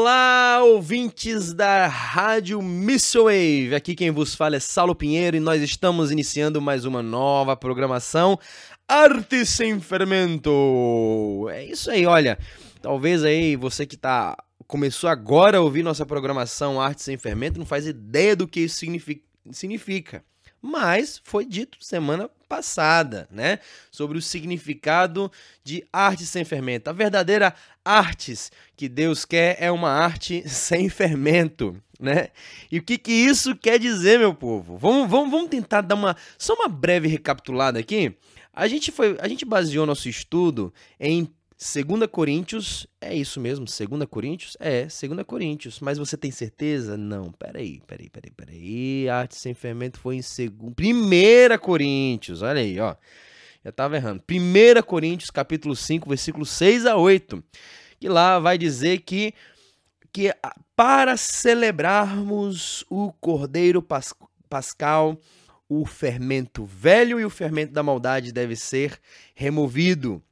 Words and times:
Olá, 0.00 0.62
ouvintes 0.62 1.52
da 1.52 1.88
Rádio 1.88 2.60
Wave. 2.60 3.74
Aqui 3.74 3.96
quem 3.96 4.12
vos 4.12 4.32
fala 4.32 4.54
é 4.54 4.60
Saulo 4.60 4.94
Pinheiro 4.94 5.36
e 5.36 5.40
nós 5.40 5.60
estamos 5.60 6.12
iniciando 6.12 6.62
mais 6.62 6.84
uma 6.84 7.02
nova 7.02 7.56
programação 7.56 8.38
Arte 8.86 9.44
Sem 9.44 9.80
Fermento. 9.80 11.48
É 11.50 11.64
isso 11.64 11.90
aí, 11.90 12.06
olha. 12.06 12.38
Talvez 12.80 13.24
aí 13.24 13.56
você 13.56 13.84
que 13.84 13.96
tá 13.96 14.36
começou 14.68 15.10
agora 15.10 15.58
a 15.58 15.62
ouvir 15.62 15.82
nossa 15.82 16.06
programação 16.06 16.80
Arte 16.80 17.02
Sem 17.02 17.16
Fermento 17.16 17.58
não 17.58 17.66
faz 17.66 17.84
ideia 17.84 18.36
do 18.36 18.46
que 18.46 18.60
isso 18.60 18.76
significa 19.50 20.22
mas 20.60 21.20
foi 21.24 21.44
dito 21.44 21.78
semana 21.80 22.30
passada, 22.48 23.28
né, 23.30 23.58
sobre 23.90 24.16
o 24.16 24.22
significado 24.22 25.30
de 25.62 25.84
arte 25.92 26.24
sem 26.24 26.44
fermento. 26.44 26.88
A 26.88 26.92
verdadeira 26.92 27.54
artes 27.84 28.50
que 28.76 28.88
Deus 28.88 29.24
quer 29.24 29.56
é 29.60 29.70
uma 29.70 29.90
arte 29.90 30.42
sem 30.48 30.88
fermento, 30.88 31.76
né? 32.00 32.28
E 32.70 32.78
o 32.78 32.82
que, 32.82 32.96
que 32.96 33.12
isso 33.12 33.54
quer 33.54 33.78
dizer, 33.78 34.18
meu 34.18 34.34
povo? 34.34 34.76
Vamos, 34.78 35.10
vamos, 35.10 35.30
vamos 35.30 35.48
tentar 35.48 35.82
dar 35.82 35.94
uma 35.94 36.16
só 36.38 36.54
uma 36.54 36.68
breve 36.68 37.08
recapitulada 37.08 37.78
aqui. 37.78 38.14
A 38.52 38.66
gente 38.66 38.90
foi, 38.90 39.16
a 39.20 39.28
gente 39.28 39.44
baseou 39.44 39.86
nosso 39.86 40.08
estudo 40.08 40.72
em 40.98 41.32
2 41.58 42.06
Coríntios, 42.08 42.86
é 43.00 43.12
isso 43.12 43.40
mesmo, 43.40 43.64
2 43.66 44.08
Coríntios? 44.08 44.56
É, 44.60 44.82
2 44.82 45.24
Coríntios. 45.26 45.80
Mas 45.80 45.98
você 45.98 46.16
tem 46.16 46.30
certeza? 46.30 46.96
Não, 46.96 47.32
peraí, 47.32 47.82
peraí, 47.84 48.08
peraí, 48.08 48.30
peraí. 48.30 49.08
Arte 49.08 49.34
sem 49.34 49.54
fermento 49.54 49.98
foi 49.98 50.14
em 50.14 50.20
2 50.20 50.52
1 51.52 51.58
Coríntios, 51.58 52.42
olha 52.42 52.60
aí, 52.60 52.78
ó. 52.78 52.94
Já 53.64 53.70
estava 53.70 53.96
errando. 53.96 54.22
1 54.30 54.82
Coríntios, 54.82 55.30
capítulo 55.30 55.74
5, 55.74 56.08
versículos 56.08 56.48
6 56.50 56.86
a 56.86 56.96
8. 56.96 57.42
Que 57.98 58.08
lá 58.08 58.38
vai 58.38 58.56
dizer 58.56 59.00
que, 59.00 59.34
que 60.12 60.32
para 60.76 61.16
celebrarmos 61.16 62.84
o 62.88 63.12
Cordeiro 63.14 63.82
pas, 63.82 64.14
Pascal, 64.48 65.18
o 65.68 65.84
fermento 65.84 66.64
velho 66.64 67.18
e 67.18 67.24
o 67.24 67.30
fermento 67.30 67.72
da 67.72 67.82
maldade 67.82 68.30
deve 68.30 68.54
ser 68.54 68.96
removido 69.34 70.22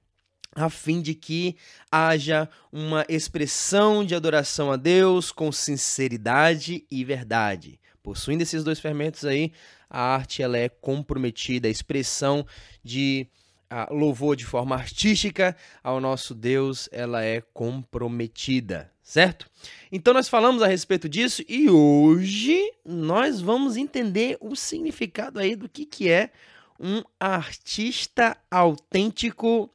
a 0.57 0.71
fim 0.71 1.03
de 1.03 1.15
que 1.15 1.55
haja 1.93 2.49
uma 2.73 3.05
expressão 3.09 4.05
de 4.05 4.15
adoração 4.15 4.73
a 4.73 4.77
Deus 4.77 5.31
com 5.31 5.53
sinceridade 5.53 6.87
e 6.91 7.05
verdade. 7.05 7.79
Possuindo 8.03 8.43
esses 8.43 8.65
dois 8.65 8.81
fermentos 8.81 9.25
aí, 9.27 9.53
a 9.89 10.01
arte 10.01 10.43
ela 10.43 10.57
é 10.57 10.69
comprometida, 10.69 11.69
a 11.69 11.71
expressão 11.71 12.47
de 12.83 13.29
a 13.69 13.93
louvor 13.93 14.37
de 14.37 14.47
forma 14.47 14.77
artística 14.77 15.57
ao 15.83 16.01
nosso 16.01 16.35
Deus, 16.35 16.89
ela 16.93 17.25
é 17.25 17.41
comprometida, 17.53 18.93
certo? 19.03 19.51
Então 19.91 20.15
nós 20.15 20.29
falamos 20.29 20.63
a 20.63 20.69
respeito 20.69 21.09
disso 21.09 21.43
e 21.49 21.69
hoje 21.69 22.59
nós 22.85 23.41
vamos 23.41 23.77
entender 23.77 24.39
o 24.41 24.55
significado 24.55 25.41
aí 25.41 25.57
do 25.57 25.69
que, 25.69 25.85
que 25.85 26.09
é 26.09 26.31
um 26.79 27.03
artista 27.19 28.37
autêntico 28.49 29.69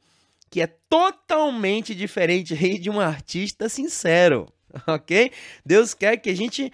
que 0.52 0.60
é 0.60 0.66
totalmente 0.66 1.94
diferente 1.94 2.54
de 2.78 2.90
um 2.90 3.00
artista 3.00 3.70
sincero, 3.70 4.52
ok? 4.86 5.32
Deus 5.64 5.94
quer 5.94 6.18
que 6.18 6.28
a 6.28 6.36
gente 6.36 6.70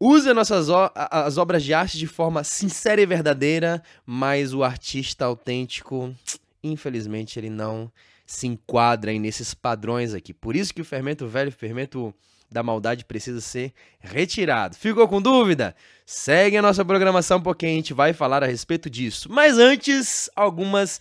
use 0.00 0.30
as 0.30 0.34
nossas 0.34 0.68
as 0.94 1.36
obras 1.36 1.62
de 1.62 1.74
arte 1.74 1.98
de 1.98 2.06
forma 2.06 2.42
sincera 2.42 3.02
e 3.02 3.06
verdadeira, 3.06 3.82
mas 4.06 4.54
o 4.54 4.64
artista 4.64 5.26
autêntico, 5.26 6.16
infelizmente, 6.64 7.38
ele 7.38 7.50
não 7.50 7.92
se 8.26 8.46
enquadra 8.46 9.12
nesses 9.12 9.52
padrões 9.52 10.14
aqui. 10.14 10.32
Por 10.32 10.56
isso 10.56 10.72
que 10.72 10.80
o 10.80 10.84
fermento 10.84 11.28
velho, 11.28 11.50
o 11.50 11.52
fermento 11.52 12.14
da 12.50 12.62
maldade 12.62 13.04
precisa 13.04 13.42
ser 13.42 13.74
retirado. 14.00 14.74
Ficou 14.74 15.06
com 15.06 15.20
dúvida? 15.20 15.76
Segue 16.06 16.56
a 16.56 16.62
nossa 16.62 16.82
programação 16.82 17.42
porque 17.42 17.66
a 17.66 17.68
gente 17.68 17.92
vai 17.92 18.14
falar 18.14 18.42
a 18.42 18.46
respeito 18.46 18.88
disso. 18.88 19.30
Mas 19.30 19.58
antes, 19.58 20.30
algumas 20.34 20.98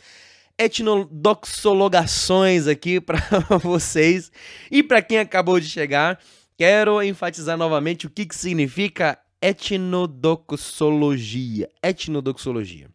etnodoxologações 0.63 2.67
aqui 2.67 3.01
para 3.01 3.17
vocês. 3.61 4.31
E 4.69 4.83
para 4.83 5.01
quem 5.01 5.17
acabou 5.17 5.59
de 5.59 5.67
chegar, 5.67 6.19
quero 6.55 7.01
enfatizar 7.01 7.57
novamente 7.57 8.05
o 8.05 8.09
que, 8.09 8.25
que 8.25 8.35
significa 8.35 9.17
etnodoxologia. 9.41 11.67
Etnodoxologia. 11.81 12.87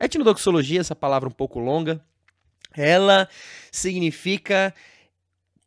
Etnodoxologia, 0.00 0.80
essa 0.80 0.96
palavra 0.96 1.28
um 1.28 1.32
pouco 1.32 1.58
longa, 1.58 2.02
ela 2.74 3.28
significa 3.70 4.74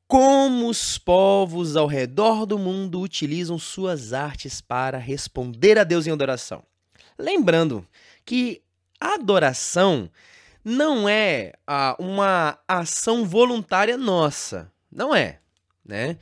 como 0.07 0.69
os 0.69 0.97
povos 0.97 1.75
ao 1.75 1.85
redor 1.85 2.47
do 2.47 2.57
mundo 2.57 2.99
utilizam 2.99 3.59
suas 3.59 4.11
artes 4.11 4.59
para 4.59 4.97
responder 4.97 5.77
a 5.77 5.83
Deus 5.83 6.07
em 6.07 6.11
adoração. 6.11 6.63
Lembrando 7.17 7.87
que 8.25 8.61
adoração 8.99 10.09
não 10.63 11.07
é 11.09 11.53
ah, 11.67 11.95
uma 11.99 12.57
ação 12.67 13.25
voluntária 13.25 13.97
nossa. 13.97 14.71
Não 14.91 15.13
é, 15.13 15.39
né? 15.85 16.17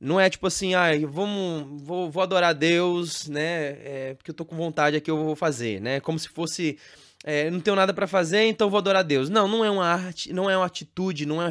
Não 0.00 0.18
é 0.18 0.30
tipo 0.30 0.46
assim, 0.46 0.74
ah, 0.74 0.88
vamos, 1.08 1.82
vou, 1.82 2.10
vou 2.10 2.22
adorar 2.22 2.54
Deus, 2.54 3.26
né? 3.26 3.76
É, 3.84 4.14
porque 4.16 4.30
eu 4.30 4.34
tô 4.34 4.44
com 4.44 4.56
vontade 4.56 4.96
aqui, 4.96 5.10
eu 5.10 5.16
vou 5.16 5.36
fazer, 5.36 5.80
né? 5.80 6.00
Como 6.00 6.18
se 6.18 6.28
fosse, 6.28 6.78
é, 7.24 7.50
não 7.50 7.60
tenho 7.60 7.76
nada 7.76 7.92
para 7.92 8.06
fazer, 8.06 8.44
então 8.44 8.70
vou 8.70 8.78
adorar 8.78 9.04
Deus. 9.04 9.28
Não, 9.28 9.46
não 9.46 9.64
é 9.64 9.70
uma 9.70 9.86
arte, 9.86 10.32
não 10.32 10.48
é 10.48 10.56
uma 10.56 10.66
atitude, 10.66 11.26
não 11.26 11.42
é, 11.42 11.50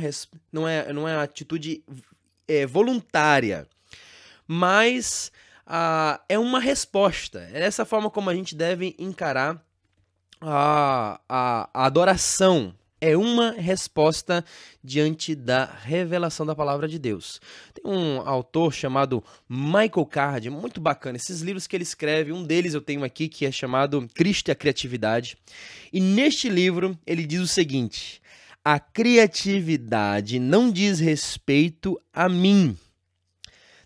não 0.52 0.68
é, 0.68 0.94
não 0.94 1.08
é 1.08 1.16
uma 1.16 1.24
atitude 1.24 1.84
é, 2.48 2.66
voluntária, 2.66 3.68
mas 4.48 5.32
ah, 5.68 6.20
é 6.28 6.40
uma 6.40 6.60
resposta. 6.60 7.48
É 7.54 7.60
dessa 7.60 7.86
forma 7.86 8.10
como 8.10 8.32
a 8.32 8.36
gente 8.36 8.56
deve 8.56 8.96
encarar 8.98 9.64
a, 10.42 11.20
a, 11.28 11.86
adoração 11.86 12.74
é 13.02 13.16
uma 13.16 13.52
resposta 13.52 14.44
diante 14.84 15.34
da 15.34 15.66
revelação 15.66 16.46
da 16.46 16.56
palavra 16.56 16.88
de 16.88 17.00
Deus. 17.00 17.40
Tem 17.74 17.90
um 17.90 18.20
autor 18.28 18.74
chamado 18.74 19.24
Michael 19.48 20.06
Card, 20.06 20.50
muito 20.50 20.82
bacana, 20.82 21.16
esses 21.16 21.42
livros 21.42 21.66
que 21.66 21.76
ele 21.76 21.84
escreve, 21.84 22.32
um 22.32 22.44
deles 22.44 22.74
eu 22.74 22.82
tenho 22.82 23.04
aqui 23.04 23.28
que 23.30 23.46
é 23.46 23.52
chamado 23.52 24.08
Cristo 24.14 24.50
e 24.50 24.52
a 24.52 24.56
Criatividade. 24.56 25.38
E 25.94 26.00
neste 26.00 26.50
livro 26.50 26.98
ele 27.06 27.26
diz 27.26 27.40
o 27.40 27.48
seguinte: 27.48 28.22
a 28.64 28.80
criatividade 28.80 30.40
não 30.40 30.72
diz 30.72 31.00
respeito 31.00 32.00
a 32.14 32.28
mim 32.28 32.78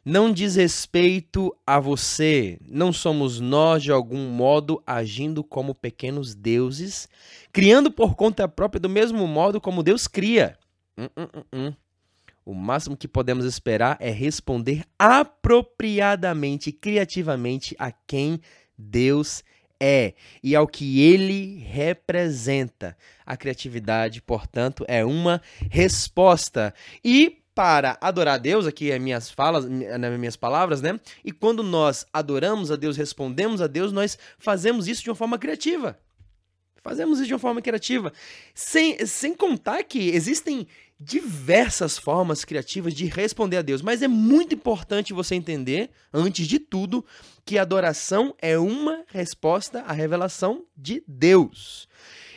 não 0.05 0.31
diz 0.31 0.55
respeito 0.55 1.55
a 1.65 1.79
você. 1.79 2.59
Não 2.67 2.91
somos 2.91 3.39
nós, 3.39 3.83
de 3.83 3.91
algum 3.91 4.29
modo, 4.29 4.81
agindo 4.85 5.43
como 5.43 5.73
pequenos 5.73 6.35
deuses, 6.35 7.07
criando 7.51 7.91
por 7.91 8.15
conta 8.15 8.47
própria 8.47 8.79
do 8.79 8.89
mesmo 8.89 9.25
modo 9.27 9.61
como 9.61 9.83
Deus 9.83 10.07
cria. 10.07 10.57
Hum, 10.97 11.07
hum, 11.17 11.43
hum, 11.53 11.73
o 12.45 12.53
máximo 12.53 12.97
que 12.97 13.07
podemos 13.07 13.45
esperar 13.45 13.97
é 14.01 14.09
responder 14.09 14.83
apropriadamente, 14.99 16.71
criativamente 16.71 17.73
a 17.79 17.91
quem 17.91 18.41
Deus 18.77 19.43
é 19.79 20.13
e 20.43 20.55
ao 20.55 20.67
que 20.67 21.01
ele 21.01 21.59
representa. 21.59 22.97
A 23.25 23.37
criatividade, 23.37 24.21
portanto, 24.21 24.83
é 24.87 25.05
uma 25.05 25.41
resposta. 25.69 26.73
E 27.03 27.42
para 27.55 27.97
adorar 28.01 28.35
a 28.35 28.37
Deus, 28.37 28.65
aqui 28.65 28.91
é 28.91 28.97
minhas 28.97 29.29
falas, 29.29 29.65
nas 29.65 30.19
minhas 30.19 30.35
palavras, 30.35 30.81
né? 30.81 30.99
E 31.23 31.31
quando 31.31 31.61
nós 31.61 32.05
adoramos 32.11 32.71
a 32.71 32.75
Deus, 32.75 32.97
respondemos 32.97 33.61
a 33.61 33.67
Deus, 33.67 33.91
nós 33.91 34.17
fazemos 34.37 34.87
isso 34.87 35.03
de 35.03 35.09
uma 35.09 35.15
forma 35.15 35.37
criativa. 35.37 35.97
Fazemos 36.83 37.19
isso 37.19 37.27
de 37.27 37.33
uma 37.33 37.39
forma 37.39 37.61
criativa. 37.61 38.11
Sem, 38.53 39.05
sem 39.05 39.33
contar 39.33 39.83
que 39.83 40.09
existem 40.09 40.67
diversas 40.99 41.97
formas 41.97 42.43
criativas 42.45 42.93
de 42.93 43.05
responder 43.05 43.57
a 43.57 43.61
Deus. 43.61 43.81
Mas 43.81 44.01
é 44.01 44.07
muito 44.07 44.55
importante 44.55 45.13
você 45.13 45.35
entender, 45.35 45.89
antes 46.13 46.47
de 46.47 46.59
tudo, 46.59 47.05
que 47.45 47.57
adoração 47.57 48.35
é 48.39 48.57
uma 48.57 49.03
resposta 49.07 49.81
à 49.81 49.93
revelação 49.93 50.65
de 50.75 51.03
Deus. 51.07 51.87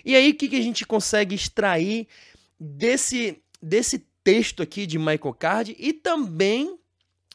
E 0.05 0.15
aí, 0.15 0.31
o 0.31 0.35
que, 0.35 0.49
que 0.49 0.57
a 0.57 0.63
gente 0.63 0.87
consegue 0.87 1.35
extrair 1.35 2.07
desse, 2.59 3.43
desse 3.61 4.07
texto 4.27 4.61
aqui 4.61 4.89
de 4.89 4.99
Michael 4.99 5.37
Card 5.39 5.77
e 5.79 5.93
também 5.93 6.77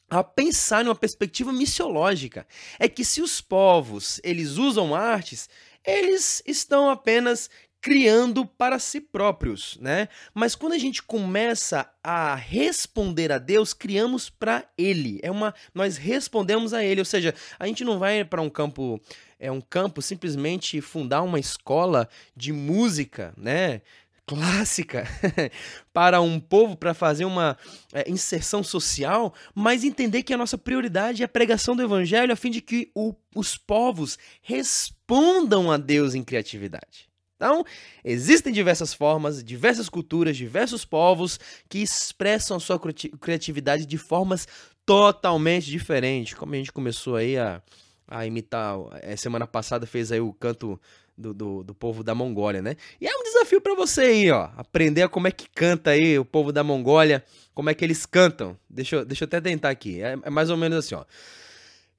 a 0.09 0.21
pensar 0.21 0.83
numa 0.83 0.93
perspectiva 0.93 1.53
missiológica. 1.53 2.45
É 2.77 2.89
que 2.89 3.05
se 3.05 3.21
os 3.21 3.39
povos 3.39 4.19
eles 4.25 4.57
usam 4.57 4.93
artes, 4.93 5.47
eles 5.85 6.43
estão 6.45 6.89
apenas 6.89 7.49
criando 7.79 8.45
para 8.45 8.77
si 8.77 8.99
próprios, 8.99 9.77
né? 9.79 10.09
Mas 10.33 10.53
quando 10.53 10.73
a 10.73 10.77
gente 10.77 11.01
começa 11.01 11.89
a 12.03 12.35
responder 12.35 13.31
a 13.31 13.37
Deus, 13.37 13.73
criamos 13.73 14.29
para 14.29 14.65
ele. 14.77 15.17
É 15.23 15.31
uma 15.31 15.53
nós 15.73 15.95
respondemos 15.95 16.73
a 16.73 16.83
ele, 16.83 16.99
ou 16.99 17.05
seja, 17.05 17.33
a 17.57 17.65
gente 17.67 17.85
não 17.85 17.97
vai 17.99 18.25
para 18.25 18.41
um 18.41 18.49
campo 18.49 19.01
é 19.39 19.51
um 19.51 19.59
campo 19.59 20.03
simplesmente 20.03 20.79
fundar 20.81 21.23
uma 21.23 21.39
escola 21.39 22.07
de 22.35 22.53
música, 22.53 23.33
né? 23.35 23.81
Clássica 24.31 25.05
para 25.91 26.21
um 26.21 26.39
povo 26.39 26.77
para 26.77 26.93
fazer 26.93 27.25
uma 27.25 27.57
é, 27.91 28.09
inserção 28.09 28.63
social, 28.63 29.33
mas 29.53 29.83
entender 29.83 30.23
que 30.23 30.33
a 30.33 30.37
nossa 30.37 30.57
prioridade 30.57 31.21
é 31.21 31.25
a 31.25 31.29
pregação 31.29 31.75
do 31.75 31.83
evangelho 31.83 32.31
a 32.31 32.35
fim 32.37 32.49
de 32.49 32.61
que 32.61 32.89
o, 32.95 33.13
os 33.35 33.57
povos 33.57 34.17
respondam 34.41 35.69
a 35.69 35.75
Deus 35.75 36.15
em 36.15 36.23
criatividade. 36.23 37.09
Então, 37.35 37.65
existem 38.05 38.53
diversas 38.53 38.93
formas, 38.93 39.43
diversas 39.43 39.89
culturas, 39.89 40.37
diversos 40.37 40.85
povos 40.85 41.37
que 41.67 41.79
expressam 41.79 42.55
a 42.55 42.59
sua 42.59 42.79
criatividade 43.19 43.85
de 43.85 43.97
formas 43.97 44.47
totalmente 44.85 45.69
diferentes. 45.69 46.35
Como 46.35 46.53
a 46.53 46.57
gente 46.57 46.71
começou 46.71 47.17
aí 47.17 47.37
a, 47.37 47.61
a 48.07 48.25
imitar, 48.25 48.77
é, 49.01 49.17
semana 49.17 49.45
passada 49.45 49.85
fez 49.85 50.09
aí 50.09 50.21
o 50.21 50.31
canto 50.31 50.79
do, 51.17 51.33
do, 51.33 51.63
do, 51.63 51.73
povo 51.73 52.03
da 52.03 52.15
Mongólia, 52.15 52.61
né? 52.61 52.75
E 52.99 53.07
é 53.07 53.15
um 53.15 53.23
desafio 53.23 53.61
para 53.61 53.75
você 53.75 54.01
aí, 54.01 54.31
ó, 54.31 54.49
aprender 54.57 55.07
como 55.09 55.27
é 55.27 55.31
que 55.31 55.47
canta 55.49 55.91
aí 55.91 56.17
o 56.17 56.25
povo 56.25 56.51
da 56.51 56.63
Mongólia, 56.63 57.23
como 57.53 57.69
é 57.69 57.73
que 57.73 57.85
eles 57.85 58.05
cantam. 58.05 58.57
Deixa 58.69 58.97
eu, 58.97 59.05
deixa 59.05 59.23
eu 59.23 59.27
até 59.27 59.41
tentar 59.41 59.69
aqui, 59.69 60.01
é, 60.01 60.17
é 60.23 60.29
mais 60.29 60.49
ou 60.49 60.57
menos 60.57 60.79
assim, 60.79 60.95
ó. 60.95 61.05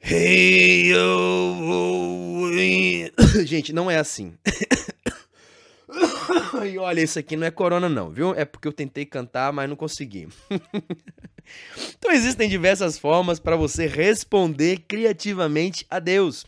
Hey, 0.05 0.93
oh, 0.97 1.59
oh, 1.63 2.13
Gente, 3.47 3.73
não 3.73 3.91
é 3.91 3.99
assim. 3.99 4.35
e 6.73 6.79
olha, 6.79 7.01
isso 7.01 7.19
aqui 7.19 7.37
não 7.37 7.47
é 7.47 7.51
corona 7.51 7.89
não, 7.89 8.11
viu? 8.11 8.35
É 8.35 8.45
porque 8.45 8.67
eu 8.67 8.73
tentei 8.73 9.07
cantar, 9.07 9.53
mas 9.53 9.69
não 9.69 9.77
consegui. 9.77 10.29
então 11.97 12.11
existem 12.11 12.49
diversas 12.49 12.99
formas 12.99 13.39
para 13.39 13.57
você 13.57 13.87
responder 13.87 14.81
criativamente 14.89 15.87
a 15.89 15.99
Deus. 15.99 16.45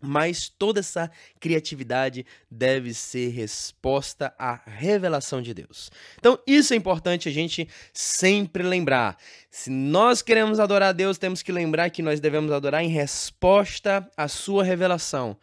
Mas 0.00 0.48
toda 0.48 0.80
essa 0.80 1.10
criatividade 1.40 2.24
deve 2.50 2.94
ser 2.94 3.30
resposta 3.30 4.32
à 4.38 4.60
revelação 4.66 5.42
de 5.42 5.52
Deus. 5.52 5.90
Então, 6.18 6.38
isso 6.46 6.72
é 6.72 6.76
importante 6.76 7.28
a 7.28 7.32
gente 7.32 7.68
sempre 7.92 8.62
lembrar. 8.62 9.16
Se 9.50 9.70
nós 9.70 10.22
queremos 10.22 10.60
adorar 10.60 10.90
a 10.90 10.92
Deus, 10.92 11.18
temos 11.18 11.42
que 11.42 11.50
lembrar 11.50 11.90
que 11.90 12.02
nós 12.02 12.20
devemos 12.20 12.52
adorar 12.52 12.82
em 12.82 12.88
resposta 12.88 14.08
à 14.16 14.28
sua 14.28 14.62
revelação. 14.62 15.36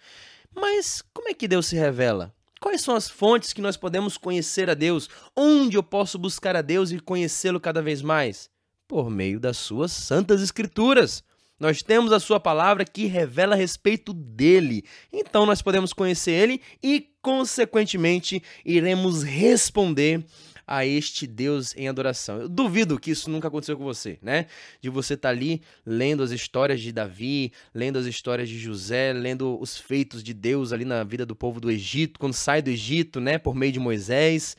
Mas 0.56 1.04
como 1.14 1.28
é 1.28 1.34
que 1.34 1.48
Deus 1.48 1.66
se 1.68 1.76
revela? 1.76 2.34
Quais 2.62 2.82
são 2.82 2.96
as 2.96 3.10
fontes 3.10 3.54
que 3.54 3.62
nós 3.62 3.78
podemos 3.78 4.18
conhecer 4.18 4.70
a 4.70 4.74
Deus? 4.74 5.10
Onde 5.36 5.78
eu 5.78 5.84
posso 5.84 6.18
buscar 6.18 6.56
a 6.56 6.62
Deus 6.62 6.92
e 6.92 7.00
conhecê-lo 7.00 7.60
cada 7.60 7.82
vez 7.82 8.02
mais? 8.02 8.50
Por 8.88 9.10
meio 9.10 9.40
das 9.40 9.58
suas 9.58 9.92
santas 9.92 10.42
escrituras. 10.42 11.24
Nós 11.60 11.82
temos 11.82 12.12
a 12.12 12.20
sua 12.20 12.40
palavra 12.40 12.84
que 12.84 13.06
revela 13.06 13.56
a 13.56 13.58
respeito 13.58 14.14
dele. 14.14 14.84
Então 15.12 15.46
nós 15.46 15.62
podemos 15.62 15.94
conhecer 15.94 16.32
ele 16.32 16.62
e, 16.84 17.10
consequentemente, 17.22 18.44
iremos 18.66 19.24
responder 19.24 20.26
a 20.68 20.86
este 20.86 21.28
Deus 21.28 21.76
em 21.78 21.88
adoração. 21.88 22.42
Eu 22.42 22.50
duvido 22.50 23.00
que 23.00 23.12
isso 23.12 23.30
nunca 23.30 23.48
aconteceu 23.48 23.78
com 23.78 23.84
você, 23.84 24.18
né? 24.22 24.48
De 24.82 24.90
você 24.90 25.14
estar 25.14 25.30
tá 25.30 25.36
ali 25.36 25.62
lendo 25.86 26.24
as 26.24 26.32
histórias 26.32 26.82
de 26.82 26.92
Davi, 26.92 27.52
lendo 27.74 28.00
as 28.00 28.06
histórias 28.06 28.50
de 28.50 28.58
José, 28.58 29.14
lendo 29.14 29.60
os 29.62 29.78
feitos 29.78 30.24
de 30.24 30.34
Deus 30.34 30.74
ali 30.74 30.84
na 30.84 31.04
vida 31.04 31.26
do 31.26 31.36
povo 31.36 31.60
do 31.60 31.70
Egito, 31.70 32.20
quando 32.20 32.34
sai 32.34 32.62
do 32.62 32.70
Egito, 32.70 33.20
né, 33.20 33.38
por 33.38 33.56
meio 33.56 33.72
de 33.72 33.80
Moisés 33.80 34.58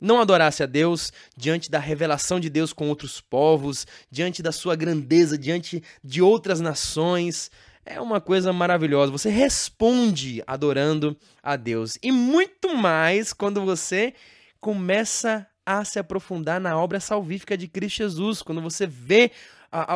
não 0.00 0.20
adorasse 0.20 0.62
a 0.62 0.66
Deus 0.66 1.12
diante 1.36 1.70
da 1.70 1.78
revelação 1.78 2.40
de 2.40 2.48
Deus 2.48 2.72
com 2.72 2.88
outros 2.88 3.20
povos, 3.20 3.86
diante 4.10 4.42
da 4.42 4.52
sua 4.52 4.74
grandeza, 4.74 5.36
diante 5.36 5.82
de 6.02 6.22
outras 6.22 6.60
nações. 6.60 7.50
É 7.84 8.00
uma 8.00 8.20
coisa 8.20 8.52
maravilhosa. 8.52 9.12
Você 9.12 9.28
responde 9.28 10.42
adorando 10.46 11.16
a 11.42 11.56
Deus. 11.56 11.98
E 12.02 12.10
muito 12.12 12.74
mais 12.76 13.32
quando 13.32 13.64
você 13.64 14.14
começa 14.60 15.46
a 15.64 15.84
se 15.84 15.98
aprofundar 15.98 16.60
na 16.60 16.76
obra 16.78 17.00
salvífica 17.00 17.56
de 17.56 17.68
Cristo 17.68 17.98
Jesus, 17.98 18.42
quando 18.42 18.60
você 18.60 18.86
vê 18.86 19.30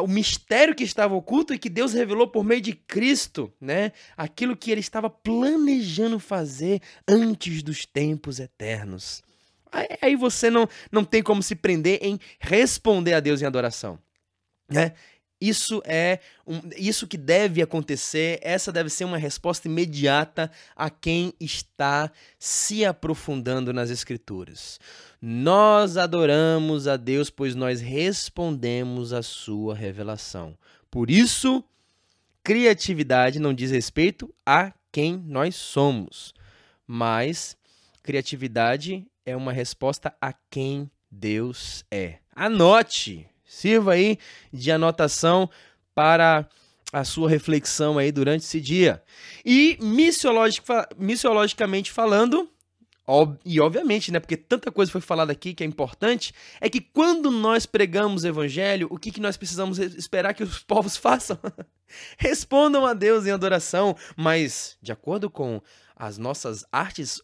o 0.02 0.06
mistério 0.06 0.74
que 0.74 0.84
estava 0.84 1.14
oculto 1.14 1.52
e 1.52 1.58
que 1.58 1.68
Deus 1.68 1.92
revelou 1.92 2.28
por 2.28 2.44
meio 2.44 2.60
de 2.60 2.72
Cristo, 2.74 3.52
né? 3.60 3.90
Aquilo 4.16 4.56
que 4.56 4.70
ele 4.70 4.80
estava 4.80 5.10
planejando 5.10 6.20
fazer 6.20 6.80
antes 7.08 7.60
dos 7.60 7.84
tempos 7.84 8.38
eternos. 8.38 9.20
Aí, 10.00 10.14
você 10.16 10.50
não, 10.50 10.68
não 10.90 11.04
tem 11.04 11.22
como 11.22 11.42
se 11.42 11.54
prender 11.54 11.98
em 12.02 12.18
responder 12.38 13.14
a 13.14 13.20
Deus 13.20 13.42
em 13.42 13.46
adoração, 13.46 13.98
né? 14.68 14.92
Isso 15.40 15.82
é 15.84 16.20
um, 16.46 16.60
isso 16.74 17.06
que 17.06 17.18
deve 17.18 17.60
acontecer, 17.60 18.38
essa 18.40 18.72
deve 18.72 18.88
ser 18.88 19.04
uma 19.04 19.18
resposta 19.18 19.68
imediata 19.68 20.50
a 20.74 20.88
quem 20.88 21.34
está 21.38 22.10
se 22.38 22.82
aprofundando 22.82 23.70
nas 23.70 23.90
escrituras. 23.90 24.80
Nós 25.20 25.98
adoramos 25.98 26.88
a 26.88 26.96
Deus, 26.96 27.28
pois 27.28 27.54
nós 27.54 27.80
respondemos 27.80 29.12
à 29.12 29.22
sua 29.22 29.74
revelação. 29.74 30.56
Por 30.90 31.10
isso, 31.10 31.62
criatividade 32.42 33.38
não 33.38 33.52
diz 33.52 33.70
respeito 33.70 34.32
a 34.46 34.72
quem 34.90 35.22
nós 35.26 35.56
somos, 35.56 36.32
mas 36.86 37.56
criatividade 38.02 39.06
é 39.26 39.36
uma 39.36 39.52
resposta 39.52 40.14
a 40.20 40.32
quem 40.50 40.90
Deus 41.10 41.84
é. 41.90 42.18
Anote! 42.34 43.26
Sirva 43.44 43.92
aí 43.92 44.18
de 44.52 44.72
anotação 44.72 45.48
para 45.94 46.48
a 46.92 47.04
sua 47.04 47.28
reflexão 47.28 47.98
aí 47.98 48.10
durante 48.10 48.42
esse 48.42 48.60
dia. 48.60 49.02
E 49.44 49.78
missiologic, 49.80 50.64
missiologicamente 50.96 51.92
falando, 51.92 52.50
e 53.44 53.60
obviamente, 53.60 54.10
né, 54.10 54.18
porque 54.18 54.36
tanta 54.36 54.72
coisa 54.72 54.90
foi 54.90 55.00
falada 55.00 55.30
aqui 55.30 55.52
que 55.52 55.62
é 55.62 55.66
importante, 55.66 56.32
é 56.60 56.70
que 56.70 56.80
quando 56.80 57.30
nós 57.30 57.66
pregamos 57.66 58.24
o 58.24 58.28
evangelho, 58.28 58.88
o 58.90 58.98
que, 58.98 59.10
que 59.10 59.20
nós 59.20 59.36
precisamos 59.36 59.78
esperar 59.78 60.32
que 60.34 60.42
os 60.42 60.60
povos 60.60 60.96
façam? 60.98 61.38
Respondam 62.16 62.86
a 62.86 62.94
Deus 62.94 63.26
em 63.26 63.30
adoração, 63.30 63.94
mas 64.16 64.78
de 64.80 64.90
acordo 64.90 65.28
com 65.28 65.60
as 65.96 66.18
nossas 66.18 66.64
artes 66.72 67.20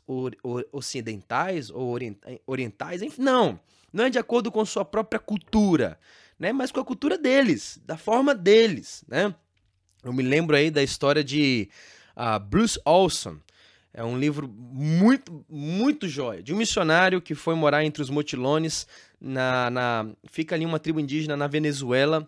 ocidentais 0.72 1.70
ou 1.70 1.96
orientais, 2.46 3.02
enfim, 3.02 3.22
não. 3.22 3.60
Não 3.92 4.04
é 4.04 4.10
de 4.10 4.18
acordo 4.18 4.52
com 4.52 4.64
sua 4.64 4.84
própria 4.84 5.18
cultura, 5.18 5.98
né? 6.38 6.52
Mas 6.52 6.70
com 6.70 6.80
a 6.80 6.84
cultura 6.84 7.18
deles, 7.18 7.80
da 7.84 7.96
forma 7.96 8.34
deles, 8.34 9.04
né? 9.08 9.34
Eu 10.02 10.12
me 10.12 10.22
lembro 10.22 10.56
aí 10.56 10.70
da 10.70 10.82
história 10.82 11.22
de 11.22 11.68
uh, 12.16 12.38
Bruce 12.40 12.80
Olson. 12.84 13.38
É 13.92 14.04
um 14.04 14.16
livro 14.16 14.48
muito, 14.48 15.44
muito 15.48 16.08
jóia. 16.08 16.42
De 16.42 16.54
um 16.54 16.56
missionário 16.56 17.20
que 17.20 17.34
foi 17.34 17.54
morar 17.54 17.84
entre 17.84 18.00
os 18.00 18.08
motilones. 18.08 18.86
Na, 19.20 19.68
na, 19.68 20.06
fica 20.30 20.54
ali 20.54 20.64
uma 20.64 20.78
tribo 20.78 21.00
indígena 21.00 21.36
na 21.36 21.48
Venezuela. 21.48 22.26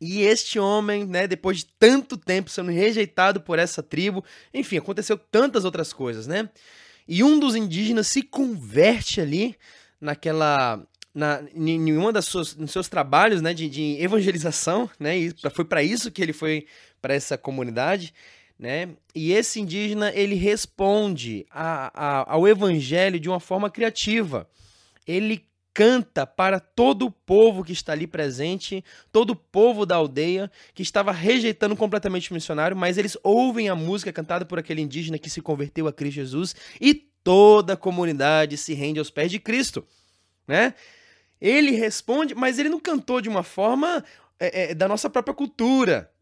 E 0.00 0.22
este 0.22 0.58
homem, 0.58 1.04
né, 1.04 1.26
depois 1.26 1.58
de 1.58 1.66
tanto 1.78 2.16
tempo 2.16 2.48
sendo 2.48 2.70
rejeitado 2.70 3.40
por 3.40 3.58
essa 3.58 3.82
tribo, 3.82 4.24
enfim, 4.52 4.78
aconteceu 4.78 5.18
tantas 5.18 5.64
outras 5.64 5.92
coisas, 5.92 6.26
né? 6.26 6.48
E 7.06 7.22
um 7.22 7.38
dos 7.38 7.54
indígenas 7.54 8.06
se 8.06 8.22
converte 8.22 9.20
ali 9.20 9.56
naquela 10.00 10.82
na, 11.14 11.42
em 11.54 12.12
das 12.12 12.24
suas, 12.24 12.54
nos 12.54 12.70
seus 12.70 12.88
trabalhos 12.88 13.42
né, 13.42 13.52
de, 13.52 13.68
de 13.68 13.96
evangelização, 14.00 14.88
né, 14.98 15.18
e 15.18 15.34
foi 15.52 15.64
para 15.64 15.82
isso 15.82 16.10
que 16.10 16.22
ele 16.22 16.32
foi 16.32 16.66
para 17.02 17.14
essa 17.14 17.36
comunidade, 17.36 18.14
né, 18.58 18.90
e 19.14 19.32
esse 19.32 19.60
indígena 19.60 20.12
ele 20.14 20.36
responde 20.36 21.46
a, 21.50 21.90
a, 21.94 22.32
ao 22.32 22.46
evangelho 22.46 23.18
de 23.18 23.28
uma 23.28 23.40
forma 23.40 23.68
criativa. 23.68 24.48
Ele 25.06 25.44
canta 25.72 26.26
para 26.26 26.58
todo 26.58 27.06
o 27.06 27.10
povo 27.10 27.62
que 27.64 27.72
está 27.72 27.92
ali 27.92 28.06
presente, 28.06 28.84
todo 29.12 29.30
o 29.30 29.36
povo 29.36 29.86
da 29.86 29.96
aldeia 29.96 30.50
que 30.74 30.82
estava 30.82 31.12
rejeitando 31.12 31.76
completamente 31.76 32.30
o 32.30 32.34
missionário, 32.34 32.76
mas 32.76 32.98
eles 32.98 33.16
ouvem 33.22 33.68
a 33.68 33.74
música 33.74 34.12
cantada 34.12 34.44
por 34.44 34.58
aquele 34.58 34.82
indígena 34.82 35.18
que 35.18 35.30
se 35.30 35.40
converteu 35.40 35.86
a 35.86 35.92
Cristo 35.92 36.16
Jesus 36.16 36.54
e 36.80 36.94
toda 36.94 37.74
a 37.74 37.76
comunidade 37.76 38.56
se 38.56 38.74
rende 38.74 38.98
aos 38.98 39.10
pés 39.10 39.30
de 39.30 39.38
Cristo 39.38 39.86
né? 40.50 40.74
Ele 41.40 41.70
responde, 41.70 42.34
mas 42.34 42.58
ele 42.58 42.68
não 42.68 42.80
cantou 42.80 43.20
de 43.20 43.28
uma 43.28 43.44
forma 43.44 44.04
é, 44.38 44.72
é, 44.72 44.74
da 44.74 44.88
nossa 44.88 45.08
própria 45.08 45.32
cultura, 45.32 46.12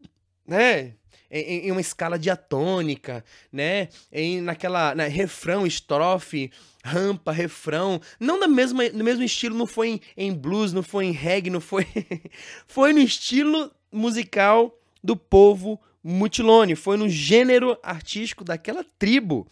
né? 0.45 0.93
Em, 1.31 1.67
em, 1.67 1.71
uma 1.71 1.81
escala 1.81 2.17
diatônica, 2.17 3.23
né? 3.51 3.89
Em, 4.11 4.41
naquela 4.41 4.95
na, 4.95 5.05
refrão, 5.05 5.65
estrofe, 5.65 6.51
rampa, 6.83 7.31
refrão. 7.31 8.01
Não 8.19 8.39
da 8.39 8.47
mesma, 8.47 8.89
no 8.89 9.03
mesmo 9.03 9.23
estilo, 9.23 9.57
não 9.57 9.67
foi 9.67 9.89
em, 9.89 10.01
em 10.17 10.33
blues, 10.33 10.73
não 10.73 10.83
foi 10.83 11.05
em 11.05 11.11
reggae, 11.11 11.49
não 11.49 11.61
foi. 11.61 11.85
foi 12.67 12.93
no 12.93 12.99
estilo 12.99 13.71
musical 13.91 14.77
do 15.03 15.15
povo 15.15 15.79
mutilone, 16.03 16.75
foi 16.75 16.97
no 16.97 17.09
gênero 17.09 17.77
artístico 17.83 18.43
daquela 18.43 18.83
tribo 18.97 19.47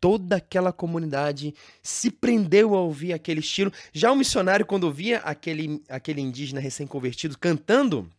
toda 0.00 0.36
aquela 0.36 0.72
comunidade 0.72 1.54
se 1.82 2.10
prendeu 2.10 2.74
a 2.74 2.80
ouvir 2.80 3.12
aquele 3.12 3.40
estilo. 3.40 3.70
Já 3.92 4.10
o 4.10 4.16
missionário, 4.16 4.64
quando 4.64 4.90
via 4.90 5.18
aquele, 5.18 5.82
aquele 5.88 6.22
indígena 6.22 6.60
recém-convertido 6.60 7.38
cantando, 7.38 8.10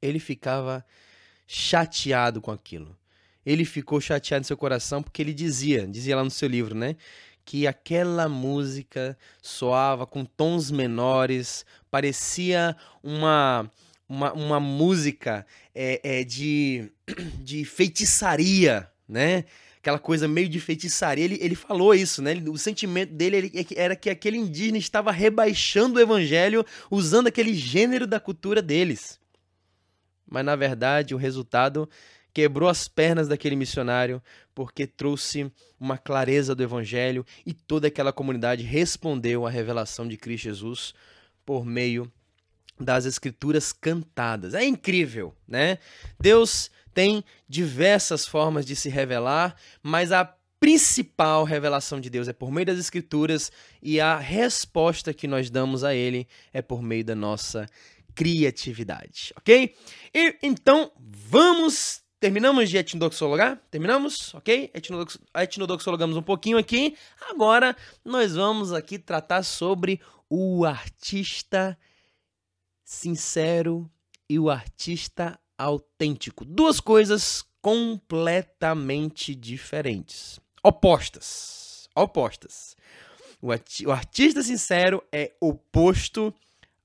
ele 0.00 0.20
ficava 0.20 0.84
chateado 1.46 2.40
com 2.40 2.50
aquilo. 2.50 2.96
Ele 3.44 3.64
ficou 3.64 4.00
chateado 4.00 4.42
em 4.42 4.46
seu 4.46 4.56
coração 4.56 5.02
porque 5.02 5.22
ele 5.22 5.32
dizia, 5.32 5.86
dizia 5.86 6.16
lá 6.16 6.24
no 6.24 6.30
seu 6.30 6.48
livro, 6.48 6.74
né? 6.74 6.96
que 7.46 7.64
aquela 7.64 8.28
música 8.28 9.16
soava 9.40 10.04
com 10.04 10.24
tons 10.24 10.68
menores, 10.68 11.64
parecia 11.88 12.76
uma, 13.00 13.70
uma, 14.08 14.32
uma 14.32 14.60
música 14.60 15.46
é, 15.72 16.00
é, 16.02 16.24
de, 16.24 16.90
de 17.40 17.64
feitiçaria, 17.64 18.90
né? 19.08 19.44
Aquela 19.78 20.00
coisa 20.00 20.26
meio 20.26 20.48
de 20.48 20.58
feitiçaria. 20.58 21.24
Ele, 21.24 21.38
ele 21.40 21.54
falou 21.54 21.94
isso, 21.94 22.20
né? 22.20 22.34
o 22.48 22.58
sentimento 22.58 23.14
dele 23.14 23.52
era 23.76 23.94
que 23.94 24.10
aquele 24.10 24.36
indígena 24.36 24.78
estava 24.78 25.12
rebaixando 25.12 26.00
o 26.00 26.02
evangelho 26.02 26.66
usando 26.90 27.28
aquele 27.28 27.54
gênero 27.54 28.04
da 28.04 28.18
cultura 28.18 28.60
deles. 28.60 29.20
Mas 30.28 30.44
na 30.44 30.56
verdade 30.56 31.14
o 31.14 31.18
resultado 31.18 31.88
quebrou 32.32 32.68
as 32.68 32.86
pernas 32.86 33.28
daquele 33.28 33.56
missionário 33.56 34.22
porque 34.54 34.86
trouxe 34.86 35.50
uma 35.80 35.96
clareza 35.96 36.54
do 36.54 36.62
evangelho 36.62 37.24
e 37.46 37.54
toda 37.54 37.88
aquela 37.88 38.12
comunidade 38.12 38.62
respondeu 38.62 39.46
à 39.46 39.50
revelação 39.50 40.06
de 40.06 40.16
Cristo 40.16 40.44
Jesus 40.44 40.94
por 41.46 41.64
meio 41.64 42.12
das 42.78 43.06
escrituras 43.06 43.72
cantadas. 43.72 44.52
É 44.52 44.64
incrível, 44.64 45.34
né? 45.48 45.78
Deus 46.20 46.70
tem 46.92 47.24
diversas 47.48 48.26
formas 48.26 48.66
de 48.66 48.76
se 48.76 48.88
revelar, 48.88 49.56
mas 49.82 50.12
a 50.12 50.36
principal 50.58 51.44
revelação 51.44 52.00
de 52.00 52.08
Deus 52.08 52.28
é 52.28 52.32
por 52.32 52.50
meio 52.50 52.66
das 52.66 52.78
escrituras 52.78 53.52
e 53.82 54.00
a 54.00 54.16
resposta 54.18 55.12
que 55.12 55.26
nós 55.26 55.50
damos 55.50 55.84
a 55.84 55.94
ele 55.94 56.26
é 56.52 56.62
por 56.62 56.82
meio 56.82 57.04
da 57.04 57.14
nossa 57.14 57.66
criatividade, 58.16 59.32
ok? 59.36 59.76
E 60.12 60.36
então 60.42 60.90
vamos 60.98 62.04
Terminamos 62.18 62.70
de 62.70 62.78
etnodoxologar? 62.78 63.60
Terminamos? 63.70 64.34
Ok? 64.34 64.70
Etnodox 64.72 65.18
etnodoxologamos 65.36 66.16
um 66.16 66.22
pouquinho 66.22 66.56
aqui. 66.56 66.96
Agora 67.28 67.76
nós 68.02 68.34
vamos 68.34 68.72
aqui 68.72 68.98
tratar 68.98 69.42
sobre 69.42 70.00
o 70.28 70.64
artista 70.64 71.78
sincero 72.82 73.88
e 74.30 74.38
o 74.38 74.48
artista 74.48 75.38
autêntico. 75.58 76.42
Duas 76.44 76.80
coisas 76.80 77.44
completamente 77.60 79.34
diferentes. 79.34 80.40
Opostas. 80.62 81.86
Opostas. 81.94 82.76
O, 83.42 83.48
o 83.48 83.92
artista 83.92 84.42
sincero 84.42 85.02
é 85.12 85.32
oposto 85.38 86.34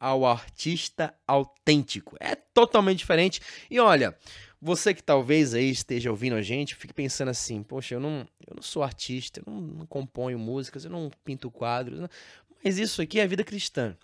ao 0.02 0.26
artista 0.26 1.14
autêntico. 1.28 2.18
É 2.20 2.34
totalmente 2.34 2.98
diferente. 2.98 3.40
E 3.70 3.80
olha, 3.80 4.18
você 4.60 4.96
que 4.96 5.04
talvez 5.04 5.54
aí 5.54 5.70
esteja 5.70 6.10
ouvindo 6.10 6.36
a 6.36 6.42
gente, 6.42 6.74
fique 6.76 6.92
pensando 6.92 7.30
assim, 7.30 7.62
poxa, 7.62 7.94
eu 7.94 8.00
não, 8.00 8.28
eu 8.48 8.56
não 8.56 8.64
sou 8.64 8.82
artista, 8.82 9.44
eu 9.46 9.54
não, 9.54 9.62
não 9.62 9.86
componho 9.86 10.40
músicas, 10.40 10.84
eu 10.84 10.90
não 10.90 11.12
pinto 11.24 11.52
quadros, 11.52 12.00
não. 12.00 12.10
mas 12.66 12.80
isso 12.80 13.00
aqui 13.00 13.20
é 13.20 13.24
a 13.24 13.28
vida 13.28 13.44
cristã, 13.44 13.96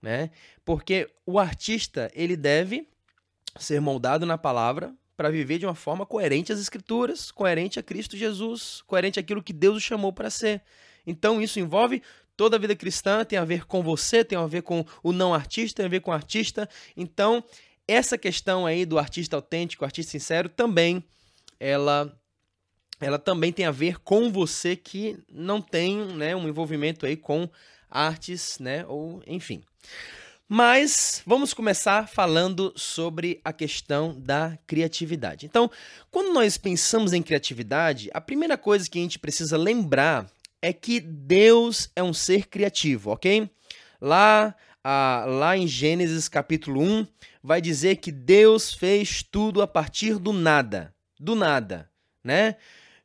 né? 0.00 0.30
Porque 0.64 1.10
o 1.26 1.38
artista, 1.38 2.10
ele 2.14 2.34
deve 2.34 2.88
ser 3.58 3.78
moldado 3.78 4.24
na 4.24 4.38
palavra 4.38 4.94
para 5.14 5.28
viver 5.28 5.58
de 5.58 5.66
uma 5.66 5.74
forma 5.74 6.06
coerente 6.06 6.50
às 6.50 6.60
escrituras, 6.60 7.30
coerente 7.30 7.78
a 7.78 7.82
Cristo 7.82 8.16
Jesus, 8.16 8.82
coerente 8.86 9.20
àquilo 9.20 9.42
que 9.42 9.52
Deus 9.52 9.76
o 9.76 9.80
chamou 9.80 10.14
para 10.14 10.30
ser. 10.30 10.62
Então 11.06 11.42
isso 11.42 11.60
envolve 11.60 12.02
toda 12.36 12.56
a 12.56 12.58
vida 12.58 12.74
cristã, 12.74 13.24
tem 13.24 13.38
a 13.38 13.44
ver 13.44 13.66
com 13.66 13.82
você, 13.82 14.24
tem 14.24 14.38
a 14.38 14.46
ver 14.46 14.62
com 14.62 14.84
o 15.02 15.12
não 15.12 15.34
artista, 15.34 15.76
tem 15.76 15.86
a 15.86 15.88
ver 15.88 16.00
com 16.00 16.10
o 16.10 16.14
artista. 16.14 16.68
Então, 16.96 17.44
essa 17.86 18.16
questão 18.16 18.66
aí 18.66 18.84
do 18.84 18.98
artista 18.98 19.36
autêntico, 19.36 19.84
artista 19.84 20.12
sincero, 20.12 20.48
também 20.48 21.04
ela 21.58 22.16
ela 23.00 23.18
também 23.18 23.52
tem 23.52 23.66
a 23.66 23.72
ver 23.72 23.98
com 23.98 24.30
você 24.30 24.76
que 24.76 25.18
não 25.28 25.60
tem 25.60 25.96
né, 25.96 26.36
um 26.36 26.48
envolvimento 26.48 27.04
aí 27.04 27.16
com 27.16 27.50
artes, 27.90 28.60
né, 28.60 28.86
ou 28.86 29.20
enfim. 29.26 29.60
Mas 30.48 31.22
vamos 31.26 31.52
começar 31.52 32.06
falando 32.06 32.72
sobre 32.76 33.40
a 33.44 33.52
questão 33.52 34.14
da 34.20 34.56
criatividade. 34.66 35.46
Então, 35.46 35.70
quando 36.10 36.32
nós 36.32 36.56
pensamos 36.56 37.12
em 37.12 37.22
criatividade, 37.22 38.10
a 38.12 38.20
primeira 38.20 38.56
coisa 38.56 38.88
que 38.88 38.98
a 38.98 39.02
gente 39.02 39.18
precisa 39.18 39.56
lembrar 39.56 40.30
é 40.62 40.72
que 40.72 41.00
Deus 41.00 41.90
é 41.94 42.02
um 42.02 42.14
ser 42.14 42.46
criativo, 42.46 43.10
ok? 43.10 43.50
Lá 44.00 44.54
lá 44.84 45.56
em 45.56 45.66
Gênesis 45.66 46.28
capítulo 46.28 46.80
1, 46.80 47.06
vai 47.42 47.60
dizer 47.60 47.96
que 47.96 48.10
Deus 48.10 48.74
fez 48.74 49.22
tudo 49.22 49.62
a 49.62 49.66
partir 49.66 50.18
do 50.18 50.32
nada. 50.32 50.94
Do 51.18 51.34
nada, 51.34 51.88
né? 52.24 52.56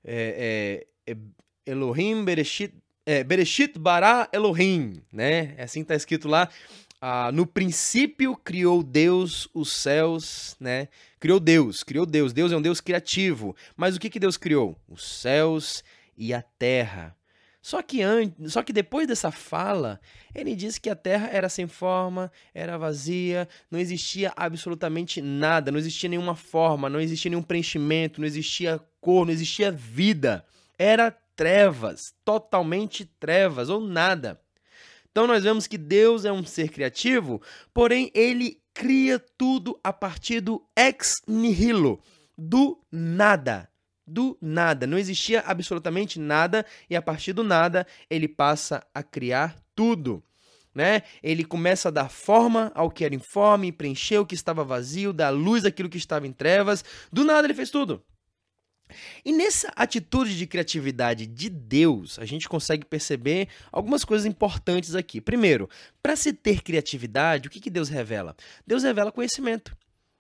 É, 0.04 0.86
é, 1.06 1.14
é 1.14 1.18
Elohim 1.66 2.24
Bereshit, 2.24 2.74
é, 3.06 3.24
Bereshit 3.24 3.78
bara 3.78 4.28
Elohim, 4.34 5.04
né? 5.12 5.54
É 5.58 5.64
assim 5.64 5.82
está 5.82 5.96
escrito 5.96 6.28
lá. 6.28 6.50
Ah, 7.00 7.32
no 7.32 7.46
princípio 7.46 8.36
criou 8.36 8.82
Deus 8.82 9.48
os 9.54 9.72
céus, 9.72 10.56
né? 10.60 10.88
Criou 11.20 11.40
Deus, 11.40 11.84
criou 11.84 12.08
Deus. 12.08 12.34
Deus 12.34 12.52
é 12.52 12.58
um 12.58 12.62
Deus 12.62 12.82
criativo. 12.82 13.56
Mas 13.76 13.96
o 13.96 14.00
que, 14.00 14.10
que 14.10 14.20
Deus 14.20 14.36
criou? 14.36 14.76
Os 14.88 15.06
céus 15.06 15.84
e 16.18 16.34
a 16.34 16.42
terra. 16.42 17.17
Só 17.68 17.82
que, 17.82 18.00
só 18.48 18.64
que 18.64 18.72
depois 18.72 19.06
dessa 19.10 19.30
fala, 19.30 20.00
ele 20.34 20.56
disse 20.56 20.80
que 20.80 20.90
a 20.90 20.96
terra 20.96 21.28
era 21.28 21.50
sem 21.50 21.68
forma, 21.68 22.32
era 22.54 22.78
vazia, 22.78 23.46
não 23.70 23.78
existia 23.78 24.32
absolutamente 24.38 25.22
nada, 25.22 25.70
não 25.70 25.78
existia 25.78 26.08
nenhuma 26.08 26.34
forma, 26.34 26.90
não 26.90 27.02
existia 27.02 27.30
nenhum 27.30 27.44
preenchimento, 27.44 28.22
não 28.22 28.26
existia 28.26 28.80
cor, 29.02 29.26
não 29.26 29.34
existia 29.34 29.70
vida. 29.70 30.46
Era 30.80 31.12
trevas, 31.36 32.16
totalmente 32.24 33.04
trevas 33.04 33.68
ou 33.68 33.82
nada. 33.82 34.40
Então 35.12 35.28
nós 35.28 35.44
vemos 35.44 35.68
que 35.68 35.78
Deus 35.78 36.24
é 36.24 36.32
um 36.32 36.46
ser 36.46 36.70
criativo, 36.70 37.42
porém 37.74 38.10
ele 38.14 38.62
cria 38.74 39.20
tudo 39.38 39.78
a 39.84 39.92
partir 39.92 40.40
do 40.40 40.66
ex 40.74 41.16
nihilo, 41.28 42.00
do 42.38 42.82
nada 42.90 43.70
do 44.08 44.38
nada. 44.42 44.88
Não 44.88 44.98
existia 44.98 45.42
absolutamente 45.42 46.20
nada 46.20 46.66
e 46.90 46.96
a 46.96 47.02
partir 47.02 47.34
do 47.34 47.44
nada 47.44 47.86
ele 48.10 48.28
passa 48.28 48.84
a 48.94 49.04
criar 49.04 49.56
tudo. 49.76 50.24
Né? 50.74 51.02
Ele 51.22 51.44
começa 51.44 51.90
a 51.90 51.92
dar 51.92 52.10
forma 52.10 52.72
ao 52.76 52.90
que 52.90 53.04
era 53.04 53.16
informe, 53.16 53.72
preencher 53.72 54.20
o 54.20 54.26
que 54.26 54.36
estava 54.36 54.64
vazio, 54.64 55.12
dar 55.12 55.30
luz 55.32 55.66
àquilo 55.66 55.90
que 55.90 55.98
estava 55.98 56.28
em 56.28 56.32
trevas. 56.32 56.86
Do 57.12 57.26
nada 57.26 57.48
ele 57.48 57.54
fez 57.54 57.70
tudo. 57.70 58.04
E 59.26 59.34
nessa 59.34 59.72
atitude 59.76 60.38
de 60.38 60.48
criatividade 60.48 61.26
de 61.26 61.50
Deus, 61.50 62.18
a 62.20 62.26
gente 62.26 62.48
consegue 62.48 62.86
perceber 62.86 63.50
algumas 63.72 64.06
coisas 64.06 64.26
importantes 64.26 64.96
aqui. 64.96 65.20
Primeiro, 65.20 65.70
para 66.02 66.16
se 66.16 66.32
ter 66.32 66.62
criatividade, 66.62 67.48
o 67.48 67.52
que, 67.52 67.60
que 67.60 67.70
Deus 67.70 67.90
revela? 67.90 68.36
Deus 68.66 68.84
revela 68.84 69.12
conhecimento. 69.12 69.76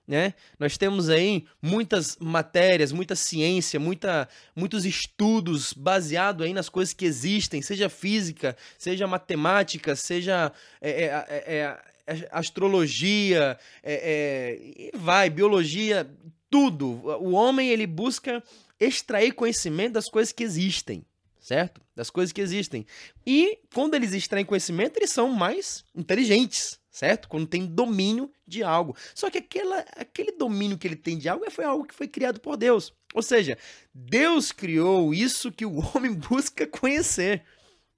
Né? 0.08 0.34
Nós 0.58 0.78
temos 0.78 1.10
aí 1.10 1.46
muitas 1.62 2.16
matérias, 2.18 2.94
muita 2.94 3.14
ciência, 3.14 3.78
muita, 3.78 4.30
muitos 4.56 4.86
estudos 4.86 5.74
baseados 5.74 6.46
aí 6.46 6.54
nas 6.54 6.70
coisas 6.70 6.94
que 6.94 7.04
existem, 7.04 7.62
seja 7.62 7.90
física, 7.90 8.56
seja 8.78 9.06
matemática, 9.06 9.98
seja 9.98 10.54
é, 10.80 10.92
é, 10.92 11.26
é, 11.30 11.80
é 12.08 12.28
astrologia, 12.32 13.60
é, 13.84 14.92
é, 14.94 14.98
vai, 14.98 15.30
biologia, 15.30 16.10
tudo. 16.50 16.88
O 17.20 17.32
homem 17.32 17.70
ele 17.70 17.86
busca 17.86 18.42
extrair 18.80 19.34
conhecimento 19.34 19.94
das 19.94 20.08
coisas 20.08 20.32
que 20.32 20.44
existem, 20.44 21.06
certo? 21.38 21.82
Das 21.94 22.10
coisas 22.10 22.32
que 22.32 22.40
existem. 22.40 22.86
E 23.26 23.60
quando 23.74 23.96
eles 23.96 24.14
extraem 24.14 24.46
conhecimento, 24.46 24.96
eles 24.98 25.10
são 25.10 25.34
mais 25.34 25.84
inteligentes, 25.94 26.80
certo? 26.98 27.30
Quando 27.30 27.46
tem 27.46 27.68
domínio 27.68 28.32
de 28.48 28.64
algo. 28.64 28.96
Só 29.14 29.30
que 29.30 29.38
aquela, 29.38 29.86
aquele 29.96 30.32
domínio 30.32 30.80
que 30.80 30.88
ele 30.88 30.96
tem 30.96 31.16
de 31.16 31.30
algo 31.30 31.50
foi 31.52 31.64
algo 31.64 31.86
que 31.86 31.94
foi 31.94 32.08
criado 32.08 32.40
por 32.40 32.58
Deus. 32.58 32.92
Ou 33.14 33.22
seja, 33.22 33.56
Deus 33.94 34.52
criou 34.52 35.14
isso 35.14 35.52
que 35.52 35.66
o 35.66 35.78
homem 35.94 36.12
busca 36.14 36.66
conhecer. 36.66 37.44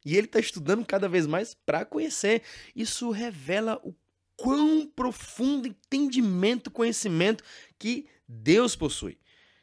E 0.05 0.17
ele 0.17 0.27
está 0.27 0.39
estudando 0.39 0.85
cada 0.85 1.07
vez 1.07 1.25
mais 1.25 1.53
para 1.53 1.85
conhecer. 1.85 2.41
Isso 2.75 3.09
revela 3.09 3.79
o 3.85 3.95
quão 4.35 4.85
profundo 4.93 5.67
entendimento, 5.67 6.69
conhecimento 6.69 7.41
que 7.77 8.05
Deus 8.27 8.75
possui. 8.75 9.17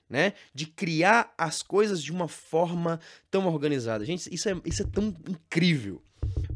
Né? 0.08 0.32
De 0.54 0.64
criar 0.66 1.34
as 1.36 1.62
coisas 1.62 2.02
de 2.02 2.10
uma 2.10 2.28
forma 2.28 3.00
tão 3.30 3.46
organizada. 3.46 4.02
Gente, 4.02 4.32
isso 4.32 4.48
é, 4.48 4.58
isso 4.64 4.82
é 4.82 4.86
tão 4.86 5.14
incrível. 5.28 6.02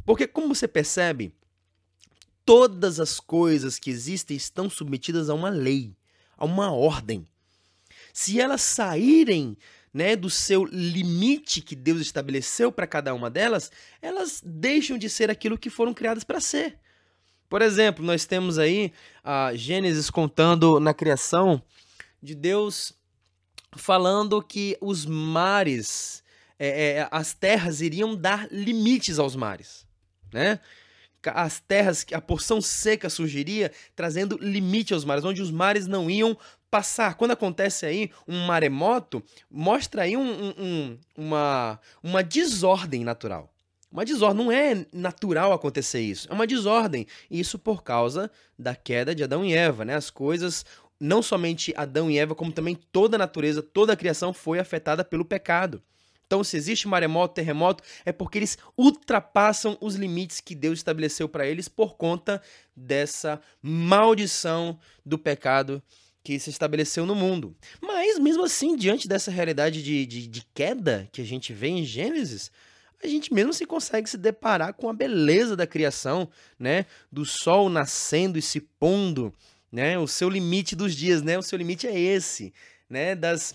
Porque, 0.07 0.27
como 0.27 0.55
você 0.55 0.67
percebe, 0.67 1.35
todas 2.51 2.99
as 2.99 3.21
coisas 3.21 3.79
que 3.79 3.91
existem 3.91 4.37
estão 4.37 4.69
submetidas 4.69 5.31
a 5.31 5.35
uma 5.35 5.51
lei, 5.51 5.95
a 6.37 6.45
uma 6.45 6.73
ordem. 6.73 7.25
Se 8.13 8.41
elas 8.41 8.61
saírem 8.61 9.57
né, 9.95 10.17
do 10.17 10.29
seu 10.29 10.65
limite 10.65 11.61
que 11.61 11.77
Deus 11.77 12.01
estabeleceu 12.01 12.73
para 12.73 12.89
cada 12.89 13.15
uma 13.15 13.31
delas, 13.31 13.71
elas 14.03 14.43
deixam 14.45 14.99
de 14.99 15.09
ser 15.09 15.31
aquilo 15.31 15.57
que 15.57 15.71
foram 15.71 15.95
criadas 15.95 16.25
para 16.25 16.41
ser. 16.41 16.77
Por 17.49 17.63
exemplo, 17.63 18.05
nós 18.05 18.25
temos 18.25 18.59
aí 18.59 18.93
a 19.23 19.55
Gênesis 19.55 20.11
contando 20.11 20.81
na 20.81 20.93
criação 20.93 21.63
de 22.21 22.35
Deus 22.35 22.93
falando 23.77 24.43
que 24.43 24.77
os 24.81 25.07
mares 25.07 26.25
é, 26.59 26.97
é, 26.97 27.09
as 27.13 27.33
terras 27.33 27.81
iriam 27.81 28.17
dar 28.17 28.49
limites 28.51 29.21
aos 29.21 29.37
mares, 29.37 29.87
né? 30.33 30.59
As 31.27 31.61
terras, 31.61 32.07
a 32.13 32.21
porção 32.21 32.61
seca 32.61 33.11
surgiria, 33.11 33.71
trazendo 33.95 34.39
limite 34.41 34.95
aos 34.95 35.05
mares, 35.05 35.25
onde 35.25 35.43
os 35.43 35.51
mares 35.51 35.87
não 35.87 36.11
iam 36.11 36.37
passar. 36.71 37.15
Quando 37.15 37.33
acontece 37.33 37.85
aí 37.85 38.11
um 38.27 38.47
maremoto, 38.47 39.23
mostra 39.51 40.03
aí 40.03 40.17
um, 40.17 40.55
um, 40.57 40.99
uma, 41.17 41.81
uma 42.03 42.23
desordem 42.23 43.05
natural. 43.05 43.53
Uma 43.91 44.05
desordem. 44.05 44.45
Não 44.45 44.53
é 44.53 44.87
natural 44.93 45.53
acontecer 45.53 46.01
isso. 46.01 46.29
É 46.31 46.35
uma 46.35 46.47
desordem. 46.47 47.07
Isso 47.31 47.59
por 47.59 47.83
causa 47.83 48.31
da 48.59 48.75
queda 48.75 49.15
de 49.15 49.25
Adão 49.25 49.45
e 49.45 49.53
Eva, 49.53 49.85
né? 49.85 49.97
As 49.97 50.11
coisas, 50.11 50.65
não 50.99 51.21
somente 51.21 51.75
Adão 51.77 52.11
e 52.11 52.19
Eva, 52.19 52.35
como 52.35 52.53
também 52.53 52.79
toda 52.93 53.17
a 53.17 53.19
natureza, 53.19 53.63
toda 53.63 53.93
a 53.93 53.97
criação 53.97 54.33
foi 54.33 54.61
afetada 54.61 55.05
pelo 55.05 55.25
pecado. 55.25 55.83
Então, 56.31 56.45
se 56.45 56.57
existe 56.57 56.87
maremoto, 56.87 57.35
terremoto, 57.35 57.83
é 58.05 58.13
porque 58.13 58.39
eles 58.39 58.57
ultrapassam 58.79 59.77
os 59.81 59.97
limites 59.97 60.41
que 60.41 60.55
Deus 60.55 60.79
estabeleceu 60.79 61.29
para 61.29 61.45
eles 61.45 61.67
por 61.67 61.97
conta 61.97 62.41
dessa 62.77 63.41
maldição 63.61 64.79
do 65.05 65.19
pecado 65.19 65.83
que 66.23 66.39
se 66.39 66.49
estabeleceu 66.49 67.05
no 67.05 67.17
mundo. 67.17 67.57
Mas, 67.83 68.17
mesmo 68.21 68.45
assim, 68.45 68.77
diante 68.77 69.09
dessa 69.09 69.29
realidade 69.29 69.83
de, 69.83 70.07
de, 70.07 70.29
de 70.29 70.47
queda 70.55 71.09
que 71.11 71.21
a 71.21 71.25
gente 71.25 71.53
vê 71.53 71.67
em 71.67 71.85
Gênesis, 71.85 72.53
a 73.03 73.09
gente 73.09 73.35
mesmo 73.35 73.53
se 73.53 73.67
consegue 73.67 74.09
se 74.09 74.17
deparar 74.17 74.75
com 74.75 74.89
a 74.89 74.93
beleza 74.93 75.57
da 75.57 75.67
criação, 75.67 76.29
né? 76.57 76.87
Do 77.11 77.25
sol 77.25 77.69
nascendo 77.69 78.39
e 78.39 78.43
se 78.43 78.61
pondo, 78.61 79.35
né? 79.73 79.99
O 79.99 80.07
seu 80.07 80.31
limite 80.31 80.77
dos 80.77 80.95
dias, 80.95 81.23
né? 81.23 81.37
O 81.37 81.43
seu 81.43 81.59
limite 81.59 81.89
é 81.89 81.99
esse, 81.99 82.55
né? 82.89 83.17
Das 83.17 83.53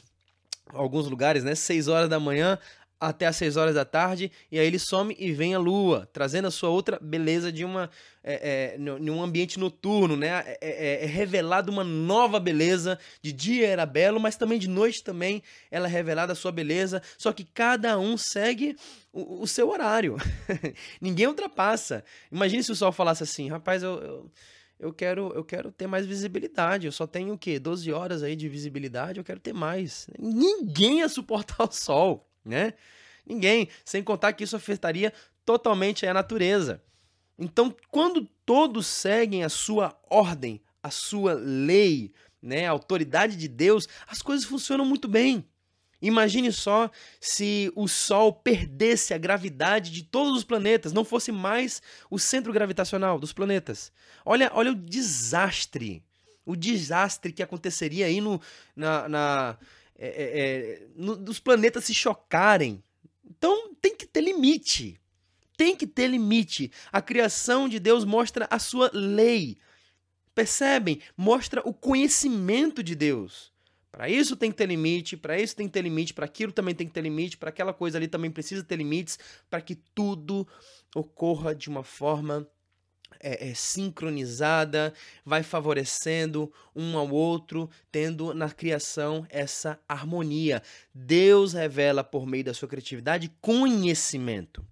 alguns 0.73 1.07
lugares, 1.07 1.43
né? 1.43 1.55
6 1.55 1.87
horas 1.87 2.09
da 2.09 2.19
manhã 2.19 2.57
até 2.99 3.25
as 3.25 3.35
6 3.35 3.57
horas 3.57 3.75
da 3.75 3.85
tarde, 3.85 4.31
e 4.51 4.57
aí 4.57 4.65
ele 4.65 4.79
some 4.79 5.15
e 5.19 5.31
vem 5.31 5.53
a 5.53 5.59
lua, 5.59 6.09
trazendo 6.13 6.47
a 6.47 6.51
sua 6.51 6.69
outra 6.69 6.97
beleza 7.01 7.51
de 7.51 7.65
uma 7.65 7.89
é, 8.23 8.77
é, 8.77 9.21
ambiente 9.21 9.59
noturno, 9.59 10.15
né? 10.15 10.43
É, 10.45 10.57
é, 10.61 11.03
é, 11.03 11.05
revelada 11.05 11.69
uma 11.69 11.83
nova 11.83 12.39
beleza. 12.39 12.97
De 13.21 13.31
dia 13.31 13.67
era 13.67 13.85
belo, 13.85 14.19
mas 14.19 14.35
também 14.35 14.57
de 14.57 14.67
noite 14.67 15.03
também 15.03 15.43
ela 15.69 15.87
é 15.87 15.91
revelada 15.91 16.33
a 16.33 16.35
sua 16.35 16.51
beleza. 16.51 17.01
Só 17.17 17.31
que 17.31 17.43
cada 17.43 17.99
um 17.99 18.17
segue 18.17 18.75
o, 19.11 19.43
o 19.43 19.47
seu 19.47 19.69
horário. 19.69 20.15
Ninguém 20.99 21.27
ultrapassa. 21.27 22.03
Imagine 22.31 22.63
se 22.63 22.71
o 22.71 22.75
sol 22.75 22.91
falasse 22.91 23.23
assim, 23.23 23.49
rapaz, 23.49 23.83
eu, 23.83 24.01
eu 24.01 24.31
eu 24.79 24.93
quero, 24.93 25.31
eu 25.33 25.43
quero 25.43 25.71
ter 25.71 25.87
mais 25.87 26.05
visibilidade. 26.05 26.85
Eu 26.85 26.91
só 26.91 27.07
tenho 27.07 27.33
o 27.33 27.37
quê? 27.37 27.59
12 27.59 27.91
horas 27.91 28.23
aí 28.23 28.35
de 28.35 28.49
visibilidade, 28.49 29.19
eu 29.19 29.23
quero 29.23 29.39
ter 29.39 29.53
mais. 29.53 30.07
Ninguém 30.19 30.99
ia 30.99 31.09
suportar 31.09 31.63
o 31.67 31.71
sol, 31.71 32.29
né? 32.43 32.73
Ninguém. 33.25 33.69
Sem 33.83 34.03
contar 34.03 34.33
que 34.33 34.43
isso 34.43 34.55
afetaria 34.55 35.13
totalmente 35.45 36.05
a 36.05 36.13
natureza. 36.13 36.81
Então, 37.37 37.75
quando 37.89 38.27
todos 38.45 38.87
seguem 38.87 39.43
a 39.43 39.49
sua 39.49 39.97
ordem, 40.09 40.61
a 40.81 40.89
sua 40.89 41.33
lei, 41.33 42.13
né, 42.41 42.67
a 42.67 42.71
autoridade 42.71 43.35
de 43.35 43.47
Deus, 43.47 43.87
as 44.07 44.21
coisas 44.21 44.45
funcionam 44.45 44.85
muito 44.85 45.07
bem. 45.07 45.45
Imagine 46.01 46.51
só 46.51 46.89
se 47.19 47.71
o 47.75 47.87
Sol 47.87 48.33
perdesse 48.33 49.13
a 49.13 49.17
gravidade 49.17 49.91
de 49.91 50.03
todos 50.03 50.37
os 50.37 50.43
planetas, 50.43 50.93
não 50.93 51.05
fosse 51.05 51.31
mais 51.31 51.81
o 52.09 52.19
centro 52.19 52.53
gravitacional 52.53 53.17
dos 53.17 53.33
planetas. 53.33 53.91
Olha, 54.25 54.51
olha 54.53 54.71
o 54.71 54.75
desastre, 54.75 56.03
o 56.45 56.55
desastre 56.55 57.31
que 57.31 57.41
aconteceria 57.41 58.05
aí 58.05 58.21
no, 58.21 58.39
na, 58.75 59.09
na 59.09 59.57
é, 59.97 60.07
é, 60.07 60.39
é, 60.39 60.87
no, 60.95 61.15
dos 61.15 61.39
planetas 61.39 61.85
se 61.85 61.93
chocarem. 61.93 62.83
Então 63.25 63.73
tem 63.81 63.95
que 63.95 64.05
ter 64.05 64.21
limite. 64.21 64.99
Tem 65.57 65.75
que 65.75 65.87
ter 65.87 66.07
limite. 66.07 66.71
A 66.91 67.01
criação 67.01 67.69
de 67.69 67.79
Deus 67.79 68.03
mostra 68.03 68.47
a 68.51 68.59
sua 68.59 68.91
lei. 68.93 69.57
Percebem? 70.33 70.99
Mostra 71.15 71.61
o 71.63 71.73
conhecimento 71.73 72.83
de 72.83 72.93
Deus. 72.93 73.54
Para 73.95 74.09
isso 74.09 74.35
tem 74.35 74.51
que 74.51 74.57
ter 74.57 74.65
limite, 74.65 75.15
para 75.15 75.39
isso 75.39 75.55
tem 75.55 75.67
que 75.67 75.71
ter 75.71 75.81
limite, 75.81 76.13
para 76.13 76.25
aquilo 76.25 76.51
também 76.51 76.75
tem 76.75 76.85
que 76.85 76.91
ter 76.91 76.99
limite, 76.99 77.37
para 77.37 77.47
aquela 77.47 77.73
coisa 77.73 77.97
ali 77.97 78.09
também 78.09 78.29
precisa 78.29 78.61
ter 78.61 78.75
limites, 78.75 79.17
para 79.49 79.61
que 79.61 79.73
tudo 79.73 80.45
ocorra 80.93 81.55
de 81.55 81.69
uma 81.69 81.81
forma 81.81 82.45
é, 83.21 83.51
é, 83.51 83.53
sincronizada, 83.53 84.93
vai 85.23 85.43
favorecendo 85.43 86.51
um 86.75 86.97
ao 86.97 87.09
outro, 87.09 87.69
tendo 87.89 88.33
na 88.33 88.49
criação 88.49 89.25
essa 89.29 89.79
harmonia. 89.87 90.61
Deus 90.93 91.53
revela 91.53 92.03
por 92.03 92.27
meio 92.27 92.43
da 92.43 92.53
sua 92.53 92.67
criatividade 92.67 93.31
conhecimento. 93.39 94.67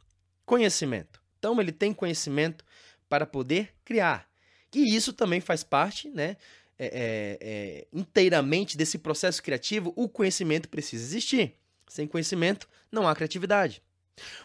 Conhecimento. 0.45 1.21
Então 1.39 1.61
ele 1.61 1.71
tem 1.71 1.93
conhecimento 1.93 2.65
para 3.07 3.25
poder 3.25 3.73
criar. 3.85 4.27
E 4.75 4.93
isso 4.93 5.13
também 5.13 5.39
faz 5.39 5.63
parte, 5.63 6.09
né? 6.09 6.35
É, 6.83 6.87
é, 6.87 7.37
é, 7.39 7.87
inteiramente 7.93 8.75
desse 8.75 8.97
processo 8.97 9.41
criativo, 9.41 9.93
o 9.95 10.09
conhecimento 10.09 10.67
precisa 10.67 11.03
existir. 11.03 11.55
Sem 11.87 12.07
conhecimento, 12.07 12.67
não 12.91 13.07
há 13.07 13.15
criatividade. 13.15 13.81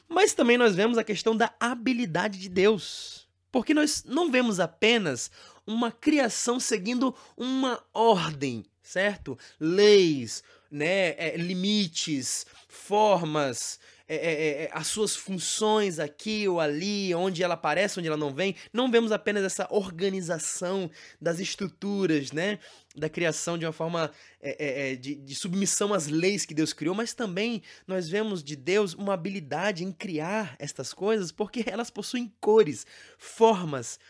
Mas 0.09 0.35
também 0.35 0.57
nós 0.57 0.74
vemos 0.74 0.98
a 0.98 1.05
questão 1.05 1.37
da 1.37 1.53
habilidade 1.59 2.38
de 2.38 2.48
Deus. 2.48 3.29
Porque 3.51 3.74
nós 3.74 4.05
não 4.05 4.31
vemos 4.31 4.61
apenas 4.61 5.31
uma 5.66 5.90
criação 5.90 6.61
seguindo 6.61 7.14
uma 7.37 7.83
ordem, 7.92 8.64
certo? 8.83 9.38
Leis, 9.59 10.42
né, 10.70 11.11
é, 11.18 11.37
limites, 11.37 12.46
formas, 12.68 13.81
é 14.09 14.14
é, 14.14 14.33
é, 14.33 14.62
é, 14.64 14.71
as 14.73 14.87
suas 14.87 15.14
funções 15.14 15.99
aqui 15.99 16.49
ou 16.49 16.59
ali, 16.59 17.14
onde 17.14 17.42
ela 17.42 17.55
aparece, 17.55 17.99
onde 17.99 18.09
ela 18.09 18.16
não 18.16 18.33
vem. 18.33 18.57
Não 18.73 18.90
vemos 18.90 19.12
apenas 19.12 19.44
essa 19.44 19.68
organização 19.71 20.90
das 21.21 21.38
estruturas, 21.38 22.33
né? 22.33 22.59
Da 22.97 23.09
criação 23.09 23.59
de 23.59 23.66
uma 23.66 23.73
forma 23.73 24.11
é, 24.40 24.97
de, 24.97 25.14
de 25.14 25.35
submissão 25.35 25.92
às 25.92 26.07
leis 26.07 26.47
que 26.47 26.55
Deus 26.55 26.73
criou, 26.73 26.94
mas 26.94 27.12
também 27.12 27.62
nós 27.87 28.09
vemos 28.09 28.42
de 28.42 28.57
Deus 28.57 28.94
uma 28.94 29.12
habilidade 29.12 29.85
em 29.85 29.92
criar 29.92 30.57
estas 30.59 30.94
coisas, 30.94 31.31
porque 31.31 31.64
elas 31.66 31.90
possuem 31.90 32.33
cores, 32.40 32.87
formas, 33.18 34.01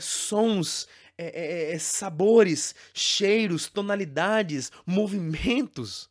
sons, 0.00 0.88
é, 1.18 1.74
é, 1.74 1.78
sabores, 1.78 2.74
cheiros, 2.94 3.68
tonalidades, 3.68 4.72
movimentos. 4.86 6.08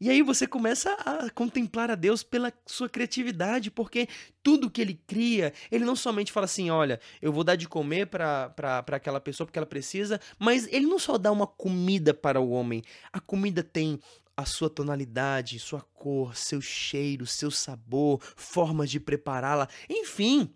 E 0.00 0.08
aí 0.08 0.22
você 0.22 0.46
começa 0.46 0.90
a 0.94 1.28
contemplar 1.28 1.90
a 1.90 1.94
Deus 1.94 2.22
pela 2.22 2.50
sua 2.64 2.88
criatividade, 2.88 3.70
porque 3.70 4.08
tudo 4.42 4.70
que 4.70 4.80
ele 4.80 4.94
cria, 5.06 5.52
ele 5.70 5.84
não 5.84 5.94
somente 5.94 6.32
fala 6.32 6.46
assim, 6.46 6.70
olha, 6.70 6.98
eu 7.20 7.30
vou 7.30 7.44
dar 7.44 7.54
de 7.54 7.68
comer 7.68 8.06
para 8.06 8.54
aquela 8.92 9.20
pessoa 9.20 9.46
porque 9.46 9.58
ela 9.58 9.66
precisa, 9.66 10.18
mas 10.38 10.66
ele 10.72 10.86
não 10.86 10.98
só 10.98 11.18
dá 11.18 11.30
uma 11.30 11.46
comida 11.46 12.14
para 12.14 12.40
o 12.40 12.48
homem. 12.48 12.82
A 13.12 13.20
comida 13.20 13.62
tem 13.62 14.00
a 14.34 14.46
sua 14.46 14.70
tonalidade, 14.70 15.58
sua 15.58 15.82
cor, 15.92 16.34
seu 16.34 16.62
cheiro, 16.62 17.26
seu 17.26 17.50
sabor, 17.50 18.22
formas 18.22 18.90
de 18.90 18.98
prepará-la, 18.98 19.68
enfim. 19.86 20.50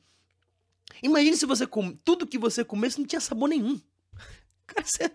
Imagine 1.03 1.37
se 1.37 1.45
você 1.45 1.67
come, 1.67 2.01
tudo 2.03 2.27
que 2.27 2.39
você 2.39 2.65
comesse 2.65 2.99
não 2.99 3.07
tinha 3.07 3.21
sabor 3.21 3.51
nenhum. 3.51 3.79
Cara, 4.67 4.87
isso 4.87 5.03
é 5.03 5.11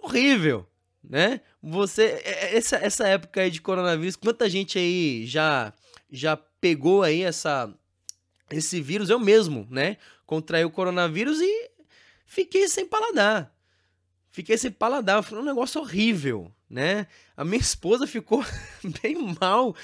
horrível 0.00 0.64
né? 1.08 1.40
Você 1.62 2.20
é, 2.24 2.30
é, 2.30 2.56
essa, 2.56 2.76
essa 2.76 3.06
época 3.06 3.40
aí 3.40 3.50
de 3.50 3.60
coronavírus, 3.60 4.16
quanta 4.16 4.48
gente 4.50 4.78
aí 4.78 5.24
já 5.26 5.72
já 6.10 6.36
pegou 6.36 7.02
aí 7.02 7.22
essa 7.22 7.72
esse 8.50 8.80
vírus, 8.80 9.10
eu 9.10 9.18
mesmo, 9.18 9.66
né? 9.70 9.96
Contraí 10.24 10.64
o 10.64 10.70
coronavírus 10.70 11.40
e 11.40 11.70
fiquei 12.24 12.68
sem 12.68 12.86
paladar. 12.86 13.52
Fiquei 14.30 14.56
sem 14.58 14.70
paladar, 14.70 15.22
foi 15.22 15.38
um 15.38 15.44
negócio 15.44 15.80
horrível, 15.80 16.52
né? 16.68 17.06
A 17.36 17.44
minha 17.44 17.58
esposa 17.60 18.06
ficou 18.06 18.44
bem 19.02 19.34
mal 19.40 19.74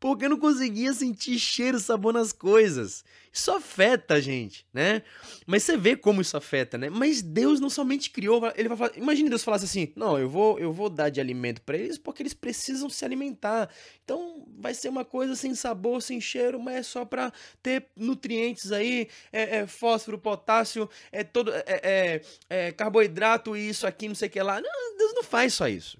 porque 0.00 0.28
não 0.28 0.38
conseguia 0.38 0.92
sentir 0.92 1.38
cheiro, 1.38 1.78
sabor 1.78 2.12
nas 2.12 2.32
coisas. 2.32 3.04
Isso 3.32 3.50
afeta 3.50 4.14
a 4.14 4.20
gente, 4.20 4.66
né? 4.72 5.02
Mas 5.46 5.62
você 5.62 5.76
vê 5.76 5.96
como 5.96 6.20
isso 6.20 6.36
afeta, 6.36 6.78
né? 6.78 6.88
Mas 6.88 7.20
Deus 7.22 7.60
não 7.60 7.68
somente 7.68 8.10
criou, 8.10 8.40
ele 8.56 8.68
vai 8.68 8.76
falar, 8.76 8.96
imagine 8.96 9.28
Deus 9.28 9.44
falasse 9.44 9.64
assim: 9.64 9.92
"Não, 9.96 10.18
eu 10.18 10.28
vou 10.28 10.58
eu 10.58 10.72
vou 10.72 10.88
dar 10.88 11.08
de 11.10 11.20
alimento 11.20 11.60
para 11.62 11.76
eles 11.76 11.98
porque 11.98 12.22
eles 12.22 12.34
precisam 12.34 12.88
se 12.88 13.04
alimentar". 13.04 13.68
Então 14.04 14.46
vai 14.58 14.74
ser 14.74 14.88
uma 14.88 15.04
coisa 15.04 15.34
sem 15.36 15.54
sabor, 15.54 16.00
sem 16.02 16.20
cheiro, 16.20 16.58
mas 16.60 16.76
é 16.76 16.82
só 16.82 17.04
para 17.04 17.32
ter 17.62 17.86
nutrientes 17.96 18.72
aí, 18.72 19.08
é, 19.32 19.58
é, 19.58 19.66
fósforo, 19.66 20.18
potássio, 20.18 20.88
é 21.12 21.22
todo 21.24 21.52
é, 21.52 21.64
é, 21.66 22.20
é 22.48 22.72
carboidrato 22.72 23.56
e 23.56 23.68
isso 23.68 23.86
aqui, 23.86 24.08
não 24.08 24.14
sei 24.14 24.28
o 24.28 24.30
que 24.30 24.42
lá. 24.42 24.60
Não, 24.60 24.96
Deus 24.96 25.12
não 25.14 25.22
faz 25.22 25.54
só 25.54 25.68
isso. 25.68 25.98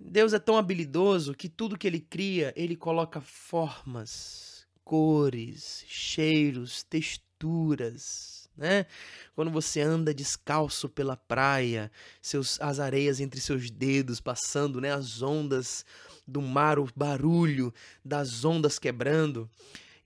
Deus 0.00 0.32
é 0.32 0.38
tão 0.38 0.56
habilidoso 0.56 1.34
que 1.34 1.48
tudo 1.48 1.76
que 1.76 1.86
ele 1.86 2.00
cria, 2.00 2.54
ele 2.56 2.74
coloca 2.74 3.20
formas, 3.20 4.66
cores, 4.82 5.84
cheiros, 5.86 6.82
texturas, 6.82 8.48
né? 8.56 8.86
Quando 9.34 9.50
você 9.50 9.82
anda 9.82 10.14
descalço 10.14 10.88
pela 10.88 11.16
praia, 11.16 11.92
seus, 12.20 12.58
as 12.60 12.80
areias 12.80 13.20
entre 13.20 13.40
seus 13.40 13.70
dedos 13.70 14.20
passando, 14.20 14.80
né? 14.80 14.90
As 14.90 15.20
ondas 15.20 15.84
do 16.26 16.40
mar, 16.40 16.78
o 16.78 16.88
barulho 16.96 17.72
das 18.02 18.42
ondas 18.44 18.78
quebrando. 18.78 19.50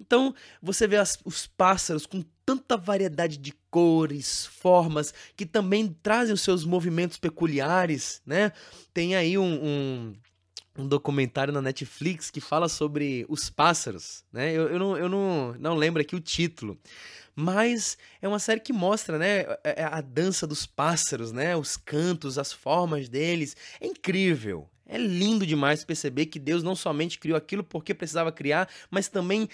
Então, 0.01 0.35
você 0.61 0.87
vê 0.87 0.97
as, 0.97 1.19
os 1.25 1.47
pássaros 1.47 2.07
com 2.07 2.23
tanta 2.45 2.77
variedade 2.77 3.39
de 3.39 3.55
cores, 3.71 4.47
formas, 4.47 5.15
que 5.37 5.47
também 5.47 5.97
trazem 6.03 6.35
os 6.35 6.43
seus 6.43 6.65
movimentos 6.65 7.17
peculiares, 7.17 8.21
né? 8.27 8.53
Tem 8.93 9.17
aí 9.17 9.39
um, 9.39 9.65
um, 9.65 10.15
um 10.79 10.87
documentário 10.87 11.53
na 11.53 11.63
Netflix 11.63 12.31
que 12.31 12.41
fala 12.41 12.69
sobre 12.69 13.25
os 13.29 13.49
pássaros, 13.49 14.25
né? 14.33 14.53
Eu, 14.53 14.69
eu, 14.69 14.79
não, 14.79 14.97
eu 14.97 15.09
não, 15.09 15.55
não 15.59 15.75
lembro 15.75 16.03
aqui 16.03 16.15
o 16.15 16.21
título, 16.21 16.79
mas 17.35 17.99
é 18.21 18.29
uma 18.29 18.39
série 18.39 18.61
que 18.61 18.73
mostra, 18.73 19.19
né, 19.19 19.41
é, 19.65 19.83
é 19.83 19.85
a 19.85 20.01
dança 20.01 20.47
dos 20.47 20.67
pássaros, 20.67 21.33
né, 21.33 21.57
os 21.57 21.77
cantos, 21.77 22.39
as 22.39 22.53
formas 22.53 23.09
deles. 23.09 23.57
É 23.81 23.87
incrível. 23.87 24.69
É 24.87 24.99
lindo 24.99 25.47
demais 25.47 25.83
perceber 25.83 26.27
que 26.27 26.39
Deus 26.39 26.63
não 26.63 26.77
somente 26.77 27.19
criou 27.19 27.39
aquilo 27.39 27.65
porque 27.65 27.95
precisava 27.95 28.31
criar, 28.31 28.69
mas 28.91 29.09
também 29.09 29.49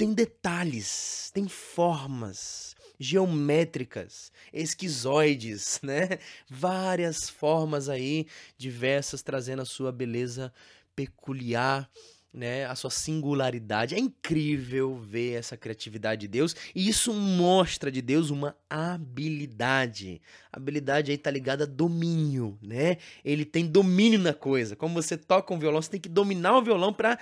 tem 0.00 0.14
detalhes, 0.14 1.30
tem 1.34 1.46
formas 1.46 2.74
geométricas, 2.98 4.32
esquizoides, 4.50 5.78
né? 5.84 6.18
Várias 6.48 7.28
formas 7.28 7.86
aí 7.86 8.26
diversas 8.56 9.20
trazendo 9.20 9.60
a 9.60 9.66
sua 9.66 9.92
beleza 9.92 10.50
peculiar, 10.96 11.86
né? 12.32 12.64
A 12.64 12.74
sua 12.74 12.88
singularidade. 12.88 13.94
É 13.94 13.98
incrível 13.98 14.96
ver 14.96 15.34
essa 15.34 15.54
criatividade 15.54 16.22
de 16.22 16.28
Deus 16.28 16.56
e 16.74 16.88
isso 16.88 17.12
mostra 17.12 17.92
de 17.92 18.00
Deus 18.00 18.30
uma 18.30 18.56
habilidade. 18.70 20.22
A 20.50 20.56
habilidade 20.56 21.10
aí 21.10 21.18
tá 21.18 21.30
ligada 21.30 21.64
a 21.64 21.66
domínio, 21.66 22.58
né? 22.62 22.96
Ele 23.22 23.44
tem 23.44 23.66
domínio 23.66 24.18
na 24.18 24.32
coisa. 24.32 24.74
Como 24.74 24.94
você 24.94 25.18
toca 25.18 25.52
um 25.52 25.58
violão, 25.58 25.82
você 25.82 25.90
tem 25.90 26.00
que 26.00 26.08
dominar 26.08 26.56
o 26.56 26.62
violão 26.62 26.90
para 26.90 27.18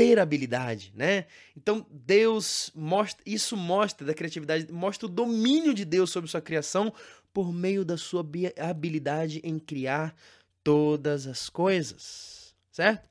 ter 0.00 0.18
habilidade, 0.18 0.94
né? 0.96 1.26
Então 1.54 1.86
Deus 1.90 2.72
mostra, 2.74 3.22
isso 3.26 3.54
mostra 3.54 4.06
da 4.06 4.14
criatividade, 4.14 4.72
mostra 4.72 5.04
o 5.04 5.10
domínio 5.10 5.74
de 5.74 5.84
Deus 5.84 6.08
sobre 6.08 6.30
sua 6.30 6.40
criação 6.40 6.90
por 7.34 7.52
meio 7.52 7.84
da 7.84 7.98
sua 7.98 8.26
habilidade 8.58 9.42
em 9.44 9.58
criar 9.58 10.16
todas 10.64 11.26
as 11.26 11.50
coisas, 11.50 12.54
certo? 12.72 13.10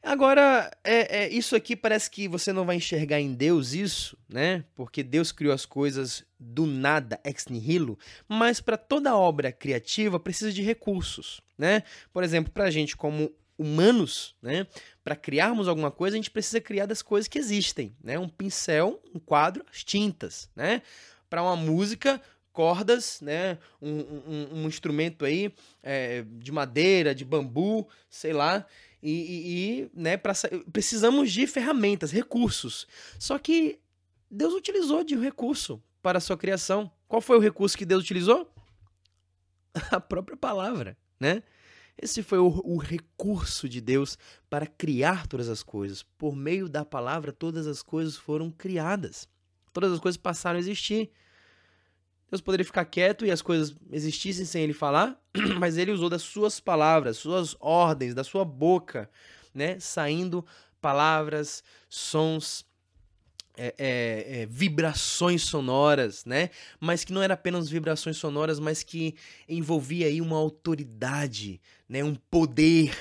Agora, 0.00 0.70
é, 0.84 1.24
é, 1.24 1.28
isso 1.28 1.56
aqui 1.56 1.74
parece 1.74 2.08
que 2.08 2.28
você 2.28 2.52
não 2.52 2.64
vai 2.64 2.76
enxergar 2.76 3.20
em 3.20 3.34
Deus 3.34 3.72
isso, 3.72 4.16
né? 4.28 4.64
Porque 4.76 5.02
Deus 5.02 5.32
criou 5.32 5.52
as 5.52 5.66
coisas 5.66 6.24
do 6.38 6.64
nada, 6.64 7.18
ex 7.24 7.46
nihilo, 7.46 7.98
mas 8.28 8.60
para 8.60 8.76
toda 8.76 9.16
obra 9.16 9.50
criativa 9.50 10.20
precisa 10.20 10.52
de 10.52 10.62
recursos, 10.62 11.40
né? 11.58 11.82
Por 12.12 12.22
exemplo, 12.22 12.52
para 12.52 12.66
a 12.66 12.70
gente 12.70 12.96
como 12.96 13.32
humanos, 13.60 14.34
né, 14.40 14.66
para 15.04 15.14
criarmos 15.14 15.68
alguma 15.68 15.90
coisa, 15.90 16.16
a 16.16 16.18
gente 16.18 16.30
precisa 16.30 16.62
criar 16.62 16.86
das 16.86 17.02
coisas 17.02 17.28
que 17.28 17.38
existem, 17.38 17.94
né? 18.02 18.18
Um 18.18 18.28
pincel, 18.28 19.02
um 19.14 19.18
quadro, 19.18 19.62
as 19.70 19.84
tintas, 19.84 20.48
né? 20.56 20.80
Para 21.28 21.42
uma 21.42 21.56
música, 21.56 22.20
cordas, 22.52 23.20
né? 23.20 23.58
Um, 23.80 24.00
um, 24.00 24.48
um 24.52 24.66
instrumento 24.66 25.26
aí 25.26 25.52
é, 25.82 26.24
de 26.38 26.50
madeira, 26.50 27.14
de 27.14 27.24
bambu, 27.24 27.86
sei 28.08 28.32
lá. 28.32 28.66
E, 29.02 29.10
e, 29.10 29.80
e 29.82 29.90
né, 29.92 30.16
pra, 30.16 30.32
precisamos 30.72 31.30
de 31.30 31.46
ferramentas, 31.46 32.10
recursos. 32.10 32.86
Só 33.18 33.38
que 33.38 33.78
Deus 34.30 34.54
utilizou 34.54 35.04
de 35.04 35.16
um 35.16 35.20
recurso 35.20 35.82
para 36.00 36.16
a 36.16 36.20
sua 36.20 36.36
criação. 36.36 36.90
Qual 37.06 37.20
foi 37.20 37.36
o 37.36 37.40
recurso 37.40 37.76
que 37.76 37.84
Deus 37.84 38.04
utilizou? 38.04 38.50
A 39.90 40.00
própria 40.00 40.36
palavra, 40.36 40.96
né? 41.18 41.42
Esse 42.02 42.22
foi 42.22 42.38
o, 42.38 42.62
o, 42.64 42.78
recurso 42.78 43.68
de 43.68 43.80
Deus 43.80 44.16
para 44.48 44.66
criar 44.66 45.26
todas 45.26 45.48
as 45.48 45.62
coisas. 45.62 46.02
Por 46.02 46.34
meio 46.34 46.68
da 46.68 46.84
palavra, 46.84 47.30
todas 47.30 47.66
as 47.66 47.82
coisas 47.82 48.16
foram 48.16 48.50
criadas. 48.50 49.28
Todas 49.70 49.92
as 49.92 50.00
coisas 50.00 50.16
passaram 50.16 50.56
a 50.56 50.60
existir. 50.60 51.10
Deus 52.30 52.40
poderia 52.40 52.64
ficar 52.64 52.84
quieto 52.86 53.26
e 53.26 53.30
as 53.30 53.42
coisas 53.42 53.76
existissem 53.92 54.46
sem 54.46 54.62
ele 54.62 54.72
falar, 54.72 55.20
mas 55.58 55.76
ele 55.76 55.90
usou 55.90 56.08
das 56.08 56.22
suas 56.22 56.58
palavras, 56.60 57.18
suas 57.18 57.56
ordens, 57.60 58.14
da 58.14 58.22
sua 58.22 58.44
boca, 58.44 59.10
né, 59.52 59.80
saindo 59.80 60.46
palavras, 60.80 61.62
sons 61.88 62.64
é, 63.56 63.74
é, 63.76 64.42
é, 64.42 64.46
vibrações 64.46 65.42
sonoras, 65.42 66.24
né? 66.24 66.48
Mas 66.78 67.04
que 67.04 67.12
não 67.12 67.20
era 67.20 67.34
apenas 67.34 67.68
vibrações 67.68 68.16
sonoras, 68.16 68.58
mas 68.58 68.82
que 68.82 69.14
envolvia 69.46 70.06
aí 70.06 70.20
uma 70.20 70.36
autoridade, 70.36 71.60
né? 71.90 72.04
Um 72.04 72.14
poder 72.14 72.96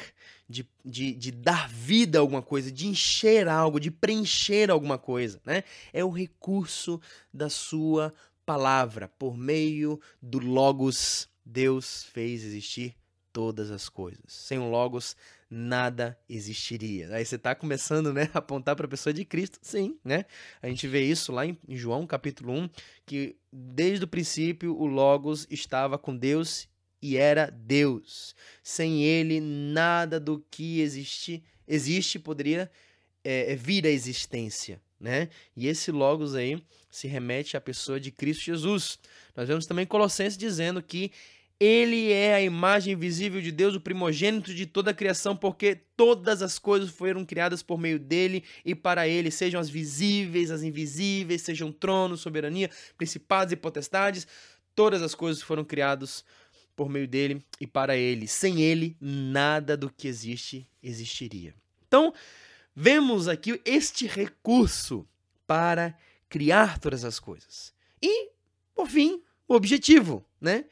de, 0.50 0.68
de, 0.84 1.14
de 1.14 1.32
dar 1.32 1.70
vida 1.70 2.18
a 2.18 2.22
alguma 2.22 2.42
coisa, 2.42 2.72
de 2.72 2.88
encher 2.88 3.48
algo, 3.48 3.80
de 3.80 3.92
preencher 3.92 4.72
alguma 4.72 4.98
coisa, 4.98 5.40
né? 5.46 5.64
É 5.94 6.04
o 6.04 6.10
recurso 6.10 7.00
da 7.32 7.50
sua 7.50 8.12
palavra, 8.44 9.08
por 9.08 9.38
meio 9.38 10.02
do 10.20 10.40
Logos, 10.40 11.30
Deus 11.46 12.04
fez 12.04 12.44
existir 12.44 12.96
todas 13.32 13.70
as 13.70 13.88
coisas. 13.88 14.24
Sem 14.28 14.58
o 14.58 14.72
Logos, 14.72 15.16
nada 15.48 16.18
existiria. 16.28 17.14
Aí 17.14 17.24
você 17.24 17.36
está 17.36 17.54
começando 17.54 18.12
né, 18.12 18.28
a 18.34 18.40
apontar 18.40 18.76
para 18.76 18.88
a 18.88 18.90
pessoa 18.90 19.14
de 19.14 19.24
Cristo, 19.24 19.60
sim, 19.62 20.00
né? 20.04 20.26
A 20.64 20.68
gente 20.68 20.88
vê 20.88 21.04
isso 21.04 21.32
lá 21.32 21.46
em 21.46 21.58
João 21.70 22.08
capítulo 22.08 22.54
1, 22.54 22.70
que 23.06 23.36
desde 23.54 24.06
o 24.06 24.08
princípio 24.08 24.76
o 24.76 24.88
Logos 24.88 25.46
estava 25.52 25.96
com 26.00 26.18
Deus 26.18 26.68
e 27.02 27.18
era 27.18 27.50
Deus. 27.50 28.36
Sem 28.64 29.04
ele, 29.04 29.40
nada 29.40 30.20
do 30.20 30.44
que 30.52 30.82
existe, 30.82 31.44
existe 31.68 32.20
poderia 32.20 32.70
é, 33.24 33.56
vir 33.56 33.86
à 33.86 33.90
existência. 33.90 34.82
Né? 35.00 35.30
E 35.56 35.68
esse 35.68 35.92
Logos 35.92 36.36
aí 36.36 36.62
se 36.90 37.08
remete 37.08 37.56
à 37.56 37.62
pessoa 37.62 38.00
de 38.00 38.12
Cristo 38.12 38.44
Jesus. 38.44 39.00
Nós 39.36 39.48
vemos 39.48 39.66
também 39.66 39.86
Colossenses 39.86 40.38
dizendo 40.38 40.82
que 40.82 41.12
ele 41.60 42.12
é 42.12 42.36
a 42.36 42.42
imagem 42.42 42.96
visível 42.96 43.42
de 43.42 43.52
Deus, 43.52 43.76
o 43.76 43.82
primogênito 43.82 44.54
de 44.54 44.66
toda 44.66 44.92
a 44.92 44.94
criação, 44.94 45.36
porque 45.36 45.76
todas 45.76 46.42
as 46.42 46.58
coisas 46.58 46.90
foram 46.90 47.26
criadas 47.26 47.62
por 47.62 47.78
meio 47.78 48.00
dele 48.00 48.46
e 48.64 48.74
para 48.74 49.10
ele, 49.10 49.30
sejam 49.30 49.60
as 49.60 49.70
visíveis, 49.70 50.52
as 50.52 50.64
invisíveis, 50.64 51.42
sejam 51.42 51.70
tronos, 51.70 52.22
soberania, 52.22 52.70
principados 52.98 53.52
e 53.52 53.58
potestades, 53.58 54.26
todas 54.74 55.02
as 55.02 55.14
coisas 55.14 55.44
foram 55.44 55.66
criadas 55.66 56.24
por 56.80 56.88
meio 56.88 57.10
dele 57.10 57.44
e 57.60 57.68
para 57.68 57.98
ele. 57.98 58.26
Sem 58.26 58.62
ele, 58.62 58.96
nada 59.02 59.76
do 59.76 59.90
que 59.90 60.08
existe 60.08 60.66
existiria. 60.82 61.54
Então, 61.86 62.14
vemos 62.74 63.28
aqui 63.28 63.60
este 63.66 64.08
recurso 64.08 65.06
para 65.46 65.94
criar 66.30 66.80
todas 66.80 67.04
as 67.04 67.20
coisas. 67.20 67.74
E, 68.02 68.30
por 68.74 68.88
fim, 68.88 69.22
o 69.46 69.56
objetivo, 69.56 70.26
né? 70.40 70.64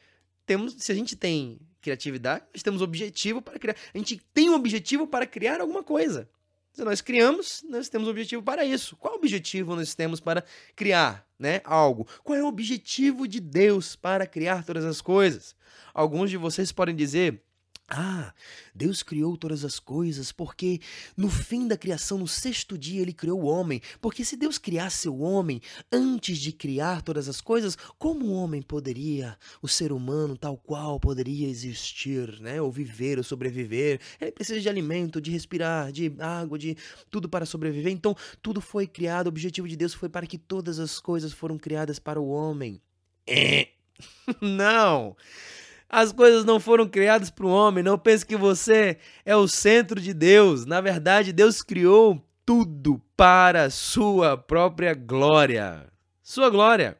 temos, 0.46 0.76
se 0.78 0.90
a 0.90 0.94
gente 0.94 1.14
tem 1.14 1.60
criatividade, 1.82 2.46
nós 2.54 2.62
temos 2.62 2.80
objetivo 2.80 3.42
para 3.42 3.58
criar. 3.58 3.76
A 3.92 3.98
gente 3.98 4.16
tem 4.32 4.48
um 4.48 4.54
objetivo 4.54 5.06
para 5.06 5.26
criar 5.26 5.60
alguma 5.60 5.82
coisa. 5.82 6.26
Se 6.72 6.84
nós 6.84 7.00
criamos, 7.00 7.64
nós 7.68 7.88
temos 7.88 8.08
objetivo 8.08 8.42
para 8.42 8.64
isso. 8.64 8.96
Qual 8.96 9.14
objetivo 9.14 9.74
nós 9.74 9.94
temos 9.94 10.20
para 10.20 10.44
criar, 10.76 11.26
né, 11.38 11.60
algo? 11.64 12.06
Qual 12.22 12.38
é 12.38 12.42
o 12.42 12.46
objetivo 12.46 13.26
de 13.26 13.40
Deus 13.40 13.96
para 13.96 14.26
criar 14.26 14.64
todas 14.64 14.84
as 14.84 15.00
coisas? 15.00 15.56
Alguns 15.92 16.30
de 16.30 16.36
vocês 16.36 16.70
podem 16.70 16.94
dizer: 16.94 17.42
ah, 17.90 18.34
Deus 18.74 19.02
criou 19.02 19.34
todas 19.34 19.64
as 19.64 19.78
coisas 19.78 20.30
porque 20.30 20.78
no 21.16 21.30
fim 21.30 21.66
da 21.66 21.74
criação, 21.74 22.18
no 22.18 22.28
sexto 22.28 22.76
dia, 22.76 23.00
ele 23.00 23.14
criou 23.14 23.40
o 23.40 23.46
homem. 23.46 23.80
Porque 23.98 24.26
se 24.26 24.36
Deus 24.36 24.58
criasse 24.58 25.08
o 25.08 25.20
homem 25.20 25.62
antes 25.90 26.38
de 26.38 26.52
criar 26.52 27.00
todas 27.00 27.30
as 27.30 27.40
coisas, 27.40 27.78
como 27.98 28.26
o 28.26 28.32
homem 28.32 28.60
poderia, 28.60 29.38
o 29.62 29.68
ser 29.68 29.90
humano 29.90 30.36
tal 30.36 30.58
qual 30.58 31.00
poderia 31.00 31.48
existir, 31.48 32.38
né? 32.40 32.60
Ou 32.60 32.70
viver, 32.70 33.16
ou 33.16 33.24
sobreviver? 33.24 34.00
Ele 34.20 34.32
precisa 34.32 34.60
de 34.60 34.68
alimento, 34.68 35.18
de 35.18 35.30
respirar, 35.30 35.90
de 35.90 36.14
água, 36.18 36.58
de 36.58 36.76
tudo 37.10 37.26
para 37.26 37.46
sobreviver. 37.46 37.90
Então, 37.90 38.14
tudo 38.42 38.60
foi 38.60 38.86
criado. 38.86 39.26
O 39.26 39.30
objetivo 39.30 39.66
de 39.66 39.76
Deus 39.76 39.94
foi 39.94 40.10
para 40.10 40.26
que 40.26 40.36
todas 40.36 40.78
as 40.78 41.00
coisas 41.00 41.32
foram 41.32 41.56
criadas 41.56 41.98
para 41.98 42.20
o 42.20 42.28
homem. 42.28 42.82
É. 43.26 43.68
Não! 44.42 45.16
As 45.88 46.12
coisas 46.12 46.44
não 46.44 46.60
foram 46.60 46.86
criadas 46.86 47.30
para 47.30 47.46
o 47.46 47.50
homem. 47.50 47.82
Não 47.82 47.98
pense 47.98 48.26
que 48.26 48.36
você 48.36 48.98
é 49.24 49.34
o 49.34 49.48
centro 49.48 50.00
de 50.00 50.12
Deus. 50.12 50.66
Na 50.66 50.80
verdade, 50.80 51.32
Deus 51.32 51.62
criou 51.62 52.22
tudo 52.44 53.02
para 53.16 53.70
sua 53.70 54.36
própria 54.36 54.92
glória. 54.94 55.90
Sua 56.22 56.50
glória, 56.50 56.98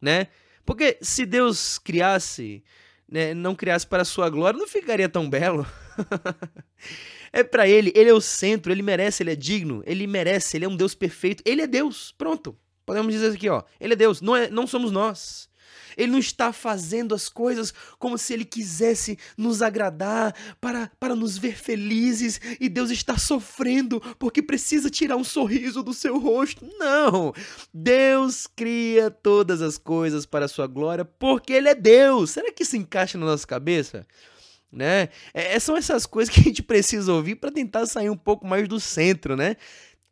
né? 0.00 0.28
Porque 0.66 0.98
se 1.00 1.24
Deus 1.24 1.78
criasse, 1.78 2.62
né, 3.08 3.32
não 3.32 3.54
criasse 3.54 3.86
para 3.86 4.04
sua 4.04 4.28
glória, 4.28 4.60
não 4.60 4.68
ficaria 4.68 5.08
tão 5.08 5.28
belo. 5.28 5.66
é 7.32 7.42
para 7.42 7.66
ele, 7.66 7.90
ele 7.96 8.10
é 8.10 8.12
o 8.12 8.20
centro, 8.20 8.70
ele 8.70 8.82
merece, 8.82 9.22
ele 9.22 9.32
é 9.32 9.36
digno, 9.36 9.82
ele 9.86 10.06
merece, 10.06 10.58
ele 10.58 10.66
é 10.66 10.68
um 10.68 10.76
Deus 10.76 10.94
perfeito, 10.94 11.42
ele 11.46 11.62
é 11.62 11.66
Deus. 11.66 12.12
Pronto. 12.18 12.54
Podemos 12.84 13.12
dizer 13.12 13.32
aqui, 13.34 13.48
ó, 13.48 13.62
ele 13.80 13.94
é 13.94 13.96
Deus, 13.96 14.20
não, 14.20 14.36
é, 14.36 14.50
não 14.50 14.66
somos 14.66 14.92
nós. 14.92 15.47
Ele 15.96 16.12
não 16.12 16.18
está 16.18 16.52
fazendo 16.52 17.14
as 17.14 17.28
coisas 17.28 17.72
como 17.98 18.18
se 18.18 18.32
ele 18.32 18.44
quisesse 18.44 19.18
nos 19.36 19.62
agradar, 19.62 20.34
para, 20.60 20.90
para 20.98 21.14
nos 21.14 21.38
ver 21.38 21.56
felizes, 21.56 22.40
e 22.60 22.68
Deus 22.68 22.90
está 22.90 23.16
sofrendo 23.16 24.00
porque 24.18 24.42
precisa 24.42 24.90
tirar 24.90 25.16
um 25.16 25.24
sorriso 25.24 25.82
do 25.82 25.94
seu 25.94 26.18
rosto. 26.18 26.68
Não! 26.78 27.32
Deus 27.72 28.46
cria 28.46 29.10
todas 29.10 29.62
as 29.62 29.78
coisas 29.78 30.26
para 30.26 30.44
a 30.44 30.48
sua 30.48 30.66
glória 30.66 31.04
porque 31.04 31.52
ele 31.52 31.68
é 31.68 31.74
Deus. 31.74 32.30
Será 32.30 32.52
que 32.52 32.62
isso 32.62 32.76
encaixa 32.76 33.18
na 33.18 33.26
nossa 33.26 33.46
cabeça? 33.46 34.06
Né? 34.70 35.08
É, 35.32 35.54
é 35.54 35.58
são 35.58 35.76
essas 35.76 36.04
coisas 36.04 36.32
que 36.32 36.40
a 36.40 36.44
gente 36.44 36.62
precisa 36.62 37.12
ouvir 37.12 37.36
para 37.36 37.50
tentar 37.50 37.86
sair 37.86 38.10
um 38.10 38.16
pouco 38.16 38.46
mais 38.46 38.68
do 38.68 38.78
centro, 38.78 39.34
né? 39.34 39.56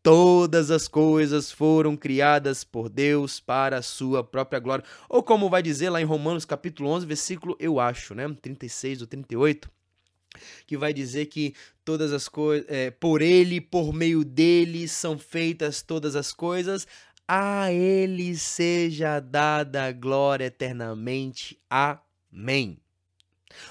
Todas 0.07 0.71
as 0.71 0.87
coisas 0.87 1.51
foram 1.51 1.97
criadas 1.97 2.62
por 2.62 2.88
Deus 2.88 3.40
para 3.40 3.79
a 3.79 3.83
sua 3.83 4.23
própria 4.23 4.61
glória. 4.61 4.85
Ou 5.09 5.21
como 5.21 5.51
vai 5.51 5.61
dizer 5.61 5.90
lá 5.90 6.01
em 6.01 6.05
Romanos 6.05 6.45
capítulo 6.45 6.90
11, 6.90 7.05
versículo, 7.05 7.57
eu 7.59 7.81
acho, 7.81 8.14
né, 8.14 8.33
36 8.40 9.01
ou 9.01 9.09
38, 9.09 9.69
que 10.64 10.77
vai 10.77 10.95
dizer 10.95 11.27
que 11.27 11.55
todas 11.85 12.12
as 12.12 12.29
coisas, 12.29 12.64
é, 12.71 12.92
por 12.92 13.21
ele, 13.21 13.61
por 13.61 13.92
meio 13.92 14.25
dele 14.25 14.87
são 14.87 15.19
feitas 15.19 15.83
todas 15.83 16.14
as 16.14 16.33
coisas, 16.33 16.87
a 17.27 17.73
ele 17.73 18.37
seja 18.37 19.19
dada 19.19 19.90
glória 19.90 20.45
eternamente. 20.45 21.59
Amém. 21.69 22.79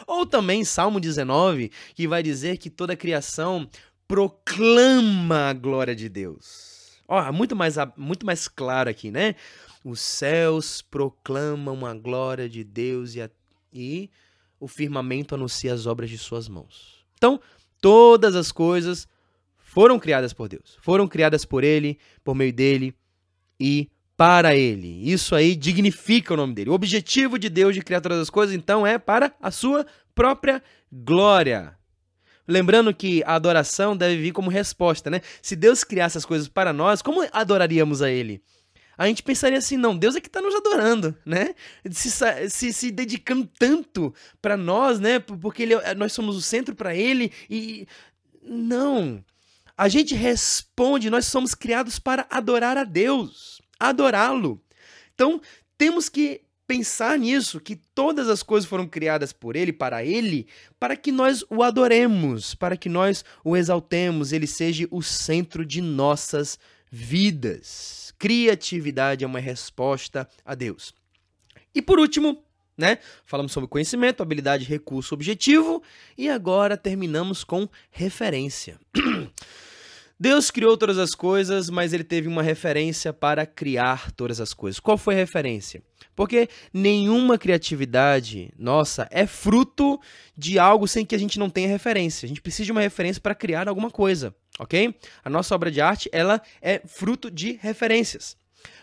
Ou 0.06 0.26
também 0.26 0.66
Salmo 0.66 1.00
19, 1.00 1.72
que 1.94 2.10
vai 2.10 2.22
dizer 2.22 2.58
que 2.58 2.70
toda 2.70 2.92
a 2.92 2.98
criação 2.98 3.70
proclama 4.08 5.50
a 5.50 5.54
glória 5.54 5.96
de 5.96 6.10
Deus. 6.10 7.00
Ó, 7.08 7.32
muito 7.32 7.56
mais, 7.56 7.76
muito 7.96 8.26
mais 8.26 8.48
claro 8.48 8.90
aqui, 8.90 9.12
né? 9.12 9.36
Os 9.84 10.00
céus 10.00 10.82
proclamam 10.82 11.86
a 11.86 11.94
glória 11.94 12.50
de 12.50 12.64
Deus 12.64 13.16
e, 13.16 13.22
a, 13.22 13.30
e 13.72 14.10
o 14.60 14.68
firmamento 14.68 15.36
anuncia 15.36 15.74
as 15.74 15.86
obras 15.86 16.10
de 16.10 16.18
suas 16.18 16.50
mãos. 16.50 17.06
Então, 17.18 17.40
todas 17.80 18.36
as 18.36 18.52
coisas 18.52 19.08
foram 19.58 20.00
criadas 20.00 20.34
por 20.34 20.48
Deus, 20.48 20.78
foram 20.82 21.08
criadas 21.08 21.46
por 21.46 21.64
Ele, 21.64 22.00
por 22.24 22.34
meio 22.34 22.54
dele 22.54 22.96
e 23.60 23.90
para 24.18 24.56
Ele. 24.56 25.12
Isso 25.12 25.36
aí 25.36 25.56
dignifica 25.56 26.34
o 26.34 26.38
nome 26.38 26.54
dele. 26.54 26.70
O 26.70 26.74
objetivo 26.74 27.38
de 27.38 27.50
Deus 27.50 27.76
de 27.76 27.82
criar 27.82 28.02
todas 28.02 28.20
as 28.20 28.30
coisas, 28.30 28.56
então, 28.56 28.88
é 28.88 28.98
para 28.98 29.36
a 29.40 29.52
sua 29.52 29.86
própria 30.16 30.64
glória. 30.92 31.78
Lembrando 32.48 32.94
que 32.94 33.24
a 33.26 33.36
adoração 33.36 33.98
deve 33.98 34.22
vir 34.22 34.32
como 34.32 34.50
resposta, 34.50 35.10
né? 35.10 35.22
Se 35.42 35.56
Deus 35.56 35.84
criasse 35.84 36.18
as 36.18 36.26
coisas 36.26 36.48
para 36.48 36.72
nós, 36.72 37.02
como 37.02 37.28
adoraríamos 37.32 38.02
a 38.02 38.10
Ele? 38.10 38.42
A 38.98 39.08
gente 39.08 39.24
pensaria 39.24 39.58
assim, 39.58 39.76
não, 39.76 39.98
Deus 39.98 40.16
é 40.16 40.22
que 40.22 40.28
está 40.28 40.42
nos 40.42 40.56
adorando, 40.56 41.16
né? 41.26 41.54
Se, 41.92 42.10
se, 42.50 42.74
se 42.74 42.92
dedicando 42.92 43.50
tanto 43.60 44.14
para 44.42 44.56
nós, 44.56 45.00
né? 45.00 45.20
Porque 45.20 45.64
ele, 45.64 45.74
é, 45.74 45.94
nós 45.94 46.14
somos 46.14 46.36
o 46.36 46.42
centro 46.42 46.76
para 46.76 46.96
Ele 46.96 47.32
e. 47.50 47.88
Não. 48.42 49.24
A 49.78 49.90
gente 49.90 50.16
responde, 50.16 51.10
nós 51.10 51.26
somos 51.26 51.54
criados 51.54 52.00
para 52.00 52.26
adorar 52.30 52.78
a 52.78 52.86
Deus, 52.86 53.62
adorá-lo. 53.78 54.62
Então, 55.14 55.42
temos 55.78 56.08
que 56.08 56.45
pensar 56.68 57.18
nisso, 57.20 57.60
que 57.60 57.76
todas 57.76 58.30
as 58.30 58.42
coisas 58.42 58.70
foram 58.70 58.88
criadas 58.88 59.32
por 59.32 59.56
Ele, 59.56 59.72
para 59.72 60.04
Ele, 60.04 60.48
para 60.80 60.96
que 60.96 61.12
nós 61.12 61.44
o 61.50 61.64
adoremos, 61.64 62.56
para 62.56 62.76
que 62.76 62.90
nós 62.90 63.24
o 63.44 63.56
exaltemos, 63.56 64.32
Ele 64.32 64.48
seja 64.48 64.88
o 64.92 65.02
centro 65.02 65.66
de 65.66 65.82
nossas 65.82 66.60
vidas. 66.92 68.14
Criatividade 68.18 69.24
é 69.24 69.28
uma 69.28 69.40
resposta 69.40 70.28
a 70.44 70.56
Deus. 70.56 70.94
E 71.74 71.82
por 71.82 72.00
último, 72.00 72.44
né? 72.78 73.00
Falamos 73.26 73.52
sobre 73.52 73.70
conhecimento, 73.70 74.22
habilidade, 74.22 74.66
recurso, 74.66 75.14
objetivo 75.14 75.82
e 76.18 76.30
agora 76.30 76.78
terminamos 76.78 77.44
com 77.44 77.68
referência. 77.90 78.80
Deus 80.18 80.50
criou 80.50 80.78
todas 80.78 80.98
as 80.98 81.14
coisas, 81.14 81.70
mas 81.70 81.92
ele 81.92 82.04
teve 82.04 82.28
uma 82.28 82.42
referência 82.42 83.12
para 83.12 83.46
criar 83.46 84.12
todas 84.12 84.40
as 84.40 84.54
coisas. 84.54 84.80
Qual 84.80 84.98
foi 84.98 85.14
a 85.14 85.18
referência? 85.18 85.84
Porque 86.16 86.48
nenhuma 86.74 87.38
criatividade 87.38 88.50
nossa 88.58 89.08
é 89.12 89.28
fruto 89.28 90.00
de 90.38 90.58
algo 90.58 90.88
sem 90.88 91.06
que 91.06 91.16
a 91.16 91.18
gente 91.18 91.38
não 91.38 91.50
tenha 91.50 91.68
referência. 91.68 92.26
A 92.26 92.30
gente 92.30 92.42
precisa 92.42 92.66
de 92.66 92.72
uma 92.72 92.80
referência 92.80 93.22
para 93.22 93.36
criar 93.36 93.68
alguma 93.68 93.92
coisa, 93.92 94.34
ok? 94.58 94.96
A 95.24 95.30
nossa 95.30 95.54
obra 95.54 95.70
de 95.70 95.82
arte, 95.82 96.10
ela 96.14 96.42
é 96.62 96.82
fruto 96.86 97.30
de 97.30 97.60
referências. 97.62 98.38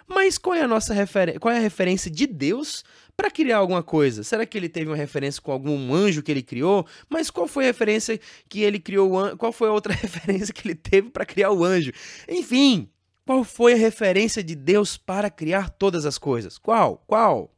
Mas 0.07 0.39
qual 0.39 0.55
é 0.55 0.63
a 0.63 0.69
nossa 0.69 0.93
referência? 0.93 1.41
Qual 1.41 1.53
é 1.53 1.59
a 1.59 1.61
referência 1.61 2.11
de 2.11 2.27
Deus 2.27 2.85
para 3.17 3.31
criar 3.31 3.59
alguma 3.59 3.83
coisa? 3.83 4.23
Será 4.23 4.45
que 4.45 4.57
ele 4.57 4.69
teve 4.69 4.89
uma 4.91 4.97
referência 4.97 5.41
com 5.41 5.53
algum 5.53 5.95
anjo 5.95 6.23
que 6.23 6.31
ele 6.31 6.43
criou? 6.43 6.87
Mas 7.09 7.31
qual 7.31 7.47
foi 7.47 7.65
a 7.65 7.67
referência 7.69 8.19
que 8.49 8.63
ele 8.63 8.79
criou? 8.79 9.37
Qual 9.37 9.53
foi 9.53 9.69
a 9.69 9.73
outra 9.73 9.93
referência 9.95 10.53
que 10.53 10.67
ele 10.67 10.75
teve 10.75 11.11
para 11.11 11.27
criar 11.27 11.51
o 11.51 11.65
anjo? 11.65 11.93
Enfim, 12.29 12.89
qual 13.25 13.45
foi 13.45 13.75
a 13.75 13.77
referência 13.77 14.43
de 14.43 14.55
Deus 14.55 14.97
para 14.97 15.31
criar 15.31 15.71
todas 15.71 16.05
as 16.05 16.19
coisas? 16.19 16.59
Qual? 16.59 17.03
Qual? 17.07 17.55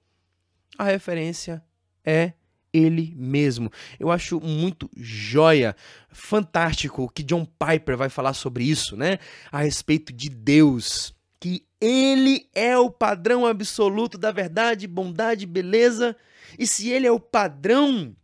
A 0.76 0.84
referência 0.84 1.62
é 2.04 2.32
ele 2.74 3.14
mesmo. 3.16 3.70
Eu 3.98 4.10
acho 4.10 4.40
muito 4.40 4.90
joia, 4.96 5.76
fantástico 6.10 7.08
que 7.08 7.22
John 7.22 7.46
Piper 7.46 7.96
vai 7.96 8.08
falar 8.08 8.34
sobre 8.34 8.64
isso, 8.64 8.96
né? 8.96 9.18
A 9.50 9.60
respeito 9.60 10.12
de 10.12 10.28
Deus, 10.28 11.14
que 11.44 11.66
ele 11.78 12.48
é 12.54 12.78
o 12.78 12.88
padrão 12.88 13.44
absoluto 13.44 14.16
da 14.16 14.32
verdade, 14.32 14.86
bondade, 14.86 15.44
beleza. 15.44 16.16
E 16.58 16.66
se 16.66 16.88
ele 16.88 17.06
é 17.06 17.12
o 17.12 17.20
padrão, 17.20 18.16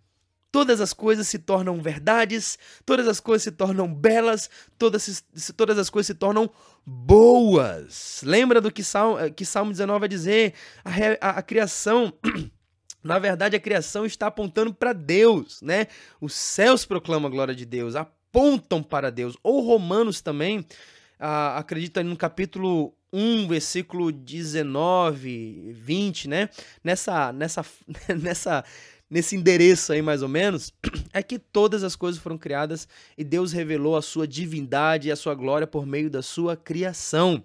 todas 0.51 0.81
as 0.81 0.95
coisas 0.95 1.29
se 1.29 1.39
tornam 1.39 1.83
verdades, 1.83 2.59
todas 2.87 3.07
as 3.07 3.21
coisas 3.21 3.43
se 3.43 3.51
tornam 3.51 3.93
belas, 3.93 4.49
todas, 4.79 5.23
todas 5.55 5.77
as 5.77 5.91
coisas 5.91 6.07
se 6.07 6.15
tornam 6.15 6.49
boas. 6.87 8.23
Lembra 8.25 8.59
do 8.59 8.73
que 8.73 8.83
Salmo, 8.83 9.19
que 9.35 9.45
Salmo 9.45 9.71
19 9.71 10.01
vai 10.01 10.09
dizer? 10.09 10.55
A, 10.83 10.91
a, 11.21 11.31
a 11.41 11.43
criação. 11.43 12.15
Na 13.05 13.19
verdade, 13.19 13.55
a 13.55 13.61
criação 13.61 14.07
está 14.07 14.29
apontando 14.29 14.73
para 14.73 14.95
Deus, 14.95 15.61
né? 15.61 15.89
Os 16.23 16.33
céus 16.33 16.87
proclamam 16.87 17.29
a 17.29 17.31
glória 17.31 17.55
de 17.55 17.67
Deus, 17.67 17.97
apontam 17.97 18.83
para 18.83 19.11
Deus. 19.13 19.37
Ou 19.43 19.61
Romanos 19.61 20.23
também, 20.23 20.65
ah, 21.19 21.59
acredita 21.59 22.03
no 22.03 22.17
capítulo 22.17 22.95
1, 23.13 23.49
versículo 23.49 24.13
19, 24.13 25.73
20, 25.73 26.29
né? 26.29 26.49
Nessa, 26.83 27.33
nessa, 27.33 27.65
nessa, 28.21 28.65
nesse 29.09 29.37
endereço 29.37 29.93
aí 29.93 30.01
mais 30.01 30.23
ou 30.23 30.29
menos, 30.29 30.73
é 31.13 31.23
que 31.23 31.39
todas 31.39 31.83
as 31.83 31.97
coisas 31.97 32.21
foram 32.21 32.39
criadas 32.39 32.89
e 33.17 33.25
Deus 33.25 33.53
revelou 33.53 33.97
a 33.97 34.03
sua 34.03 34.27
divindade 34.27 35.09
e 35.09 35.13
a 35.13 35.17
sua 35.17 35.35
glória 35.35 35.67
por 35.67 35.87
meio 35.87 36.11
da 36.11 36.23
sua 36.23 36.57
criação. 36.57 37.43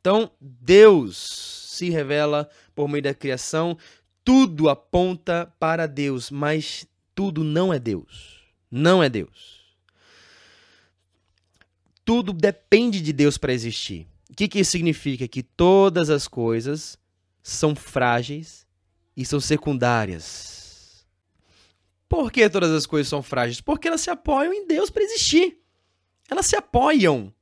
Então, 0.00 0.30
Deus 0.40 1.70
se 1.72 1.90
revela 1.90 2.48
por 2.74 2.88
meio 2.88 3.02
da 3.02 3.14
criação, 3.14 3.76
tudo 4.22 4.68
aponta 4.68 5.52
para 5.58 5.86
Deus, 5.86 6.30
mas 6.30 6.86
tudo 7.14 7.42
não 7.42 7.72
é 7.72 7.78
Deus. 7.78 8.44
Não 8.70 9.02
é 9.02 9.08
Deus 9.08 9.63
tudo 12.04 12.32
depende 12.32 13.00
de 13.00 13.12
Deus 13.12 13.38
para 13.38 13.52
existir. 13.52 14.06
O 14.30 14.34
que, 14.34 14.48
que 14.48 14.60
isso 14.60 14.72
significa? 14.72 15.26
Que 15.26 15.42
todas 15.42 16.10
as 16.10 16.28
coisas 16.28 16.98
são 17.42 17.74
frágeis 17.74 18.66
e 19.16 19.24
são 19.24 19.40
secundárias. 19.40 21.04
Por 22.08 22.30
que 22.30 22.48
todas 22.48 22.70
as 22.70 22.86
coisas 22.86 23.08
são 23.08 23.22
frágeis? 23.22 23.60
Porque 23.60 23.88
elas 23.88 24.00
se 24.00 24.10
apoiam 24.10 24.52
em 24.52 24.66
Deus 24.66 24.90
para 24.90 25.02
existir. 25.02 25.58
Elas 26.30 26.46
se 26.46 26.56
apoiam. 26.56 27.34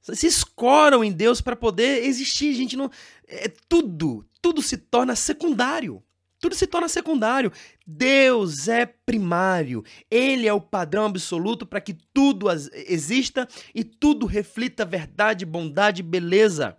Se 0.00 0.26
escoram 0.26 1.02
em 1.02 1.10
Deus 1.10 1.40
para 1.40 1.56
poder 1.56 2.04
existir. 2.04 2.54
Gente 2.54 2.76
não. 2.76 2.90
É, 3.26 3.48
tudo, 3.68 4.26
tudo 4.42 4.60
se 4.60 4.76
torna 4.76 5.16
secundário 5.16 6.03
tudo 6.44 6.54
se 6.54 6.66
torna 6.66 6.90
secundário. 6.90 7.50
Deus 7.86 8.68
é 8.68 8.84
primário. 8.84 9.82
Ele 10.10 10.46
é 10.46 10.52
o 10.52 10.60
padrão 10.60 11.06
absoluto 11.06 11.64
para 11.64 11.80
que 11.80 11.96
tudo 12.12 12.48
exista 12.86 13.48
e 13.74 13.82
tudo 13.82 14.26
reflita 14.26 14.84
verdade, 14.84 15.46
bondade 15.46 16.00
e 16.00 16.04
beleza. 16.04 16.76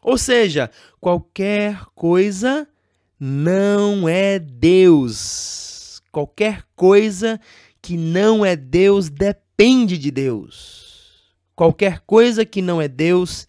Ou 0.00 0.16
seja, 0.16 0.70
qualquer 1.00 1.84
coisa 1.92 2.68
não 3.18 4.08
é 4.08 4.38
Deus. 4.38 6.00
Qualquer 6.12 6.64
coisa 6.76 7.40
que 7.82 7.96
não 7.96 8.46
é 8.46 8.54
Deus 8.54 9.08
depende 9.08 9.98
de 9.98 10.12
Deus. 10.12 11.34
Qualquer 11.56 11.98
coisa 12.06 12.46
que 12.46 12.62
não 12.62 12.80
é 12.80 12.86
Deus 12.86 13.48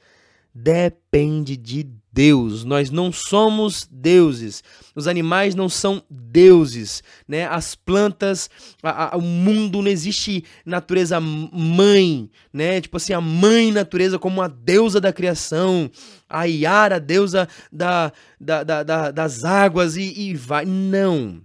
depende 0.51 1.55
de 1.55 2.00
Deus. 2.11 2.65
Nós 2.65 2.89
não 2.89 3.11
somos 3.11 3.87
deuses. 3.89 4.63
Os 4.93 5.07
animais 5.07 5.55
não 5.55 5.69
são 5.69 6.03
deuses, 6.09 7.01
né? 7.27 7.45
As 7.45 7.73
plantas, 7.73 8.49
a, 8.83 9.15
a, 9.15 9.17
o 9.17 9.21
mundo 9.21 9.81
não 9.81 9.89
existe 9.89 10.43
natureza 10.65 11.19
mãe, 11.19 12.29
né? 12.51 12.81
Tipo 12.81 12.97
assim, 12.97 13.13
a 13.13 13.21
mãe 13.21 13.71
natureza 13.71 14.19
como 14.19 14.41
a 14.41 14.47
deusa 14.47 14.99
da 14.99 15.13
criação, 15.13 15.89
a 16.27 16.43
Yara, 16.43 16.97
a 16.97 16.99
deusa 16.99 17.47
da, 17.71 18.11
da, 18.39 18.63
da, 18.63 18.83
da 18.83 19.11
das 19.11 19.45
águas 19.45 19.95
e, 19.95 20.29
e 20.29 20.35
vai. 20.35 20.65
Não. 20.65 21.41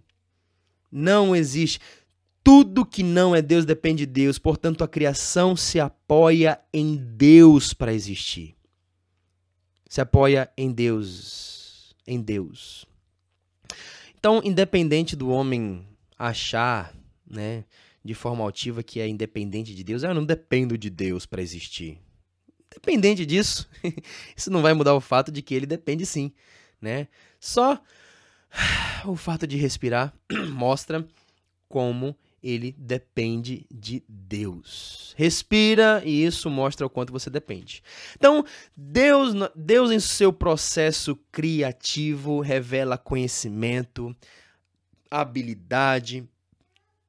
Não 0.90 1.36
existe. 1.36 1.78
Tudo 2.42 2.86
que 2.86 3.02
não 3.02 3.34
é 3.34 3.42
Deus 3.42 3.64
depende 3.64 4.06
de 4.06 4.12
Deus, 4.12 4.38
portanto 4.38 4.82
a 4.82 4.88
criação 4.88 5.56
se 5.56 5.80
apoia 5.80 6.60
em 6.72 6.96
Deus 6.96 7.74
para 7.74 7.92
existir. 7.92 8.55
Se 9.88 10.00
apoia 10.00 10.50
em 10.56 10.72
Deus, 10.72 11.94
em 12.06 12.20
Deus. 12.20 12.86
Então, 14.18 14.40
independente 14.44 15.14
do 15.14 15.28
homem 15.30 15.86
achar, 16.18 16.94
né, 17.26 17.64
de 18.04 18.14
forma 18.14 18.42
altiva 18.42 18.82
que 18.82 19.00
é 19.00 19.08
independente 19.08 19.74
de 19.74 19.84
Deus, 19.84 20.02
eu 20.02 20.14
não 20.14 20.24
dependo 20.24 20.76
de 20.78 20.90
Deus 20.90 21.26
para 21.26 21.42
existir. 21.42 21.98
Dependente 22.72 23.24
disso, 23.24 23.68
isso 24.36 24.50
não 24.50 24.62
vai 24.62 24.74
mudar 24.74 24.94
o 24.94 25.00
fato 25.00 25.30
de 25.30 25.42
que 25.42 25.54
ele 25.54 25.66
depende 25.66 26.04
sim, 26.04 26.32
né? 26.80 27.08
Só 27.38 27.80
o 29.04 29.16
fato 29.16 29.46
de 29.46 29.56
respirar 29.56 30.14
mostra 30.50 31.06
como 31.68 32.16
ele 32.42 32.74
depende 32.78 33.66
de 33.70 34.04
Deus. 34.08 35.14
Respira 35.16 36.02
e 36.04 36.24
isso 36.24 36.50
mostra 36.50 36.86
o 36.86 36.90
quanto 36.90 37.12
você 37.12 37.30
depende. 37.30 37.82
Então, 38.16 38.44
Deus, 38.76 39.34
Deus 39.54 39.90
em 39.90 40.00
seu 40.00 40.32
processo 40.32 41.16
criativo 41.32 42.40
revela 42.40 42.98
conhecimento, 42.98 44.14
habilidade, 45.10 46.28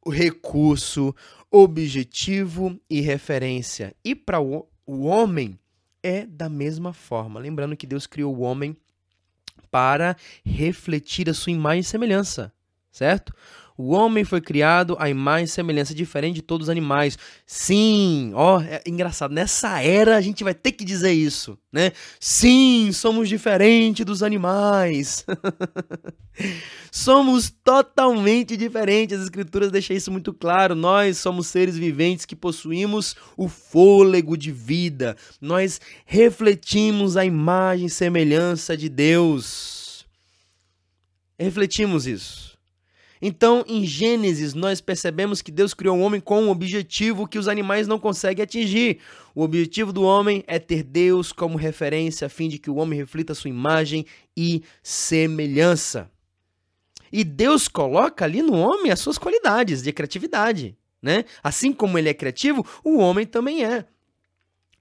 recurso, 0.06 1.14
objetivo 1.52 2.80
e 2.90 3.02
referência. 3.02 3.96
E 4.04 4.16
para 4.16 4.40
o, 4.40 4.68
o 4.86 5.06
homem 5.06 5.60
é 6.02 6.26
da 6.26 6.50
mesma 6.50 6.94
forma. 6.94 7.40
Lembrando 7.40 7.76
que 7.76 7.88
Deus 7.88 8.08
criou 8.08 8.36
o 8.36 8.42
homem 8.42 8.76
para 9.70 10.16
refletir 10.46 11.30
a 11.30 11.34
sua 11.34 11.52
imagem 11.52 11.82
e 11.82 11.84
semelhança, 11.84 12.54
certo? 12.92 13.34
O 13.78 13.92
homem 13.92 14.24
foi 14.24 14.42
criado 14.42 14.96
à 15.00 15.08
imagem 15.08 15.46
e 15.46 15.48
semelhança 15.48 15.94
diferente 15.94 16.38
de 16.38 16.42
todos 16.42 16.66
os 16.66 16.70
animais. 16.70 17.16
Sim, 17.46 18.32
ó, 18.34 18.60
é 18.60 18.82
engraçado. 18.88 19.32
Nessa 19.32 19.80
era 19.84 20.18
a 20.18 20.22
gente 20.22 20.44
vai 20.44 20.56
ter 20.56 20.72
que 20.72 20.84
dizer 20.84 21.12
isso, 21.12 21.60
né? 21.72 21.92
Sim, 22.20 22.92
somos 22.92 23.30
diferentes 23.30 24.04
dos 24.04 24.24
animais. 24.24 25.24
somos 26.92 27.54
totalmente 27.64 28.58
diferentes. 28.58 29.20
As 29.20 29.26
escrituras 29.26 29.72
deixam 29.72 29.96
isso 29.96 30.12
muito 30.12 30.34
claro. 30.34 30.74
Nós 30.74 31.20
somos 31.20 31.46
seres 31.46 31.78
viventes 31.78 32.26
que 32.26 32.36
possuímos 32.36 33.16
o 33.38 33.48
fôlego 33.48 34.36
de 34.36 34.52
vida. 34.52 35.16
Nós 35.40 35.80
refletimos 36.04 37.16
a 37.16 37.24
imagem 37.24 37.86
e 37.86 37.92
semelhança 37.92 38.76
de 38.76 38.90
Deus. 38.90 40.04
Refletimos 41.38 42.08
isso. 42.08 42.47
Então, 43.22 43.64
em 43.68 43.86
Gênesis, 43.86 44.54
nós 44.54 44.80
percebemos 44.80 45.42
que 45.42 45.52
Deus 45.52 45.74
criou 45.74 45.98
o 45.98 46.02
homem 46.02 46.22
com 46.22 46.44
um 46.44 46.50
objetivo 46.50 47.28
que 47.28 47.40
os 47.40 47.48
animais 47.48 47.88
não 47.88 47.98
conseguem 48.00 48.44
atingir. 48.44 49.00
O 49.34 49.44
objetivo 49.44 49.92
do 49.92 50.04
homem 50.04 50.44
é 50.48 50.60
ter 50.60 50.84
Deus 50.84 51.32
como 51.32 51.58
referência, 51.58 52.28
a 52.28 52.30
fim 52.30 52.48
de 52.48 52.58
que 52.60 52.70
o 52.70 52.76
homem 52.76 53.00
reflita 53.00 53.34
sua 53.34 53.50
imagem 53.50 54.06
e 54.36 54.62
semelhança. 54.84 56.12
E 57.12 57.24
Deus 57.24 57.68
coloca 57.68 58.26
ali 58.26 58.42
no 58.42 58.54
homem 58.54 58.92
as 58.92 59.00
suas 59.00 59.18
qualidades 59.18 59.82
de 59.82 59.92
criatividade. 59.92 60.78
Né? 61.02 61.26
Assim 61.44 61.72
como 61.72 61.98
ele 61.98 62.10
é 62.10 62.14
criativo, 62.14 62.66
o 62.84 62.98
homem 62.98 63.26
também 63.26 63.64
é. 63.64 63.86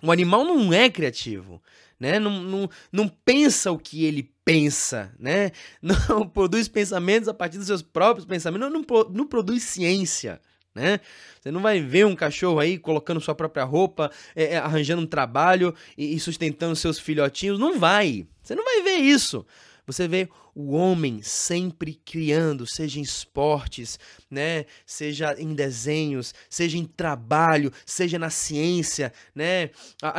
O 0.02 0.12
animal 0.12 0.44
não 0.44 0.72
é 0.72 0.90
criativo 0.90 1.62
né? 1.98 2.18
Não, 2.18 2.42
não, 2.42 2.70
não 2.92 3.08
pensa 3.08 3.72
o 3.72 3.78
que 3.78 4.04
ele 4.04 4.30
pensa, 4.44 5.12
né? 5.18 5.50
Não 5.82 6.28
produz 6.28 6.68
pensamentos 6.68 7.28
a 7.28 7.34
partir 7.34 7.58
dos 7.58 7.66
seus 7.66 7.82
próprios 7.82 8.24
pensamentos, 8.24 8.70
não, 8.70 8.80
não, 8.80 9.10
não 9.10 9.26
produz 9.26 9.64
ciência, 9.64 10.40
né? 10.72 11.00
Você 11.40 11.50
não 11.50 11.60
vai 11.60 11.80
ver 11.80 12.06
um 12.06 12.14
cachorro 12.14 12.60
aí 12.60 12.78
colocando 12.78 13.20
sua 13.20 13.34
própria 13.34 13.64
roupa, 13.64 14.10
é, 14.36 14.54
é, 14.54 14.58
arranjando 14.58 15.02
um 15.02 15.06
trabalho 15.06 15.74
e, 15.98 16.14
e 16.14 16.20
sustentando 16.20 16.76
seus 16.76 16.98
filhotinhos, 16.98 17.58
não 17.58 17.78
vai. 17.78 18.26
Você 18.42 18.54
não 18.54 18.64
vai 18.64 18.82
ver 18.82 18.98
isso. 18.98 19.44
Você 19.86 20.08
vê 20.08 20.28
o 20.52 20.72
homem 20.72 21.22
sempre 21.22 21.94
criando, 21.94 22.66
seja 22.66 22.98
em 22.98 23.02
esportes, 23.02 23.98
né, 24.28 24.64
seja 24.84 25.34
em 25.38 25.54
desenhos, 25.54 26.34
seja 26.50 26.76
em 26.76 26.84
trabalho, 26.84 27.72
seja 27.84 28.18
na 28.18 28.28
ciência, 28.28 29.12
né, 29.32 29.70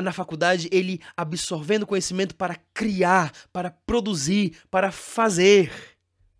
na 0.01 0.13
faculdade, 0.13 0.69
ele 0.71 1.01
absorvendo 1.17 1.85
conhecimento 1.85 2.33
para 2.33 2.55
criar, 2.73 3.33
para 3.51 3.69
produzir, 3.69 4.55
para 4.71 4.89
fazer. 4.89 5.71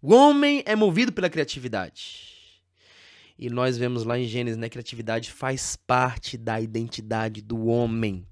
O 0.02 0.14
homem 0.14 0.64
é 0.66 0.76
movido 0.76 1.12
pela 1.12 1.30
criatividade. 1.30 2.38
E 3.38 3.50
nós 3.50 3.78
vemos 3.78 4.04
lá 4.04 4.18
em 4.18 4.26
Gênesis, 4.26 4.58
né, 4.58 4.70
criatividade 4.70 5.32
faz 5.32 5.76
parte 5.76 6.38
da 6.38 6.62
identidade 6.62 7.42
do 7.42 7.66
homem. 7.66 8.26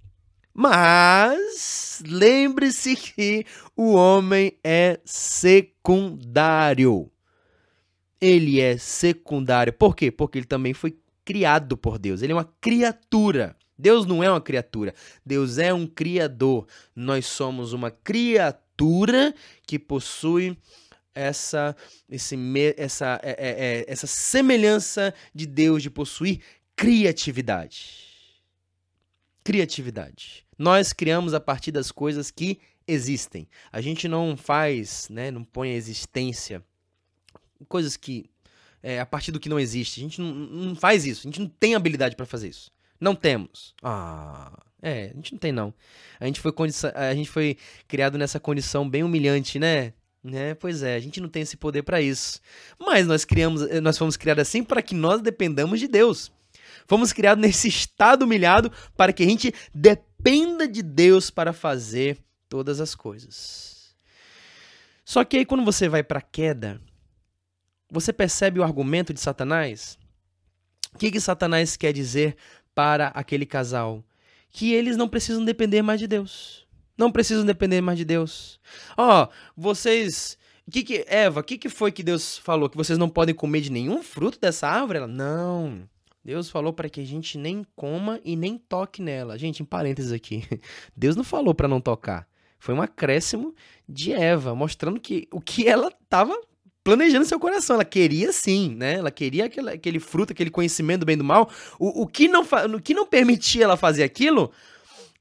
Mas 0.58 2.02
lembre-se 2.08 2.96
que 2.96 3.46
o 3.76 3.92
homem 3.92 4.54
é 4.64 5.02
secundário. 5.04 7.12
Ele 8.22 8.62
é 8.62 8.78
secundário. 8.78 9.74
Por 9.74 9.94
quê? 9.94 10.10
Porque 10.10 10.38
ele 10.38 10.46
também 10.46 10.74
foi 10.74 10.98
criado 11.26 11.76
por 11.76 12.00
Deus. 12.00 12.22
Ele 12.22 12.32
é 12.32 12.36
uma 12.36 12.50
criatura. 12.62 13.54
Deus 13.78 14.06
não 14.06 14.24
é 14.24 14.32
uma 14.32 14.40
criatura. 14.40 14.94
Deus 15.26 15.58
é 15.58 15.74
um 15.74 15.86
criador. 15.86 16.66
Nós 16.96 17.26
somos 17.26 17.74
uma 17.74 17.92
criatura 17.92 19.36
que 19.68 19.78
possui 19.78 20.58
essa, 21.14 21.76
esse, 22.10 22.38
essa, 22.78 23.20
é, 23.22 23.32
é, 23.32 23.50
é, 23.50 23.86
essa 23.90 24.08
semelhança 24.08 25.14
de 25.34 25.46
Deus 25.46 25.84
de 25.84 25.90
possuir 25.90 26.40
criatividade. 26.78 28.06
Criatividade. 29.44 30.45
Nós 30.58 30.94
criamos 30.94 31.34
a 31.34 31.40
partir 31.40 31.72
das 31.72 31.92
coisas 31.92 32.32
que 32.32 32.60
existem. 32.88 33.48
A 33.72 33.82
gente 33.82 34.08
não 34.08 34.38
faz, 34.38 35.08
né, 35.10 35.32
não 35.32 35.44
põe 35.44 35.72
a 35.72 35.76
existência, 35.76 36.64
coisas 37.68 37.98
que 37.98 38.30
é, 38.82 39.00
a 39.00 39.06
partir 39.06 39.32
do 39.32 39.40
que 39.40 39.50
não 39.50 39.60
existe. 39.60 40.00
A 40.00 40.04
gente 40.04 40.22
não, 40.22 40.32
não 40.32 40.76
faz 40.76 41.06
isso. 41.08 41.22
A 41.22 41.32
gente 41.32 41.40
não 41.40 41.48
tem 41.48 41.74
habilidade 41.74 42.16
para 42.16 42.26
fazer 42.26 42.50
isso. 42.50 42.72
Não 43.00 43.16
temos. 43.16 43.74
Ah, 43.82 44.64
é, 44.82 45.10
a 45.12 45.16
gente 45.16 45.32
não 45.34 45.40
tem 45.40 45.52
não. 45.52 45.74
A 46.20 46.26
gente 46.28 46.40
foi 46.40 46.54
a 46.94 47.16
gente 47.16 47.30
foi 47.30 47.58
criado 47.88 48.18
nessa 48.18 48.40
condição 48.40 48.88
bem 48.88 49.04
humilhante, 49.04 49.58
né? 49.58 49.94
Né? 50.24 50.54
Pois 50.56 50.84
é, 50.84 50.96
a 50.96 51.00
gente 51.00 51.20
não 51.20 51.30
tem 51.30 51.42
esse 51.42 51.58
poder 51.58 51.84
para 51.84 52.02
isso. 52.02 52.40
Mas 52.80 53.08
nós 53.08 53.26
criamos, 53.26 53.62
nós 53.82 53.98
fomos 53.98 54.16
criados 54.16 54.44
assim 54.44 54.64
para 54.64 54.82
que 54.82 54.94
nós 54.94 55.22
dependamos 55.22 55.80
de 55.80 55.88
Deus. 55.88 56.32
Fomos 56.88 57.12
criados 57.12 57.42
nesse 57.42 57.68
estado 57.68 58.24
humilhado 58.24 58.72
para 58.96 59.12
que 59.12 59.24
a 59.24 59.26
gente 59.26 59.54
dependa 59.74 60.15
de 60.72 60.82
Deus 60.82 61.30
para 61.30 61.54
fazer 61.54 62.18
todas 62.50 62.82
as 62.82 62.96
coisas. 62.96 63.96
Só 65.04 65.24
que 65.24 65.38
aí 65.38 65.46
quando 65.46 65.64
você 65.64 65.88
vai 65.88 66.04
para 66.04 66.20
a 66.20 66.22
queda, 66.22 66.82
você 67.92 68.12
percebe 68.12 68.60
o 68.60 68.64
argumento 68.64 69.14
de 69.14 69.20
Satanás? 69.20 69.98
O 70.94 70.98
que, 70.98 71.12
que 71.12 71.20
Satanás 71.20 71.78
quer 71.78 71.94
dizer 71.94 72.36
para 72.74 73.08
aquele 73.10 73.46
casal? 73.46 74.04
Que 74.50 74.74
eles 74.74 74.98
não 74.98 75.08
precisam 75.08 75.46
depender 75.46 75.82
mais 75.82 76.00
de 76.00 76.08
Deus. 76.08 76.66
Não 76.98 77.12
precisam 77.12 77.46
depender 77.46 77.82
mais 77.82 77.98
de 77.98 78.06
Deus. 78.06 78.60
Ó, 78.98 79.24
oh, 79.24 79.30
vocês 79.56 80.38
que 80.72 80.84
que, 80.84 81.06
Eva, 81.08 81.42
o 81.42 81.44
que, 81.44 81.58
que 81.58 81.70
foi 81.70 81.92
que 81.92 82.02
Deus 82.02 82.38
falou? 82.40 82.70
Que 82.70 82.78
vocês 82.78 82.98
não 82.98 83.10
podem 83.10 83.36
comer 83.36 83.62
de 83.62 83.72
nenhum 83.72 84.02
fruto 84.02 84.40
dessa 84.40 84.68
árvore? 84.68 84.98
Ela, 84.98 85.08
não. 85.08 85.88
Deus 86.26 86.50
falou 86.50 86.74
para 86.74 86.90
que 86.90 87.00
a 87.00 87.06
gente 87.06 87.38
nem 87.38 87.64
coma 87.76 88.20
e 88.26 88.36
nem 88.36 88.58
toque 88.58 89.00
nela. 89.00 89.38
Gente, 89.38 89.62
em 89.62 89.66
parênteses 89.66 90.12
aqui. 90.12 90.44
Deus 90.98 91.16
não 91.16 91.24
falou 91.24 91.54
para 91.54 91.68
não 91.68 91.80
tocar. 91.80 92.28
Foi 92.58 92.74
um 92.74 92.82
acréscimo 92.82 93.54
de 93.88 94.12
Eva, 94.12 94.56
mostrando 94.56 95.00
que 95.00 95.28
o 95.32 95.40
que 95.40 95.68
ela 95.68 95.90
estava 95.90 96.36
planejando 96.84 97.20
no 97.20 97.26
seu 97.26 97.40
coração. 97.40 97.76
Ela 97.76 97.86
queria 97.86 98.34
sim, 98.34 98.74
né? 98.74 98.96
Ela 98.96 99.12
queria 99.12 99.46
aquele, 99.46 99.70
aquele 99.70 100.00
fruto, 100.00 100.34
aquele 100.34 100.50
conhecimento 100.50 101.02
do 101.02 101.06
bem 101.06 101.14
e 101.14 101.18
do 101.18 101.24
mal. 101.24 101.48
O, 101.78 102.02
o, 102.02 102.08
que 102.08 102.28
não, 102.28 102.42
o 102.42 102.82
que 102.82 102.96
não 102.96 103.06
permitia 103.06 103.66
ela 103.66 103.78
fazer 103.78 104.02
aquilo 104.02 104.52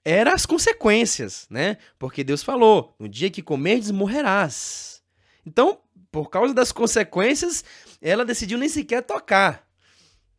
eram 0.02 0.32
as 0.32 0.46
consequências, 0.46 1.46
né? 1.50 1.76
Porque 1.98 2.24
Deus 2.24 2.42
falou: 2.42 2.94
no 2.98 3.06
dia 3.06 3.28
que 3.28 3.42
comerdes, 3.42 3.90
morrerás. 3.90 5.02
Então, 5.44 5.80
por 6.10 6.30
causa 6.30 6.54
das 6.54 6.72
consequências, 6.72 7.62
ela 8.00 8.24
decidiu 8.24 8.56
nem 8.56 8.70
sequer 8.70 9.02
tocar 9.02 9.64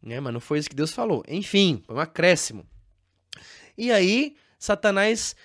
né? 0.05 0.19
Mas 0.19 0.33
não 0.33 0.39
foi 0.39 0.59
isso 0.59 0.69
que 0.69 0.75
Deus 0.75 0.93
falou. 0.93 1.23
Enfim, 1.27 1.81
foi 1.85 1.95
um 1.95 1.99
acréscimo. 1.99 2.65
E 3.77 3.91
aí, 3.91 4.35
Satanás 4.57 5.35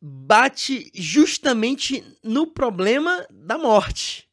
bate 0.00 0.90
justamente 0.94 2.04
no 2.22 2.46
problema 2.46 3.26
da 3.30 3.58
morte. 3.58 4.28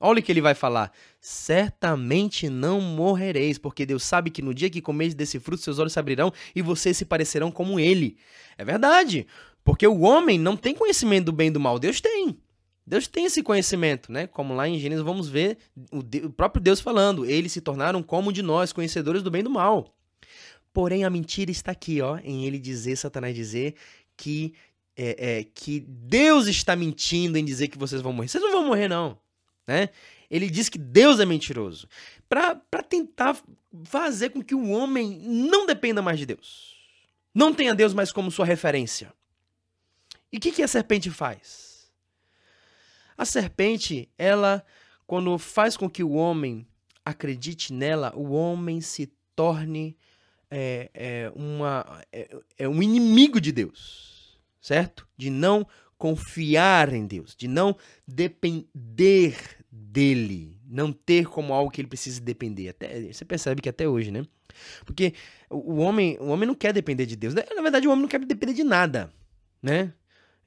Olha 0.00 0.20
o 0.20 0.22
que 0.22 0.30
ele 0.30 0.40
vai 0.40 0.54
falar. 0.54 0.92
Certamente 1.20 2.48
não 2.48 2.80
morrereis, 2.80 3.58
porque 3.58 3.84
Deus 3.84 4.04
sabe 4.04 4.30
que 4.30 4.40
no 4.40 4.54
dia 4.54 4.70
que 4.70 4.80
comeis 4.80 5.14
desse 5.14 5.40
fruto, 5.40 5.62
seus 5.62 5.78
olhos 5.78 5.92
se 5.92 5.98
abrirão 5.98 6.32
e 6.54 6.62
vocês 6.62 6.96
se 6.96 7.04
parecerão 7.04 7.50
como 7.50 7.80
ele. 7.80 8.16
É 8.56 8.64
verdade, 8.64 9.26
porque 9.64 9.86
o 9.86 10.00
homem 10.00 10.38
não 10.38 10.56
tem 10.56 10.74
conhecimento 10.74 11.26
do 11.26 11.32
bem 11.32 11.48
e 11.48 11.50
do 11.50 11.60
mal, 11.60 11.78
Deus 11.78 12.00
tem. 12.00 12.38
Deus 12.88 13.06
tem 13.06 13.26
esse 13.26 13.42
conhecimento, 13.42 14.10
né? 14.10 14.26
Como 14.26 14.54
lá 14.54 14.66
em 14.66 14.78
Gênesis 14.78 15.04
vamos 15.04 15.28
ver 15.28 15.58
o, 15.92 16.02
Deus, 16.02 16.24
o 16.24 16.30
próprio 16.30 16.62
Deus 16.62 16.80
falando, 16.80 17.26
eles 17.26 17.52
se 17.52 17.60
tornaram 17.60 18.02
como 18.02 18.32
de 18.32 18.42
nós, 18.42 18.72
conhecedores 18.72 19.22
do 19.22 19.30
bem 19.30 19.40
e 19.40 19.44
do 19.44 19.50
mal. 19.50 19.94
Porém, 20.72 21.04
a 21.04 21.10
mentira 21.10 21.50
está 21.50 21.72
aqui, 21.72 22.00
ó, 22.00 22.18
em 22.24 22.46
ele 22.46 22.58
dizer, 22.58 22.96
Satanás 22.96 23.34
dizer, 23.34 23.74
que, 24.16 24.54
é, 24.96 25.38
é, 25.40 25.44
que 25.44 25.80
Deus 25.86 26.46
está 26.46 26.74
mentindo 26.74 27.36
em 27.36 27.44
dizer 27.44 27.68
que 27.68 27.76
vocês 27.76 28.00
vão 28.00 28.12
morrer. 28.12 28.28
Vocês 28.28 28.42
não 28.42 28.52
vão 28.52 28.66
morrer, 28.66 28.88
não. 28.88 29.18
Né? 29.66 29.90
Ele 30.30 30.48
diz 30.48 30.70
que 30.70 30.78
Deus 30.78 31.20
é 31.20 31.26
mentiroso. 31.26 31.86
Para 32.26 32.82
tentar 32.82 33.36
fazer 33.84 34.30
com 34.30 34.42
que 34.42 34.54
o 34.54 34.70
homem 34.70 35.20
não 35.20 35.66
dependa 35.66 36.00
mais 36.00 36.18
de 36.18 36.24
Deus. 36.24 36.74
Não 37.34 37.52
tenha 37.52 37.74
Deus 37.74 37.92
mais 37.92 38.10
como 38.10 38.30
sua 38.30 38.46
referência. 38.46 39.12
E 40.32 40.38
o 40.38 40.40
que, 40.40 40.52
que 40.52 40.62
a 40.62 40.68
serpente 40.68 41.10
faz? 41.10 41.67
A 43.18 43.24
serpente, 43.24 44.08
ela, 44.16 44.64
quando 45.04 45.36
faz 45.38 45.76
com 45.76 45.90
que 45.90 46.04
o 46.04 46.12
homem 46.12 46.64
acredite 47.04 47.72
nela, 47.72 48.12
o 48.14 48.30
homem 48.30 48.80
se 48.80 49.12
torne 49.34 49.96
é, 50.48 50.88
é, 50.94 51.32
uma, 51.34 52.00
é, 52.12 52.28
é 52.56 52.68
um 52.68 52.80
inimigo 52.80 53.40
de 53.40 53.50
Deus, 53.50 54.40
certo? 54.60 55.06
De 55.16 55.30
não 55.30 55.66
confiar 55.98 56.92
em 56.92 57.06
Deus, 57.06 57.34
de 57.34 57.48
não 57.48 57.76
depender 58.06 59.36
dele, 59.68 60.56
não 60.64 60.92
ter 60.92 61.26
como 61.26 61.52
algo 61.52 61.72
que 61.72 61.80
ele 61.80 61.88
precise 61.88 62.20
depender. 62.20 62.68
Até, 62.68 63.12
você 63.12 63.24
percebe 63.24 63.60
que 63.60 63.68
até 63.68 63.88
hoje, 63.88 64.12
né? 64.12 64.24
Porque 64.84 65.12
o 65.50 65.78
homem, 65.78 66.16
o 66.20 66.28
homem 66.28 66.46
não 66.46 66.54
quer 66.54 66.72
depender 66.72 67.04
de 67.04 67.16
Deus. 67.16 67.34
Na 67.34 67.62
verdade, 67.62 67.88
o 67.88 67.90
homem 67.90 68.02
não 68.02 68.08
quer 68.08 68.24
depender 68.24 68.54
de 68.54 68.64
nada, 68.64 69.12
né? 69.60 69.92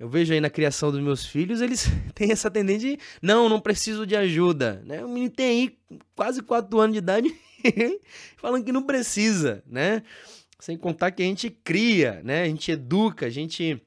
Eu 0.02 0.10
vejo 0.10 0.34
aí 0.34 0.42
na 0.42 0.50
criação 0.50 0.92
dos 0.92 1.00
meus 1.00 1.24
filhos, 1.24 1.62
eles 1.62 1.86
têm 2.16 2.32
essa 2.32 2.50
tendência 2.50 2.90
de, 2.90 3.00
não, 3.22 3.48
não 3.48 3.62
preciso 3.62 4.04
de 4.04 4.16
ajuda, 4.16 4.82
né? 4.84 5.06
O 5.06 5.08
menino 5.08 5.30
tem 5.30 5.46
aí 5.46 5.78
quase 6.16 6.42
4 6.42 6.80
anos 6.80 6.94
de 6.94 6.98
idade 6.98 7.32
falando 8.36 8.66
que 8.66 8.72
não 8.72 8.82
precisa, 8.82 9.64
né? 9.68 10.02
Sem 10.60 10.76
contar 10.76 11.12
que 11.12 11.22
a 11.22 11.26
gente 11.28 11.52
cria, 11.52 12.20
né? 12.24 12.42
A 12.42 12.48
gente 12.48 12.72
educa, 12.72 13.28
a 13.28 13.30
gente 13.30 13.80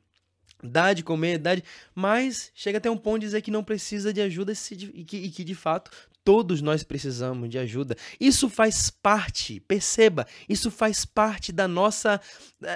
dá 0.63 0.93
de 0.93 1.03
comer, 1.03 1.37
dá 1.37 1.57
de... 1.57 1.65
Mas 1.93 2.53
chega 2.55 2.79
até 2.79 2.89
um 2.89 2.97
ponto 2.97 3.19
de 3.19 3.27
dizer 3.27 3.43
que 3.43 3.51
não 3.51 3.65
precisa 3.65 4.13
de 4.13 4.21
ajuda 4.21 4.53
e 4.95 5.03
que, 5.03 5.17
e 5.17 5.31
que 5.31 5.43
de 5.43 5.57
fato 5.57 5.91
todos 6.25 6.63
nós 6.63 6.83
precisamos 6.83 7.51
de 7.51 7.59
ajuda. 7.59 7.97
Isso 8.19 8.49
faz 8.49 8.91
parte, 8.91 9.61
perceba, 9.61 10.27
isso 10.49 10.71
faz 10.71 11.05
parte 11.05 11.53
da 11.53 11.69
nossa 11.69 12.21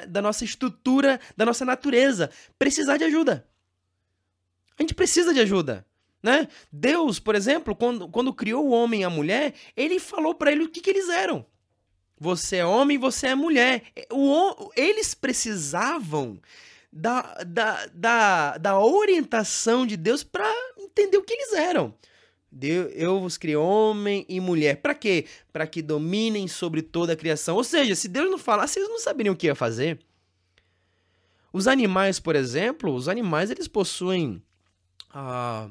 da 0.09 0.21
nossa 0.21 0.45
estrutura, 0.45 1.19
da 1.37 1.47
nossa 1.47 1.65
natureza, 1.65 2.31
precisar 2.59 2.99
de 2.99 3.05
ajuda. 3.05 3.47
A 4.79 4.83
gente 4.83 4.95
precisa 4.95 5.33
de 5.35 5.41
ajuda, 5.41 5.85
né? 6.23 6.47
Deus, 6.71 7.19
por 7.19 7.35
exemplo, 7.35 7.75
quando, 7.75 8.09
quando 8.09 8.33
criou 8.33 8.67
o 8.67 8.71
homem 8.71 9.01
e 9.01 9.05
a 9.05 9.11
mulher, 9.11 9.55
ele 9.77 9.99
falou 9.99 10.35
para 10.35 10.53
ele 10.53 10.65
o 10.65 10.69
que, 10.69 10.81
que 10.81 10.91
eles 10.91 11.09
eram. 11.09 11.45
Você 12.21 12.57
é 12.57 12.67
homem, 12.67 12.99
você 12.99 13.29
é 13.29 13.35
mulher. 13.35 13.83
O, 14.13 14.71
eles 14.77 15.15
precisavam 15.15 16.41
da, 16.93 17.23
da, 17.47 17.87
da, 17.93 18.59
da 18.59 18.81
orientação 18.81 19.87
de 19.87 19.97
Deus 19.97 20.23
para 20.23 20.49
entender 20.79 21.17
o 21.17 21.23
que 21.23 21.33
eles 21.33 21.53
eram. 21.53 21.95
Deus, 22.51 22.91
eu 22.95 23.21
vos 23.21 23.37
criei 23.37 23.57
homem 23.57 24.25
e 24.29 24.41
mulher. 24.41 24.77
Para 24.77 24.95
quê? 24.95 25.27
Para 25.53 25.67
que 25.67 25.83
dominem 25.83 26.49
sobre 26.49 26.83
toda 26.83 27.13
a 27.13 27.17
criação. 27.17 27.57
Ou 27.57 27.65
seja, 27.65 27.95
se 27.95 28.09
Deus 28.09 28.31
não 28.31 28.39
falasse, 28.39 28.79
eles 28.79 28.89
não 28.89 28.99
saberiam 28.99 29.35
o 29.35 29.37
que 29.37 29.47
ia 29.47 29.55
fazer. 29.55 29.99
Os 31.53 31.67
animais, 31.67 32.19
por 32.19 32.37
exemplo, 32.37 32.95
os 32.95 33.09
animais 33.09 33.51
eles 33.51 33.69
possuem 33.69 34.43
ah, 35.11 35.69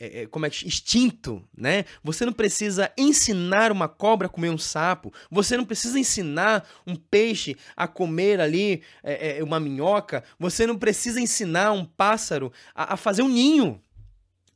é, 0.00 0.22
é, 0.22 0.26
como 0.26 0.46
é 0.46 0.48
instinto, 0.48 1.44
né? 1.54 1.84
Você 2.02 2.24
não 2.24 2.32
precisa 2.32 2.90
ensinar 2.96 3.70
uma 3.70 3.86
cobra 3.86 4.26
a 4.26 4.30
comer 4.30 4.48
um 4.48 4.56
sapo. 4.56 5.12
Você 5.30 5.58
não 5.58 5.64
precisa 5.64 5.98
ensinar 5.98 6.66
um 6.86 6.96
peixe 6.96 7.54
a 7.76 7.86
comer 7.86 8.40
ali 8.40 8.82
é, 9.02 9.38
é, 9.38 9.44
uma 9.44 9.60
minhoca. 9.60 10.24
Você 10.38 10.66
não 10.66 10.78
precisa 10.78 11.20
ensinar 11.20 11.72
um 11.72 11.84
pássaro 11.84 12.50
a, 12.74 12.94
a 12.94 12.96
fazer 12.96 13.22
um 13.22 13.28
ninho. 13.28 13.80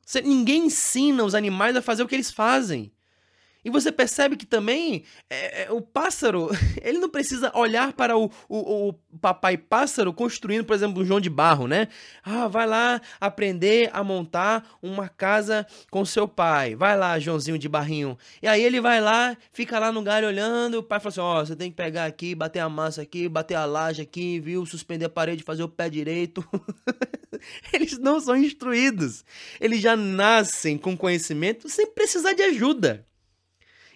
Você, 0.05 0.20
ninguém 0.20 0.66
ensina 0.66 1.24
os 1.24 1.34
animais 1.34 1.76
a 1.76 1.82
fazer 1.82 2.02
o 2.02 2.09
que 2.09 2.14
eles 2.14 2.30
fazem. 2.30 2.92
E 3.64 3.70
você 3.70 3.90
percebe 3.90 4.36
que 4.36 4.44
também 4.44 5.05
é, 5.30 5.62
é, 5.62 5.72
o 5.72 5.80
pássaro, 5.80 6.50
ele 6.82 6.98
não 6.98 7.09
precisa 7.09 7.50
olhar 7.57 7.94
para 7.94 8.16
o, 8.16 8.30
o, 8.46 8.88
o, 8.88 8.92
papai 9.18 9.57
pássaro 9.57 10.12
construindo, 10.12 10.64
por 10.64 10.74
exemplo, 10.74 11.02
um 11.02 11.05
João 11.05 11.18
de 11.18 11.30
Barro, 11.30 11.66
né? 11.66 11.88
Ah, 12.22 12.46
vai 12.46 12.66
lá 12.66 13.00
aprender 13.18 13.88
a 13.94 14.05
montar 14.05 14.68
uma 14.82 15.09
casa 15.09 15.66
com 15.90 16.05
seu 16.05 16.28
pai. 16.28 16.74
Vai 16.74 16.96
lá, 16.96 17.18
Joãozinho 17.18 17.59
de 17.59 17.68
Barrinho. 17.68 18.18
E 18.42 18.46
aí 18.46 18.62
ele 18.62 18.82
vai 18.82 19.00
lá, 19.00 19.34
fica 19.50 19.78
lá 19.78 19.90
no 19.90 20.02
galho 20.02 20.28
olhando, 20.28 20.78
o 20.78 20.82
pai 20.82 21.00
fala 21.00 21.09
assim, 21.09 21.20
ó, 21.20 21.40
oh, 21.40 21.46
você 21.46 21.57
tem 21.57 21.70
que 21.70 21.76
pegar 21.76 22.05
aqui, 22.05 22.34
bater 22.34 22.61
a 22.61 22.68
massa 22.68 23.00
aqui, 23.00 23.28
bater 23.30 23.55
a 23.55 23.64
laje 23.64 24.02
aqui, 24.02 24.38
viu? 24.40 24.66
Suspender 24.66 25.07
a 25.07 25.11
parede, 25.11 25.42
fazer 25.42 25.62
o 25.62 25.68
pé 25.68 25.88
direito. 25.88 26.44
Eles 27.72 27.99
não 27.99 28.20
são 28.20 28.37
instruídos. 28.37 29.24
Eles 29.61 29.80
já 29.80 29.97
nascem 29.97 30.76
com 30.78 30.97
conhecimento 30.97 31.68
sem 31.68 31.87
precisar 31.87 32.32
de 32.32 32.43
ajuda. 32.43 33.07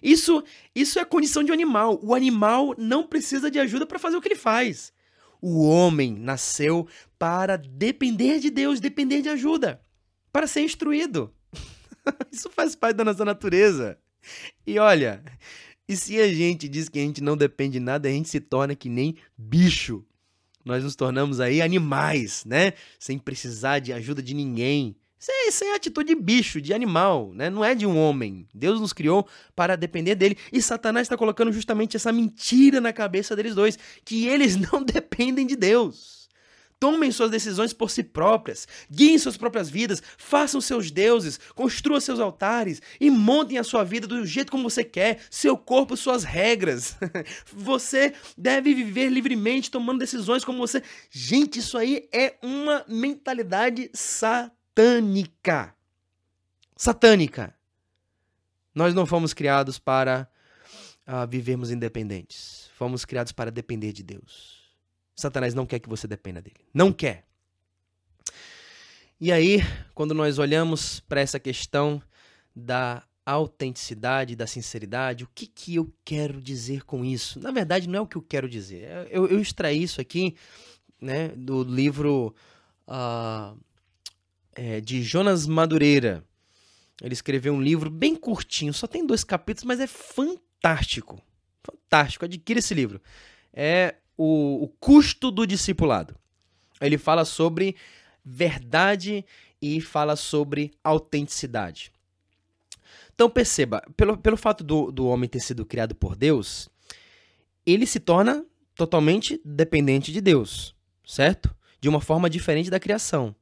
Isso, 0.01 0.43
isso 0.73 0.97
é 0.97 1.01
a 1.01 1.05
condição 1.05 1.43
de 1.43 1.51
um 1.51 1.53
animal. 1.53 1.99
O 2.01 2.15
animal 2.15 2.73
não 2.77 3.05
precisa 3.05 3.51
de 3.51 3.59
ajuda 3.59 3.85
para 3.85 3.99
fazer 3.99 4.17
o 4.17 4.21
que 4.21 4.29
ele 4.29 4.35
faz. 4.35 4.93
O 5.41 5.63
homem 5.67 6.13
nasceu 6.13 6.87
para 7.17 7.57
depender 7.57 8.39
de 8.39 8.49
Deus, 8.49 8.79
depender 8.79 9.21
de 9.21 9.29
ajuda, 9.29 9.81
para 10.31 10.47
ser 10.47 10.61
instruído. 10.61 11.33
isso 12.31 12.49
faz 12.49 12.75
parte 12.75 12.97
da 12.97 13.05
nossa 13.05 13.23
natureza. 13.23 13.97
E 14.65 14.77
olha, 14.79 15.23
e 15.87 15.95
se 15.95 16.19
a 16.19 16.31
gente 16.31 16.67
diz 16.67 16.87
que 16.89 16.99
a 16.99 17.01
gente 17.01 17.21
não 17.21 17.35
depende 17.35 17.73
de 17.73 17.79
nada, 17.79 18.07
a 18.07 18.11
gente 18.11 18.29
se 18.29 18.39
torna 18.39 18.75
que 18.75 18.89
nem 18.89 19.15
bicho. 19.37 20.05
Nós 20.63 20.83
nos 20.83 20.95
tornamos 20.95 21.39
aí 21.39 21.61
animais, 21.61 22.43
né? 22.45 22.73
Sem 22.97 23.17
precisar 23.17 23.79
de 23.79 23.93
ajuda 23.93 24.21
de 24.21 24.33
ninguém. 24.33 24.95
Isso 25.19 25.31
é, 25.31 25.47
isso 25.49 25.63
é 25.65 25.75
atitude 25.75 26.15
de 26.15 26.21
bicho, 26.21 26.61
de 26.61 26.73
animal, 26.73 27.33
né? 27.33 27.49
Não 27.49 27.63
é 27.63 27.75
de 27.75 27.85
um 27.85 27.97
homem. 27.97 28.47
Deus 28.53 28.79
nos 28.79 28.93
criou 28.93 29.27
para 29.53 29.75
depender 29.75 30.15
dele. 30.15 30.37
E 30.51 30.61
Satanás 30.61 31.05
está 31.05 31.17
colocando 31.17 31.51
justamente 31.51 31.97
essa 31.97 32.11
mentira 32.11 32.79
na 32.79 32.93
cabeça 32.93 33.35
deles 33.35 33.53
dois, 33.53 33.77
que 34.05 34.27
eles 34.27 34.55
não 34.71 34.81
dependem 34.81 35.45
de 35.45 35.57
Deus. 35.57 36.18
Tomem 36.79 37.11
suas 37.11 37.29
decisões 37.29 37.73
por 37.73 37.91
si 37.91 38.03
próprias, 38.03 38.67
guiem 38.89 39.17
suas 39.17 39.35
próprias 39.35 39.69
vidas, 39.69 40.01
façam 40.17 40.61
seus 40.61 40.89
deuses, 40.89 41.39
construam 41.53 41.99
seus 41.99 42.19
altares 42.19 42.81
e 42.99 43.09
montem 43.11 43.57
a 43.57 43.63
sua 43.63 43.83
vida 43.83 44.07
do 44.07 44.25
jeito 44.25 44.51
como 44.51 44.69
você 44.69 44.83
quer, 44.83 45.19
seu 45.29 45.57
corpo, 45.57 45.97
suas 45.97 46.23
regras. 46.23 46.97
você 47.51 48.13
deve 48.37 48.73
viver 48.73 49.09
livremente, 49.09 49.69
tomando 49.69 49.99
decisões 49.99 50.45
como 50.45 50.59
você. 50.59 50.81
Gente, 51.11 51.59
isso 51.59 51.77
aí 51.77 52.07
é 52.13 52.35
uma 52.41 52.85
mentalidade 52.87 53.89
satânica 53.93 55.75
satânica. 56.79 57.53
Nós 58.73 58.93
não 58.93 59.05
fomos 59.05 59.33
criados 59.33 59.77
para 59.77 60.29
uh, 61.05 61.27
vivermos 61.29 61.71
independentes. 61.71 62.69
Fomos 62.73 63.03
criados 63.03 63.33
para 63.33 63.51
depender 63.51 63.91
de 63.91 64.01
Deus. 64.01 64.58
Satanás 65.19 65.53
não 65.53 65.65
quer 65.65 65.79
que 65.79 65.89
você 65.89 66.07
dependa 66.07 66.41
dele. 66.41 66.57
Não 66.73 66.91
quer. 66.91 67.25
E 69.19 69.31
aí, 69.31 69.59
quando 69.93 70.13
nós 70.13 70.39
olhamos 70.39 71.01
para 71.01 71.19
essa 71.19 71.39
questão 71.39 72.01
da 72.55 73.03
autenticidade, 73.25 74.35
da 74.35 74.47
sinceridade, 74.47 75.23
o 75.23 75.29
que, 75.35 75.45
que 75.45 75.75
eu 75.75 75.93
quero 76.03 76.41
dizer 76.41 76.83
com 76.83 77.03
isso? 77.03 77.39
Na 77.39 77.51
verdade, 77.51 77.87
não 77.87 77.99
é 77.99 78.01
o 78.01 78.07
que 78.07 78.15
eu 78.15 78.21
quero 78.21 78.49
dizer. 78.49 79.07
Eu, 79.11 79.27
eu 79.27 79.39
extraí 79.39 79.83
isso 79.83 79.99
aqui 80.01 80.35
né, 81.01 81.29
do 81.29 81.63
livro 81.63 82.33
uh, 82.87 83.57
é, 84.53 84.81
de 84.81 85.03
Jonas 85.03 85.45
Madureira. 85.45 86.23
Ele 87.01 87.13
escreveu 87.13 87.53
um 87.53 87.61
livro 87.61 87.89
bem 87.89 88.15
curtinho, 88.15 88.73
só 88.73 88.87
tem 88.87 89.05
dois 89.05 89.23
capítulos, 89.23 89.65
mas 89.65 89.79
é 89.79 89.87
fantástico. 89.87 91.21
Fantástico, 91.63 92.25
adquira 92.25 92.59
esse 92.59 92.73
livro. 92.73 93.01
É 93.53 93.95
o, 94.19 94.63
o 94.63 94.67
custo 94.67 95.31
do 95.31 95.47
discipulado. 95.47 96.13
Ele 96.81 96.97
fala 96.97 97.23
sobre 97.23 97.77
verdade 98.23 99.25
e 99.61 99.79
fala 99.79 100.17
sobre 100.17 100.71
autenticidade. 100.83 101.93
Então 103.15 103.29
perceba, 103.29 103.81
pelo, 103.95 104.17
pelo 104.17 104.35
fato 104.35 104.61
do, 104.61 104.91
do 104.91 105.07
homem 105.07 105.29
ter 105.29 105.39
sido 105.39 105.65
criado 105.65 105.95
por 105.95 106.17
Deus, 106.17 106.69
ele 107.65 107.85
se 107.85 107.99
torna 107.99 108.45
totalmente 108.75 109.39
dependente 109.45 110.11
de 110.11 110.19
Deus, 110.19 110.75
certo? 111.05 111.55
de 111.81 111.87
uma 111.87 112.01
forma 112.01 112.29
diferente 112.29 112.69
da 112.69 112.79
criação. 112.79 113.33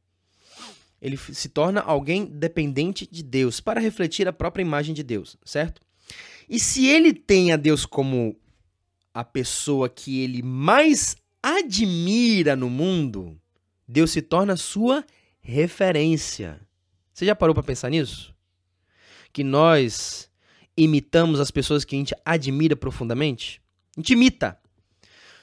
Ele 1.02 1.18
se 1.18 1.50
torna 1.50 1.82
alguém 1.82 2.26
dependente 2.26 3.08
de 3.10 3.24
Deus 3.24 3.60
para 3.60 3.80
refletir 3.80 4.28
a 4.28 4.34
própria 4.34 4.62
imagem 4.62 4.94
de 4.94 5.04
Deus, 5.04 5.38
certo? 5.44 5.82
E 6.50 6.60
se 6.60 6.86
ele 6.86 7.14
tem 7.14 7.52
a 7.52 7.56
Deus 7.56 7.86
como 7.86 8.36
a 9.18 9.24
pessoa 9.24 9.90
que 9.90 10.22
ele 10.22 10.44
mais 10.44 11.18
admira 11.42 12.56
no 12.56 12.70
mundo, 12.70 13.36
Deus 13.88 14.12
se 14.12 14.22
torna 14.22 14.56
sua 14.56 15.04
referência. 15.42 16.62
Você 17.12 17.26
já 17.26 17.36
parou 17.36 17.56
para 17.56 17.64
pensar 17.64 17.90
nisso? 17.90 18.32
Que 19.34 19.44
nós 19.44 20.30
imitamos 20.78 21.40
as 21.40 21.50
pessoas 21.50 21.84
que 21.84 21.96
a 21.96 21.98
gente 21.98 22.14
admira 22.24 22.76
profundamente? 22.76 23.60
A 23.98 24.02
gente 24.02 24.14
imita. 24.14 24.56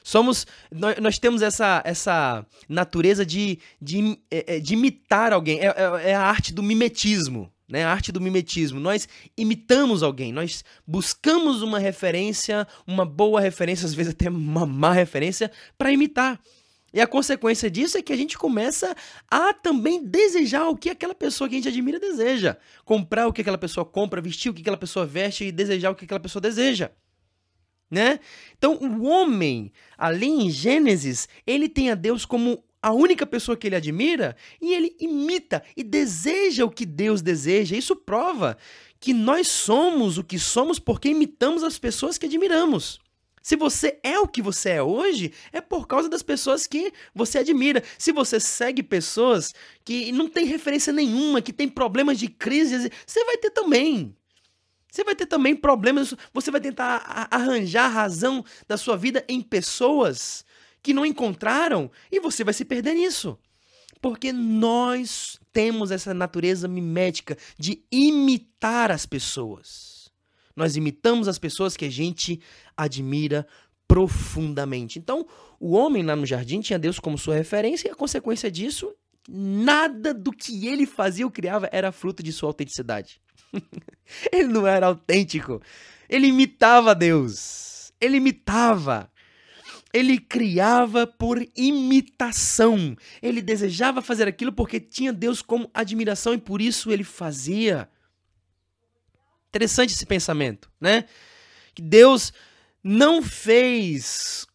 Somos, 0.04 0.46
nós, 0.70 0.96
nós 0.98 1.18
temos 1.18 1.42
essa, 1.42 1.82
essa 1.84 2.46
natureza 2.68 3.26
de, 3.26 3.58
de, 3.82 4.16
é, 4.30 4.56
é, 4.56 4.60
de 4.60 4.74
imitar 4.74 5.32
alguém. 5.32 5.58
É, 5.58 5.66
é, 5.66 6.10
é 6.10 6.14
a 6.14 6.22
arte 6.22 6.54
do 6.54 6.62
mimetismo 6.62 7.52
né? 7.68 7.84
A 7.84 7.90
arte 7.90 8.12
do 8.12 8.20
mimetismo. 8.20 8.78
Nós 8.78 9.08
imitamos 9.36 10.02
alguém, 10.02 10.32
nós 10.32 10.64
buscamos 10.86 11.62
uma 11.62 11.78
referência, 11.78 12.66
uma 12.86 13.04
boa 13.04 13.40
referência, 13.40 13.86
às 13.86 13.94
vezes 13.94 14.12
até 14.12 14.28
uma 14.28 14.66
má 14.66 14.92
referência, 14.92 15.50
para 15.76 15.92
imitar. 15.92 16.40
E 16.92 17.00
a 17.00 17.08
consequência 17.08 17.68
disso 17.68 17.98
é 17.98 18.02
que 18.02 18.12
a 18.12 18.16
gente 18.16 18.38
começa 18.38 18.94
a 19.28 19.52
também 19.52 20.04
desejar 20.04 20.68
o 20.68 20.76
que 20.76 20.88
aquela 20.88 21.14
pessoa 21.14 21.48
que 21.48 21.56
a 21.56 21.58
gente 21.58 21.68
admira 21.68 21.98
deseja. 21.98 22.56
Comprar 22.84 23.26
o 23.26 23.32
que 23.32 23.40
aquela 23.40 23.58
pessoa 23.58 23.84
compra, 23.84 24.20
vestir 24.20 24.50
o 24.50 24.54
que 24.54 24.60
aquela 24.60 24.76
pessoa 24.76 25.04
veste 25.04 25.44
e 25.44 25.50
desejar 25.50 25.90
o 25.90 25.96
que 25.96 26.04
aquela 26.04 26.20
pessoa 26.20 26.40
deseja. 26.40 26.92
Né? 27.90 28.20
Então, 28.56 28.76
o 28.76 29.06
homem, 29.06 29.72
ali 29.98 30.28
em 30.28 30.50
Gênesis, 30.50 31.28
ele 31.44 31.68
tem 31.68 31.90
a 31.90 31.96
Deus 31.96 32.24
como 32.24 32.62
a 32.84 32.92
única 32.92 33.24
pessoa 33.24 33.56
que 33.56 33.66
ele 33.66 33.76
admira 33.76 34.36
e 34.60 34.74
ele 34.74 34.94
imita 35.00 35.62
e 35.74 35.82
deseja 35.82 36.66
o 36.66 36.70
que 36.70 36.84
Deus 36.84 37.22
deseja. 37.22 37.74
Isso 37.74 37.96
prova 37.96 38.58
que 39.00 39.14
nós 39.14 39.48
somos 39.48 40.18
o 40.18 40.22
que 40.22 40.38
somos 40.38 40.78
porque 40.78 41.08
imitamos 41.08 41.64
as 41.64 41.78
pessoas 41.78 42.18
que 42.18 42.26
admiramos. 42.26 43.00
Se 43.42 43.56
você 43.56 43.98
é 44.02 44.18
o 44.18 44.28
que 44.28 44.42
você 44.42 44.68
é 44.68 44.82
hoje, 44.82 45.32
é 45.50 45.62
por 45.62 45.86
causa 45.86 46.10
das 46.10 46.22
pessoas 46.22 46.66
que 46.66 46.92
você 47.14 47.38
admira. 47.38 47.82
Se 47.96 48.12
você 48.12 48.38
segue 48.38 48.82
pessoas 48.82 49.54
que 49.82 50.12
não 50.12 50.28
tem 50.28 50.44
referência 50.44 50.92
nenhuma, 50.92 51.40
que 51.40 51.54
tem 51.54 51.70
problemas 51.70 52.18
de 52.18 52.28
crise, 52.28 52.92
você 53.06 53.24
vai 53.24 53.38
ter 53.38 53.48
também. 53.48 54.14
Você 54.92 55.02
vai 55.02 55.14
ter 55.14 55.24
também 55.24 55.56
problemas, 55.56 56.12
você 56.34 56.50
vai 56.50 56.60
tentar 56.60 57.28
arranjar 57.30 57.86
a 57.86 57.88
razão 57.88 58.44
da 58.68 58.76
sua 58.76 58.94
vida 58.94 59.24
em 59.26 59.40
pessoas 59.40 60.44
que 60.84 60.92
não 60.92 61.06
encontraram 61.06 61.90
e 62.12 62.20
você 62.20 62.44
vai 62.44 62.52
se 62.52 62.64
perder 62.64 62.94
nisso. 62.94 63.38
Porque 64.02 64.32
nós 64.32 65.40
temos 65.50 65.90
essa 65.90 66.12
natureza 66.12 66.68
mimética 66.68 67.38
de 67.58 67.82
imitar 67.90 68.90
as 68.90 69.06
pessoas. 69.06 70.12
Nós 70.54 70.76
imitamos 70.76 71.26
as 71.26 71.38
pessoas 71.38 71.74
que 71.74 71.86
a 71.86 71.90
gente 71.90 72.38
admira 72.76 73.46
profundamente. 73.88 74.98
Então, 74.98 75.26
o 75.58 75.72
homem 75.72 76.02
lá 76.02 76.14
no 76.14 76.26
jardim 76.26 76.60
tinha 76.60 76.78
Deus 76.78 76.98
como 77.00 77.16
sua 77.16 77.34
referência 77.34 77.88
e 77.88 77.90
a 77.90 77.96
consequência 77.96 78.50
disso, 78.50 78.94
nada 79.26 80.12
do 80.12 80.32
que 80.32 80.66
ele 80.66 80.84
fazia 80.84 81.24
ou 81.24 81.30
criava 81.30 81.68
era 81.72 81.90
fruto 81.90 82.22
de 82.22 82.30
sua 82.30 82.50
autenticidade. 82.50 83.22
ele 84.30 84.48
não 84.48 84.66
era 84.66 84.86
autêntico. 84.86 85.62
Ele 86.10 86.26
imitava 86.26 86.94
Deus. 86.94 87.90
Ele 87.98 88.18
imitava. 88.18 89.10
Ele 89.94 90.18
criava 90.18 91.06
por 91.06 91.40
imitação. 91.56 92.96
Ele 93.22 93.40
desejava 93.40 94.02
fazer 94.02 94.26
aquilo 94.26 94.52
porque 94.52 94.80
tinha 94.80 95.12
Deus 95.12 95.40
como 95.40 95.70
admiração 95.72 96.34
e 96.34 96.38
por 96.38 96.60
isso 96.60 96.90
ele 96.90 97.04
fazia. 97.04 97.88
Interessante 99.50 99.94
esse 99.94 100.04
pensamento, 100.04 100.68
né? 100.80 101.04
Que 101.72 101.80
Deus 101.80 102.32
não 102.82 103.22
fez 103.22 104.48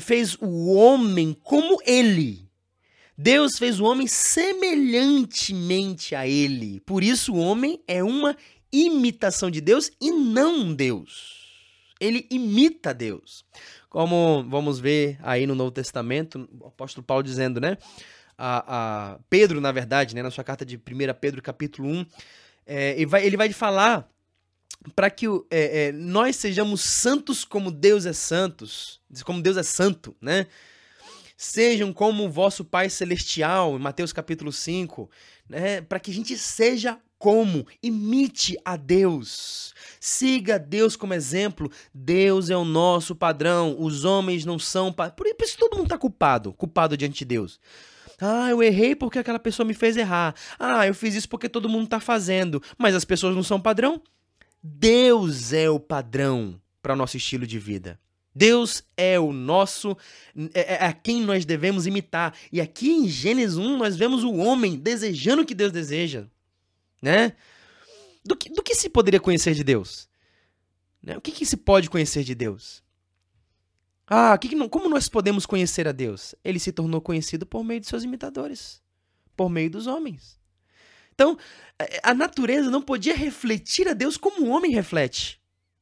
fez 0.00 0.34
o 0.40 0.72
homem 0.72 1.36
como 1.42 1.76
ele. 1.84 2.48
Deus 3.16 3.56
fez 3.58 3.78
o 3.78 3.84
homem 3.84 4.06
semelhantemente 4.06 6.14
a 6.14 6.26
ele. 6.26 6.80
Por 6.80 7.04
isso 7.04 7.34
o 7.34 7.38
homem 7.38 7.82
é 7.86 8.02
uma 8.02 8.34
imitação 8.72 9.50
de 9.50 9.60
Deus 9.60 9.90
e 10.00 10.10
não 10.10 10.74
Deus. 10.74 11.44
Ele 12.00 12.26
imita 12.30 12.94
Deus. 12.94 13.44
Como 13.94 14.44
vamos 14.48 14.80
ver 14.80 15.16
aí 15.22 15.46
no 15.46 15.54
Novo 15.54 15.70
Testamento, 15.70 16.48
o 16.60 16.66
apóstolo 16.66 17.06
Paulo 17.06 17.22
dizendo, 17.22 17.60
né? 17.60 17.78
A, 18.36 19.12
a 19.12 19.18
Pedro, 19.30 19.60
na 19.60 19.70
verdade, 19.70 20.16
né, 20.16 20.20
na 20.20 20.32
sua 20.32 20.42
carta 20.42 20.66
de 20.66 20.76
1 20.76 20.80
Pedro, 21.20 21.40
capítulo 21.40 21.88
1, 21.88 22.06
é, 22.66 22.94
ele, 22.96 23.06
vai, 23.06 23.24
ele 23.24 23.36
vai 23.36 23.52
falar 23.52 24.10
para 24.96 25.08
que 25.10 25.26
é, 25.48 25.84
é, 25.84 25.92
nós 25.92 26.34
sejamos 26.34 26.80
santos 26.80 27.44
como 27.44 27.70
Deus 27.70 28.04
é 28.04 28.12
santos, 28.12 29.00
como 29.24 29.40
Deus 29.40 29.56
é 29.56 29.62
santo, 29.62 30.16
né? 30.20 30.48
Sejam 31.36 31.92
como 31.92 32.24
o 32.24 32.28
vosso 32.28 32.64
Pai 32.64 32.90
Celestial, 32.90 33.76
em 33.76 33.80
Mateus 33.80 34.12
capítulo 34.12 34.50
5, 34.50 35.08
né? 35.48 35.82
Para 35.82 36.00
que 36.00 36.10
a 36.10 36.14
gente 36.14 36.36
seja 36.36 36.98
como, 37.18 37.66
imite 37.82 38.56
a 38.64 38.76
Deus, 38.76 39.74
siga 40.00 40.58
Deus 40.58 40.96
como 40.96 41.14
exemplo. 41.14 41.70
Deus 41.92 42.50
é 42.50 42.56
o 42.56 42.64
nosso 42.64 43.14
padrão, 43.14 43.76
os 43.78 44.04
homens 44.04 44.44
não 44.44 44.58
são. 44.58 44.92
Por 44.92 45.26
isso 45.40 45.58
todo 45.58 45.76
mundo 45.76 45.86
está 45.86 45.98
culpado, 45.98 46.52
culpado 46.52 46.96
diante 46.96 47.18
de 47.18 47.24
Deus. 47.24 47.58
Ah, 48.20 48.50
eu 48.50 48.62
errei 48.62 48.94
porque 48.94 49.18
aquela 49.18 49.38
pessoa 49.38 49.66
me 49.66 49.74
fez 49.74 49.96
errar. 49.96 50.34
Ah, 50.58 50.86
eu 50.86 50.94
fiz 50.94 51.14
isso 51.14 51.28
porque 51.28 51.48
todo 51.48 51.68
mundo 51.68 51.84
está 51.84 52.00
fazendo. 52.00 52.62
Mas 52.78 52.94
as 52.94 53.04
pessoas 53.04 53.34
não 53.34 53.42
são 53.42 53.60
padrão? 53.60 54.00
Deus 54.62 55.52
é 55.52 55.68
o 55.68 55.80
padrão 55.80 56.60
para 56.80 56.94
o 56.94 56.96
nosso 56.96 57.16
estilo 57.16 57.46
de 57.46 57.58
vida. 57.58 57.98
Deus 58.34 58.82
é 58.96 59.18
o 59.18 59.32
nosso, 59.32 59.96
é, 60.54 60.74
é 60.74 60.86
a 60.86 60.92
quem 60.92 61.22
nós 61.22 61.44
devemos 61.44 61.86
imitar. 61.86 62.34
E 62.50 62.60
aqui 62.60 62.90
em 62.90 63.08
Gênesis 63.08 63.56
1 63.56 63.78
nós 63.78 63.96
vemos 63.96 64.24
o 64.24 64.34
homem 64.34 64.76
desejando 64.76 65.42
o 65.42 65.46
que 65.46 65.54
Deus 65.54 65.70
deseja, 65.70 66.26
né? 67.04 67.36
Do 68.24 68.34
que, 68.34 68.48
do 68.48 68.62
que 68.62 68.74
se 68.74 68.88
poderia 68.88 69.20
conhecer 69.20 69.54
de 69.54 69.62
Deus? 69.62 70.08
Né? 71.02 71.16
O 71.16 71.20
que, 71.20 71.30
que 71.30 71.44
se 71.44 71.58
pode 71.58 71.90
conhecer 71.90 72.24
de 72.24 72.34
Deus? 72.34 72.82
Ah, 74.06 74.36
que 74.38 74.48
que, 74.48 74.68
como 74.68 74.88
nós 74.88 75.08
podemos 75.08 75.44
conhecer 75.44 75.86
a 75.86 75.92
Deus? 75.92 76.34
Ele 76.42 76.58
se 76.58 76.72
tornou 76.72 77.00
conhecido 77.00 77.44
por 77.44 77.62
meio 77.62 77.80
de 77.80 77.86
seus 77.86 78.02
imitadores, 78.02 78.82
por 79.36 79.50
meio 79.50 79.70
dos 79.70 79.86
homens. 79.86 80.40
Então, 81.14 81.38
a 82.02 82.14
natureza 82.14 82.70
não 82.70 82.80
podia 82.80 83.14
refletir 83.14 83.86
a 83.86 83.92
Deus 83.92 84.16
como 84.16 84.46
o 84.46 84.48
homem 84.48 84.72
reflete. 84.72 85.40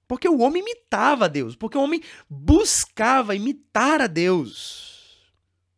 Porque 0.09 0.29
o 0.29 0.41
homem 0.41 0.61
imitava 0.61 1.25
a 1.27 1.29
Deus, 1.29 1.55
porque 1.55 1.79
o 1.79 1.83
homem 1.83 2.03
buscava 2.29 3.35
imitar 3.35 4.01
a 4.01 4.09
Deus. 4.09 5.23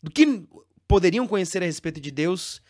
Do 0.03 0.11
que 0.11 0.45
poderiam 0.89 1.27
conhecer 1.27 1.63
a 1.63 1.67
respeito 1.67 2.01
de 2.01 2.11
Deus 2.11 2.61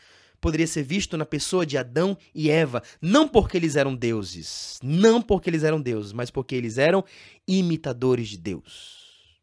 poderia 0.45 0.67
ser 0.67 0.83
visto 0.83 1.17
na 1.17 1.25
pessoa 1.25 1.65
de 1.65 1.79
Adão 1.79 2.19
e 2.35 2.51
Eva, 2.51 2.83
não 3.01 3.27
porque 3.27 3.57
eles 3.57 3.77
eram 3.77 3.97
deuses, 3.97 4.79
não 4.83 5.23
porque 5.23 5.49
eles 5.49 5.65
eram 5.65 5.81
deuses, 5.81 6.13
mas 6.13 6.31
porque 6.31 6.55
eles 6.55 6.77
eram 6.77 7.03
imitadores 7.49 8.29
de 8.29 8.37
Deus. 8.37 9.41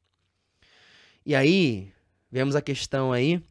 E 1.25 1.33
aí, 1.33 1.91
vemos 2.31 2.55
a 2.55 2.61
questão 2.61 3.11
aí 3.11 3.41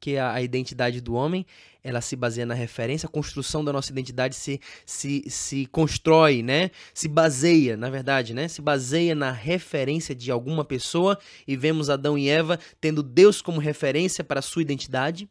que 0.00 0.16
a, 0.16 0.32
a 0.32 0.42
identidade 0.42 1.00
do 1.00 1.14
homem 1.14 1.46
ela 1.80 2.00
se 2.00 2.16
baseia 2.16 2.44
na 2.44 2.54
referência, 2.54 3.06
a 3.06 3.10
construção 3.10 3.64
da 3.64 3.72
nossa 3.72 3.92
identidade 3.92 4.34
se, 4.34 4.60
se, 4.84 5.22
se 5.28 5.66
constrói, 5.66 6.42
né? 6.42 6.72
Se 6.92 7.06
baseia, 7.06 7.76
na 7.76 7.88
verdade, 7.88 8.34
né? 8.34 8.48
Se 8.48 8.60
baseia 8.60 9.14
na 9.14 9.30
referência 9.30 10.12
de 10.12 10.28
alguma 10.32 10.64
pessoa 10.64 11.16
e 11.46 11.56
vemos 11.56 11.88
Adão 11.88 12.18
e 12.18 12.28
Eva 12.28 12.58
tendo 12.80 13.00
Deus 13.00 13.40
como 13.40 13.60
referência 13.60 14.24
para 14.24 14.40
a 14.40 14.42
sua 14.42 14.62
identidade. 14.62 15.28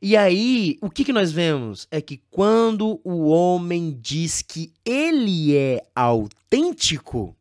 E 0.00 0.16
aí, 0.16 0.78
o 0.80 0.88
que, 0.88 1.04
que 1.04 1.12
nós 1.12 1.32
vemos? 1.32 1.88
É 1.90 2.00
que 2.00 2.18
quando 2.30 3.00
o 3.02 3.26
homem 3.28 3.98
diz 4.00 4.42
que 4.42 4.72
ele 4.84 5.56
é 5.56 5.82
autêntico, 5.94 7.36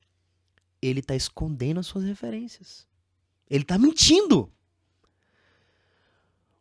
ele 0.81 0.99
está 0.99 1.15
escondendo 1.15 1.79
as 1.79 1.87
suas 1.87 2.03
referências. 2.03 2.87
Ele 3.49 3.63
está 3.63 3.77
mentindo. 3.77 4.51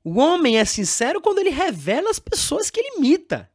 O 0.05 0.19
homem 0.19 0.59
é 0.59 0.65
sincero 0.65 1.21
quando 1.21 1.39
ele 1.39 1.51
revela 1.51 2.11
as 2.11 2.19
pessoas 2.19 2.71
que 2.71 2.79
ele 2.79 2.99
imita. 2.99 3.51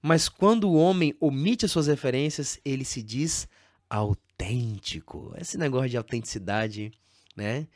Mas 0.00 0.28
quando 0.28 0.68
o 0.68 0.74
homem 0.74 1.14
omite 1.20 1.64
as 1.64 1.70
suas 1.70 1.86
referências, 1.86 2.58
ele 2.64 2.84
se 2.84 3.02
diz 3.02 3.46
autêntico. 3.90 5.34
Esse 5.36 5.58
negócio 5.58 5.90
de 5.90 5.96
autenticidade, 5.96 6.90
né? 7.36 7.68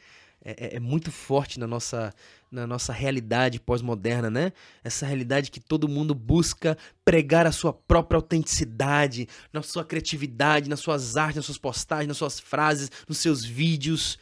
É, 0.49 0.75
é, 0.75 0.77
é 0.77 0.81
muito 0.81 1.11
forte 1.11 1.59
na 1.59 1.67
nossa, 1.67 2.15
na 2.53 2.69
nossa 2.69 2.93
realidade 2.93 3.59
pós-moderna, 3.59 4.31
né? 4.31 4.53
Essa 4.85 5.05
realidade 5.05 5.51
que 5.51 5.59
todo 5.59 5.89
mundo 5.89 6.15
busca 6.15 6.79
pregar 7.05 7.49
a 7.49 7.51
sua 7.51 7.73
própria 7.73 8.17
autenticidade, 8.17 9.29
na 9.53 9.61
sua 9.61 9.85
criatividade, 9.85 10.71
nas 10.71 10.79
suas 10.79 11.17
artes, 11.17 11.37
nas 11.37 11.47
suas 11.47 11.59
postagens, 11.59 12.07
nas 12.07 12.17
suas 12.17 12.39
frases, 12.39 12.93
nos 13.09 13.19
seus 13.19 13.45
vídeos 13.45 14.17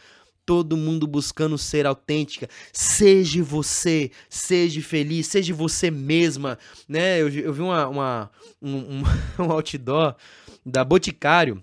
todo 0.47 0.77
mundo 0.77 1.07
buscando 1.07 1.57
ser 1.57 1.87
autêntica. 1.87 2.49
Seja 2.73 3.43
você, 3.43 4.11
seja 4.29 4.81
feliz, 4.83 5.27
seja 5.27 5.55
você 5.55 5.91
mesma, 5.91 6.59
né? 6.89 7.21
Eu, 7.21 7.29
eu 7.29 7.53
vi 7.53 7.61
uma, 7.61 7.89
uma 7.89 8.31
um, 8.63 9.03
um 9.39 9.45
outdoor 9.53 10.17
da 10.65 10.85
Boticário 10.85 11.63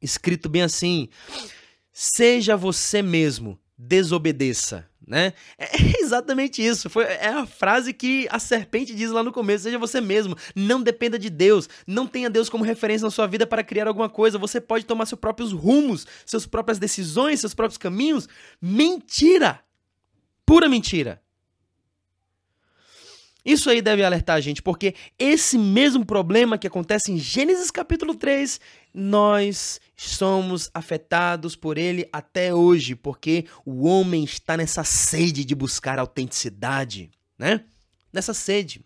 escrito 0.00 0.48
bem 0.48 0.62
assim: 0.62 1.08
seja 2.00 2.56
você 2.56 3.02
mesmo, 3.02 3.58
desobedeça 3.76 4.88
né? 5.08 5.32
É 5.56 5.68
exatamente 6.00 6.64
isso. 6.64 6.90
Foi, 6.90 7.04
é 7.04 7.28
a 7.28 7.46
frase 7.46 7.94
que 7.94 8.28
a 8.30 8.38
serpente 8.38 8.94
diz 8.94 9.10
lá 9.10 9.22
no 9.22 9.32
começo: 9.32 9.64
seja 9.64 9.78
você 9.78 10.00
mesmo, 10.00 10.36
não 10.54 10.82
dependa 10.82 11.18
de 11.18 11.30
Deus, 11.30 11.68
não 11.86 12.06
tenha 12.06 12.28
Deus 12.28 12.50
como 12.50 12.62
referência 12.62 13.06
na 13.06 13.10
sua 13.10 13.26
vida 13.26 13.46
para 13.46 13.64
criar 13.64 13.88
alguma 13.88 14.08
coisa. 14.08 14.38
Você 14.38 14.60
pode 14.60 14.84
tomar 14.84 15.06
seus 15.06 15.18
próprios 15.18 15.52
rumos, 15.52 16.06
suas 16.26 16.46
próprias 16.46 16.78
decisões, 16.78 17.40
seus 17.40 17.54
próprios 17.54 17.78
caminhos. 17.78 18.28
Mentira! 18.60 19.60
Pura 20.44 20.68
mentira. 20.68 21.20
Isso 23.44 23.70
aí 23.70 23.80
deve 23.80 24.04
alertar 24.04 24.36
a 24.36 24.40
gente, 24.40 24.60
porque 24.60 24.94
esse 25.18 25.56
mesmo 25.56 26.04
problema 26.04 26.58
que 26.58 26.66
acontece 26.66 27.10
em 27.10 27.18
Gênesis 27.18 27.70
capítulo 27.70 28.14
3, 28.14 28.60
nós 28.98 29.80
somos 29.96 30.70
afetados 30.74 31.54
por 31.54 31.78
ele 31.78 32.08
até 32.12 32.52
hoje, 32.52 32.94
porque 32.94 33.46
o 33.64 33.86
homem 33.86 34.24
está 34.24 34.56
nessa 34.56 34.82
sede 34.84 35.44
de 35.44 35.54
buscar 35.54 35.98
autenticidade, 35.98 37.10
né? 37.38 37.64
Nessa 38.12 38.34
sede. 38.34 38.84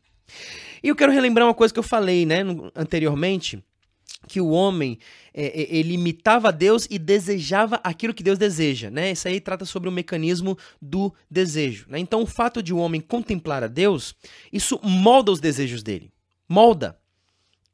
E 0.82 0.88
eu 0.88 0.96
quero 0.96 1.12
relembrar 1.12 1.46
uma 1.46 1.54
coisa 1.54 1.72
que 1.72 1.80
eu 1.80 1.84
falei, 1.84 2.26
né, 2.26 2.40
anteriormente, 2.74 3.62
que 4.28 4.40
o 4.40 4.50
homem 4.50 4.98
é, 5.34 5.46
é, 5.46 5.76
ele 5.76 5.94
imitava 5.94 6.52
Deus 6.52 6.86
e 6.90 6.98
desejava 6.98 7.80
aquilo 7.82 8.14
que 8.14 8.22
Deus 8.22 8.38
deseja, 8.38 8.90
né? 8.90 9.12
Isso 9.12 9.26
aí 9.26 9.40
trata 9.40 9.64
sobre 9.64 9.88
o 9.88 9.92
mecanismo 9.92 10.56
do 10.80 11.12
desejo, 11.30 11.86
né? 11.88 11.98
Então 11.98 12.22
o 12.22 12.26
fato 12.26 12.62
de 12.62 12.72
o 12.72 12.78
homem 12.78 13.00
contemplar 13.00 13.64
a 13.64 13.68
Deus, 13.68 14.14
isso 14.52 14.78
molda 14.82 15.32
os 15.32 15.40
desejos 15.40 15.82
dele, 15.82 16.12
molda 16.48 16.98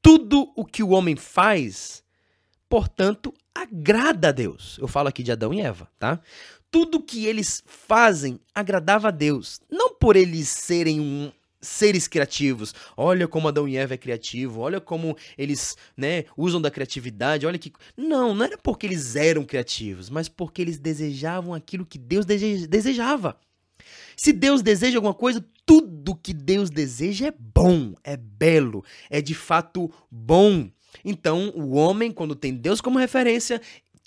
tudo 0.00 0.50
o 0.56 0.64
que 0.64 0.82
o 0.82 0.90
homem 0.90 1.16
faz, 1.16 2.02
portanto 2.68 3.32
agrada 3.54 4.28
a 4.28 4.32
Deus. 4.32 4.78
Eu 4.80 4.88
falo 4.88 5.08
aqui 5.08 5.22
de 5.22 5.32
Adão 5.32 5.52
e 5.52 5.60
Eva, 5.60 5.88
tá? 5.98 6.20
Tudo 6.70 7.02
que 7.02 7.26
eles 7.26 7.62
fazem 7.66 8.38
agradava 8.54 9.08
a 9.08 9.10
Deus, 9.10 9.60
não 9.70 9.94
por 9.94 10.16
eles 10.16 10.48
serem 10.48 11.00
um, 11.00 11.32
seres 11.60 12.06
criativos. 12.06 12.74
Olha 12.96 13.26
como 13.26 13.48
Adão 13.48 13.68
e 13.68 13.76
Eva 13.76 13.94
é 13.94 13.98
criativo, 13.98 14.60
olha 14.60 14.80
como 14.80 15.16
eles, 15.36 15.76
né, 15.96 16.24
usam 16.36 16.60
da 16.60 16.70
criatividade, 16.70 17.46
olha 17.46 17.58
que 17.58 17.72
Não, 17.96 18.34
não 18.34 18.44
era 18.44 18.58
porque 18.58 18.86
eles 18.86 19.16
eram 19.16 19.44
criativos, 19.44 20.10
mas 20.10 20.28
porque 20.28 20.62
eles 20.62 20.78
desejavam 20.78 21.54
aquilo 21.54 21.86
que 21.86 21.98
Deus 21.98 22.24
desejava. 22.24 23.38
Se 24.16 24.32
Deus 24.32 24.62
deseja 24.62 24.98
alguma 24.98 25.14
coisa, 25.14 25.44
tudo 25.64 26.16
que 26.16 26.32
Deus 26.32 26.70
deseja 26.70 27.28
é 27.28 27.34
bom, 27.38 27.94
é 28.02 28.16
belo, 28.16 28.84
é 29.08 29.20
de 29.20 29.34
fato 29.34 29.90
bom. 30.10 30.68
Então, 31.04 31.52
o 31.54 31.74
homem, 31.74 32.10
quando 32.10 32.34
tem 32.34 32.54
Deus 32.54 32.80
como 32.80 32.98
referência, 32.98 33.60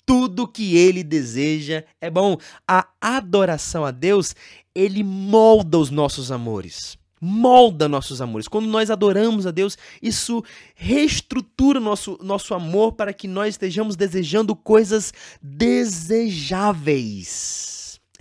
tudo 0.04 0.48
que 0.48 0.76
ele 0.76 1.02
deseja 1.02 1.84
é 2.00 2.10
bom. 2.10 2.36
A 2.66 2.88
adoração 3.00 3.84
a 3.84 3.90
Deus, 3.90 4.34
ele 4.74 5.02
molda 5.02 5.78
os 5.78 5.90
nossos 5.90 6.30
amores 6.30 7.00
molda 7.24 7.88
nossos 7.88 8.20
amores. 8.20 8.48
Quando 8.48 8.66
nós 8.66 8.90
adoramos 8.90 9.46
a 9.46 9.52
Deus, 9.52 9.78
isso 10.02 10.42
reestrutura 10.74 11.78
nosso, 11.78 12.18
nosso 12.20 12.52
amor 12.52 12.94
para 12.94 13.12
que 13.12 13.28
nós 13.28 13.54
estejamos 13.54 13.94
desejando 13.94 14.56
coisas 14.56 15.14
desejáveis. 15.40 17.71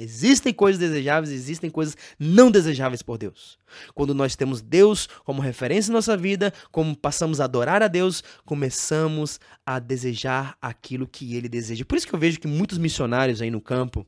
Existem 0.02 0.52
coisas 0.52 0.80
desejáveis, 0.80 1.32
existem 1.32 1.70
coisas 1.70 1.96
não 2.18 2.50
desejáveis 2.50 3.04
por 3.04 3.20
Deus. 3.20 3.60
Quando 3.94 4.16
nós 4.16 4.36
temos 4.36 4.60
Deus 4.60 5.08
como 5.24 5.42
referência 5.42 5.92
em 5.92 5.94
nossa 5.94 6.18
vida, 6.18 6.52
como 6.72 6.96
passamos 6.96 7.40
a 7.40 7.44
adorar 7.44 7.84
a 7.84 7.88
Deus, 7.88 8.24
começamos 8.44 9.40
a 9.64 9.78
desejar 9.78 10.58
aquilo 10.60 11.08
que 11.08 11.36
Ele 11.36 11.48
deseja. 11.48 11.86
Por 11.86 11.98
isso 11.98 12.08
que 12.08 12.16
eu 12.16 12.20
vejo 12.20 12.40
que 12.40 12.48
muitos 12.48 12.80
missionários 12.80 13.44
aí 13.44 13.52
no 13.52 13.62
campo, 13.62 14.04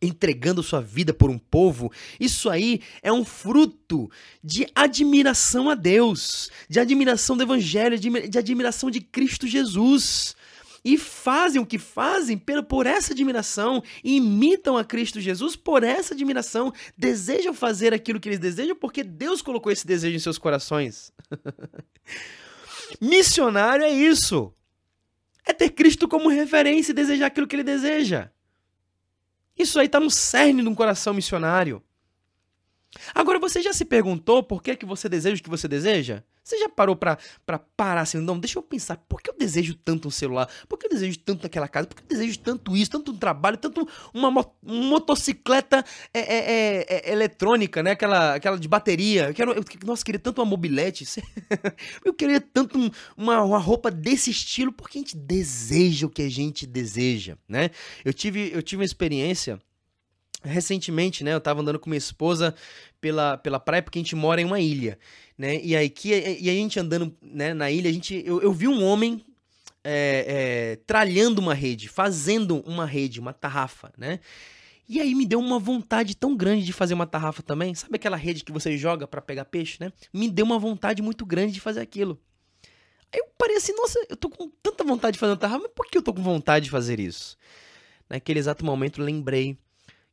entregando 0.00 0.62
sua 0.62 0.80
vida 0.80 1.12
por 1.12 1.28
um 1.28 1.38
povo, 1.38 1.92
isso 2.18 2.48
aí 2.48 2.80
é 3.02 3.12
um 3.12 3.24
fruto 3.24 4.10
de 4.42 4.66
admiração 4.74 5.68
a 5.68 5.74
Deus, 5.74 6.50
de 6.70 6.80
admiração 6.80 7.36
do 7.36 7.42
Evangelho, 7.42 7.98
de, 7.98 8.38
admiração 8.38 8.90
de 8.90 9.00
Cristo 9.02 9.46
Jesus. 9.46 10.34
E 10.84 10.98
fazem 10.98 11.60
o 11.60 11.66
que 11.66 11.78
fazem 11.78 12.36
por 12.68 12.86
essa 12.86 13.12
admiração, 13.12 13.82
imitam 14.02 14.76
a 14.76 14.84
Cristo 14.84 15.20
Jesus 15.20 15.54
por 15.54 15.84
essa 15.84 16.12
admiração, 16.12 16.72
desejam 16.98 17.54
fazer 17.54 17.94
aquilo 17.94 18.18
que 18.18 18.28
eles 18.28 18.40
desejam 18.40 18.74
porque 18.74 19.04
Deus 19.04 19.40
colocou 19.40 19.70
esse 19.70 19.86
desejo 19.86 20.16
em 20.16 20.20
seus 20.20 20.38
corações. 20.38 21.12
Missionário 23.00 23.84
é 23.84 23.90
isso. 23.90 24.52
É 25.44 25.52
ter 25.52 25.70
Cristo 25.70 26.08
como 26.08 26.28
referência 26.28 26.92
e 26.92 26.94
desejar 26.94 27.26
aquilo 27.26 27.46
que 27.46 27.56
ele 27.56 27.64
deseja. 27.64 28.30
Isso 29.56 29.78
aí 29.78 29.86
está 29.86 30.00
no 30.00 30.10
cerne 30.10 30.62
de 30.62 30.68
um 30.68 30.74
coração 30.74 31.14
missionário. 31.14 31.82
Agora, 33.14 33.38
você 33.38 33.62
já 33.62 33.72
se 33.72 33.84
perguntou 33.84 34.42
por 34.42 34.62
que, 34.62 34.76
que 34.76 34.86
você 34.86 35.08
deseja 35.08 35.40
o 35.40 35.42
que 35.42 35.50
você 35.50 35.66
deseja? 35.66 36.22
Você 36.44 36.58
já 36.58 36.68
parou 36.68 36.96
pra, 36.96 37.18
pra 37.46 37.58
parar 37.58 38.00
assim, 38.00 38.18
não, 38.18 38.38
deixa 38.38 38.58
eu 38.58 38.62
pensar, 38.62 38.96
por 38.96 39.22
que 39.22 39.30
eu 39.30 39.34
desejo 39.38 39.74
tanto 39.76 40.08
um 40.08 40.10
celular? 40.10 40.48
Por 40.68 40.76
que 40.76 40.86
eu 40.86 40.90
desejo 40.90 41.18
tanto 41.20 41.46
aquela 41.46 41.68
casa? 41.68 41.86
Por 41.86 41.96
que 41.96 42.02
eu 42.02 42.18
desejo 42.18 42.38
tanto 42.40 42.76
isso, 42.76 42.90
tanto 42.90 43.12
um 43.12 43.16
trabalho, 43.16 43.56
tanto 43.56 43.88
uma, 44.12 44.28
motocicleta 44.62 45.84
é, 46.12 46.18
é, 46.18 46.36
é, 46.36 46.86
é, 46.88 47.12
eletrônica, 47.12 47.82
né? 47.82 47.92
Aquela, 47.92 48.34
aquela 48.34 48.58
de 48.58 48.66
bateria. 48.66 49.28
Eu 49.28 49.34
quero, 49.34 49.52
eu, 49.52 49.64
nossa, 49.84 50.02
eu 50.02 50.06
queria 50.06 50.18
tanto 50.18 50.40
uma 50.40 50.46
mobilete. 50.46 51.06
eu 52.04 52.12
queria 52.12 52.40
tanto 52.40 52.76
um, 52.76 52.90
uma, 53.16 53.42
uma 53.42 53.58
roupa 53.58 53.88
desse 53.88 54.30
estilo, 54.30 54.72
porque 54.72 54.98
a 54.98 55.00
gente 55.00 55.16
deseja 55.16 56.06
o 56.06 56.10
que 56.10 56.22
a 56.22 56.30
gente 56.30 56.66
deseja, 56.66 57.36
né? 57.48 57.70
Eu 58.04 58.12
tive, 58.12 58.50
eu 58.52 58.62
tive 58.62 58.80
uma 58.80 58.86
experiência 58.86 59.60
recentemente, 60.44 61.24
né, 61.24 61.34
eu 61.34 61.40
tava 61.40 61.60
andando 61.60 61.78
com 61.78 61.90
minha 61.90 61.98
esposa 61.98 62.54
pela, 63.00 63.36
pela 63.36 63.60
praia, 63.60 63.82
porque 63.82 63.98
a 63.98 64.02
gente 64.02 64.16
mora 64.16 64.40
em 64.40 64.44
uma 64.44 64.60
ilha, 64.60 64.98
né, 65.36 65.60
e 65.62 65.74
aí 65.76 65.88
que, 65.88 66.10
e 66.10 66.48
a 66.48 66.52
gente 66.52 66.78
andando, 66.78 67.14
né, 67.20 67.54
na 67.54 67.70
ilha, 67.70 67.88
a 67.88 67.92
gente, 67.92 68.22
eu, 68.26 68.40
eu 68.40 68.52
vi 68.52 68.68
um 68.68 68.84
homem 68.84 69.24
é, 69.84 70.24
é, 70.74 70.76
tralhando 70.86 71.40
uma 71.40 71.54
rede, 71.54 71.88
fazendo 71.88 72.60
uma 72.66 72.86
rede, 72.86 73.20
uma 73.20 73.32
tarrafa, 73.32 73.92
né, 73.96 74.20
e 74.88 75.00
aí 75.00 75.14
me 75.14 75.24
deu 75.24 75.38
uma 75.38 75.58
vontade 75.58 76.16
tão 76.16 76.36
grande 76.36 76.64
de 76.64 76.72
fazer 76.72 76.94
uma 76.94 77.06
tarrafa 77.06 77.42
também, 77.42 77.74
sabe 77.74 77.96
aquela 77.96 78.16
rede 78.16 78.44
que 78.44 78.52
você 78.52 78.76
joga 78.76 79.06
para 79.06 79.22
pegar 79.22 79.44
peixe, 79.44 79.78
né, 79.80 79.92
me 80.12 80.30
deu 80.30 80.44
uma 80.44 80.58
vontade 80.58 81.02
muito 81.02 81.24
grande 81.24 81.52
de 81.52 81.60
fazer 81.60 81.80
aquilo. 81.80 82.20
Aí 83.12 83.20
eu 83.20 83.26
parei 83.36 83.56
assim, 83.56 83.74
nossa, 83.74 83.98
eu 84.08 84.16
tô 84.16 84.30
com 84.30 84.50
tanta 84.62 84.82
vontade 84.82 85.14
de 85.14 85.18
fazer 85.18 85.32
uma 85.32 85.38
tarrafa, 85.38 85.64
mas 85.64 85.72
por 85.74 85.86
que 85.86 85.98
eu 85.98 86.02
tô 86.02 86.14
com 86.14 86.22
vontade 86.22 86.64
de 86.64 86.70
fazer 86.70 86.98
isso? 86.98 87.36
Naquele 88.08 88.38
exato 88.38 88.64
momento 88.64 89.02
lembrei 89.02 89.58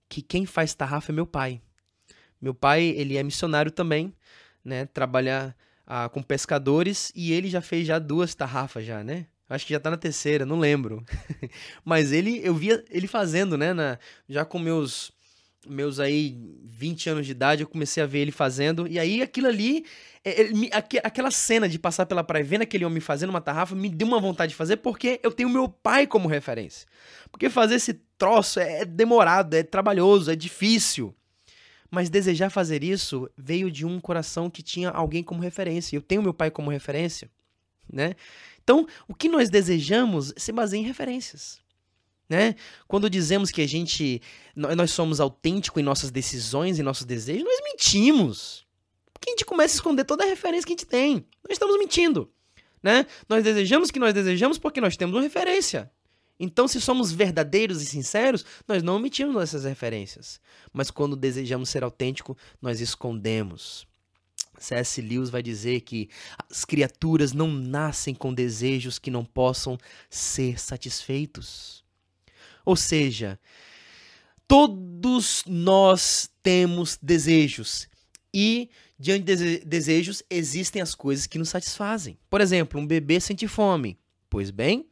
que 0.09 0.21
quem 0.21 0.45
faz 0.45 0.73
tarrafa 0.73 1.11
é 1.11 1.15
meu 1.15 1.27
pai. 1.27 1.61
Meu 2.41 2.53
pai, 2.53 2.83
ele 2.97 3.17
é 3.17 3.23
missionário 3.23 3.71
também, 3.71 4.13
né? 4.65 4.85
Trabalha 4.87 5.55
ah, 5.85 6.09
com 6.09 6.21
pescadores 6.23 7.11
e 7.15 7.31
ele 7.31 7.49
já 7.49 7.61
fez 7.61 7.85
já 7.85 7.99
duas 7.99 8.33
tarrafas 8.33 8.85
já, 8.85 9.03
né? 9.03 9.27
Acho 9.47 9.65
que 9.65 9.73
já 9.73 9.79
tá 9.79 9.89
na 9.89 9.97
terceira, 9.97 10.45
não 10.45 10.59
lembro. 10.59 11.03
Mas 11.83 12.11
ele, 12.11 12.39
eu 12.43 12.53
via 12.53 12.83
ele 12.89 13.07
fazendo, 13.07 13.57
né? 13.57 13.73
Na, 13.73 13.97
já 14.27 14.45
com 14.45 14.59
meus 14.59 15.11
meus 15.67 15.99
aí 15.99 16.37
20 16.63 17.09
anos 17.09 17.25
de 17.25 17.31
idade, 17.31 17.63
eu 17.63 17.67
comecei 17.67 18.01
a 18.01 18.05
ver 18.05 18.19
ele 18.19 18.31
fazendo. 18.31 18.87
E 18.87 18.97
aí 18.97 19.21
aquilo 19.21 19.47
ali, 19.47 19.85
é, 20.23 20.43
aqu, 20.71 20.97
aquela 21.03 21.31
cena 21.31 21.67
de 21.67 21.77
passar 21.77 22.05
pela 22.05 22.23
praia 22.23 22.43
vendo 22.43 22.61
aquele 22.61 22.85
homem 22.85 22.99
fazendo 23.01 23.29
uma 23.29 23.41
tarrafa, 23.41 23.75
me 23.75 23.89
deu 23.89 24.07
uma 24.07 24.19
vontade 24.19 24.51
de 24.51 24.55
fazer 24.55 24.77
porque 24.77 25.19
eu 25.23 25.31
tenho 25.31 25.49
meu 25.49 25.67
pai 25.67 26.07
como 26.07 26.27
referência. 26.27 26.87
Porque 27.31 27.49
fazer 27.49 27.75
esse 27.75 27.93
troço 28.17 28.59
é, 28.59 28.81
é 28.81 28.85
demorado, 28.85 29.53
é 29.53 29.63
trabalhoso, 29.63 30.31
é 30.31 30.35
difícil. 30.35 31.13
Mas 31.91 32.09
desejar 32.09 32.49
fazer 32.49 32.83
isso 32.83 33.29
veio 33.35 33.71
de 33.71 33.85
um 33.85 33.99
coração 33.99 34.49
que 34.49 34.61
tinha 34.61 34.89
alguém 34.89 35.23
como 35.23 35.41
referência. 35.41 35.95
Eu 35.95 36.01
tenho 36.01 36.21
meu 36.21 36.33
pai 36.33 36.51
como 36.51 36.69
referência, 36.69 37.29
né? 37.91 38.15
Então, 38.63 38.85
o 39.07 39.15
que 39.15 39.27
nós 39.27 39.49
desejamos 39.49 40.31
se 40.37 40.51
baseia 40.51 40.81
em 40.81 40.85
referências. 40.85 41.59
Né? 42.29 42.55
Quando 42.87 43.09
dizemos 43.09 43.49
que 43.49 43.61
a 43.61 43.67
gente 43.67 44.21
nós 44.55 44.91
somos 44.91 45.19
autênticos 45.19 45.81
em 45.81 45.83
nossas 45.83 46.11
decisões 46.11 46.77
e 46.77 46.83
nossos 46.83 47.05
desejos, 47.05 47.43
nós 47.43 47.59
mentimos. 47.63 48.67
Porque 49.11 49.31
a 49.31 49.33
gente 49.33 49.45
começa 49.45 49.73
a 49.73 49.77
esconder 49.77 50.05
toda 50.05 50.23
a 50.23 50.27
referência 50.27 50.65
que 50.65 50.73
a 50.73 50.77
gente 50.77 50.85
tem. 50.85 51.25
Nós 51.43 51.53
estamos 51.53 51.77
mentindo, 51.79 52.31
né? 52.83 53.07
Nós 53.27 53.43
desejamos 53.43 53.89
o 53.89 53.93
que 53.93 53.99
nós 53.99 54.13
desejamos 54.13 54.59
porque 54.59 54.79
nós 54.79 54.95
temos 54.95 55.15
uma 55.15 55.23
referência. 55.23 55.91
Então, 56.39 56.67
se 56.69 56.79
somos 56.79 57.11
verdadeiros 57.11 57.81
e 57.81 57.85
sinceros, 57.85 58.45
nós 58.65 58.81
não 58.81 58.95
omitimos 58.95 59.41
essas 59.41 59.65
referências. 59.65 60.39
Mas 60.71 60.89
quando 60.89 61.15
desejamos 61.17 61.67
ser 61.67 61.83
autêntico, 61.83 62.37
nós 62.61 62.79
escondemos. 62.79 63.85
C.S. 64.57 65.01
Lewis 65.01 65.29
vai 65.29 65.41
dizer 65.41 65.81
que 65.81 66.09
as 66.49 66.63
criaturas 66.63 67.33
não 67.33 67.47
nascem 67.51 68.13
com 68.13 68.33
desejos 68.33 68.99
que 68.99 69.11
não 69.11 69.25
possam 69.25 69.77
ser 70.09 70.59
satisfeitos. 70.59 71.83
Ou 72.69 72.75
seja, 72.75 73.39
Todos 74.49 75.43
nós 75.45 76.27
temos 76.41 76.97
desejos 76.99 77.87
e 78.33 78.67
diante 78.97 79.35
de 79.35 79.59
desejos 79.59 80.23
existem 80.27 80.81
as 80.81 80.95
coisas 80.95 81.27
que 81.27 81.37
nos 81.37 81.49
satisfazem. 81.49 82.17
Por 82.27 82.41
exemplo, 82.41 82.81
um 82.81 82.87
bebê 82.87 83.19
sente 83.19 83.47
fome. 83.47 83.99
Pois 84.27 84.49
bem, 84.49 84.89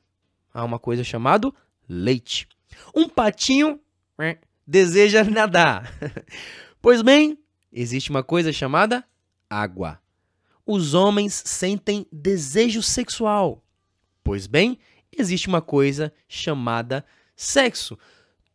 há 0.53 0.63
uma 0.63 0.77
coisa 0.77 1.03
chamada 1.03 1.51
leite. 1.89 2.47
Um 2.93 3.09
patinho 3.09 3.79
deseja 4.65 5.23
nadar. 5.23 5.91
pois 6.79 7.01
bem, 7.01 7.35
existe 7.73 8.11
uma 8.11 8.21
coisa 8.21 8.53
chamada 8.53 9.03
água. 9.49 9.99
Os 10.63 10.93
homens 10.93 11.41
sentem 11.43 12.05
desejo 12.11 12.83
sexual. 12.83 13.65
Pois 14.23 14.45
bem, 14.45 14.77
existe 15.11 15.47
uma 15.47 15.63
coisa 15.63 16.13
chamada 16.27 17.03
sexo. 17.37 17.97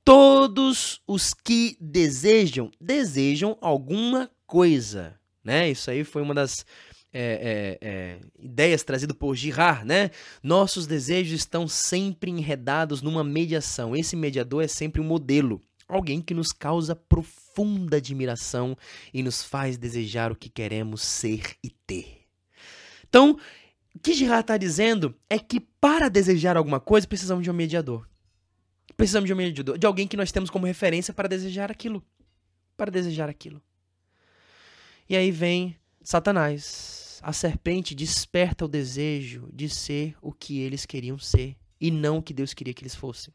Todos 0.05 1.01
os 1.07 1.33
que 1.33 1.77
desejam, 1.81 2.71
desejam 2.81 3.57
alguma 3.61 4.29
coisa, 4.47 5.15
né? 5.45 5.71
Isso 5.71 5.91
aí 5.91 6.03
foi 6.03 6.21
uma 6.21 6.35
das 6.35 6.67
é, 7.13 7.79
é, 7.81 7.89
é, 7.89 8.19
ideias 8.39 8.83
trazidas 8.83 9.17
por 9.17 9.37
Girard, 9.37 9.85
né? 9.85 10.11
Nossos 10.43 10.87
desejos 10.87 11.35
estão 11.35 11.69
sempre 11.69 12.31
enredados 12.31 13.01
numa 13.01 13.23
mediação. 13.23 13.95
Esse 13.95 14.17
mediador 14.17 14.65
é 14.65 14.69
sempre 14.69 15.01
um 15.01 15.05
modelo, 15.05 15.63
alguém 15.87 16.21
que 16.21 16.35
nos 16.35 16.51
causa 16.51 16.97
profunda 16.97 17.99
admiração 17.99 18.77
e 19.15 19.23
nos 19.23 19.45
faz 19.45 19.77
desejar 19.77 20.33
o 20.33 20.37
que 20.37 20.49
queremos 20.49 21.03
ser 21.03 21.55
e 21.63 21.71
ter. 21.87 22.23
Então, 23.09 23.39
o 23.95 23.99
que 24.01 24.15
Girard 24.15 24.41
está 24.41 24.57
dizendo 24.57 25.15
é 25.29 25.39
que 25.39 25.61
para 25.61 26.09
desejar 26.09 26.57
alguma 26.57 26.81
coisa 26.81 27.07
precisamos 27.07 27.45
de 27.45 27.51
um 27.51 27.55
mediador. 27.55 28.09
Precisamos 29.03 29.27
de 29.27 29.33
um 29.33 29.37
mediador, 29.37 29.77
de 29.77 29.85
alguém 29.85 30.07
que 30.07 30.17
nós 30.17 30.31
temos 30.31 30.49
como 30.49 30.65
referência 30.65 31.13
para 31.13 31.27
desejar 31.27 31.73
aquilo. 31.73 32.05
Para 32.77 32.89
desejar 32.89 33.29
aquilo. 33.29 33.61
E 35.09 35.17
aí 35.17 35.33
vem 35.33 35.77
Satanás. 36.05 37.19
A 37.21 37.33
serpente 37.33 37.97
desperta 37.97 38.65
o 38.65 38.69
desejo 38.69 39.49
de 39.53 39.69
ser 39.69 40.15
o 40.23 40.33
que 40.33 40.61
eles 40.61 40.87
queriam 40.87 41.19
ser 41.19 41.57
e 41.81 41.91
não 41.91 42.19
o 42.19 42.23
que 42.23 42.33
Deus 42.33 42.55
queria 42.55 42.73
que 42.73 42.85
eles 42.85 42.95
fossem. 42.95 43.35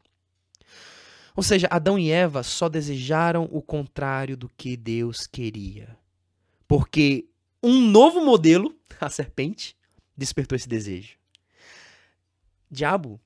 Ou 1.36 1.42
seja, 1.42 1.68
Adão 1.70 1.98
e 1.98 2.10
Eva 2.10 2.42
só 2.42 2.66
desejaram 2.66 3.46
o 3.52 3.60
contrário 3.60 4.38
do 4.38 4.48
que 4.48 4.74
Deus 4.74 5.26
queria. 5.26 5.98
Porque 6.66 7.28
um 7.62 7.78
novo 7.78 8.24
modelo, 8.24 8.74
a 8.98 9.10
serpente, 9.10 9.76
despertou 10.16 10.56
esse 10.56 10.66
desejo. 10.66 11.18
Diabo 12.70 13.20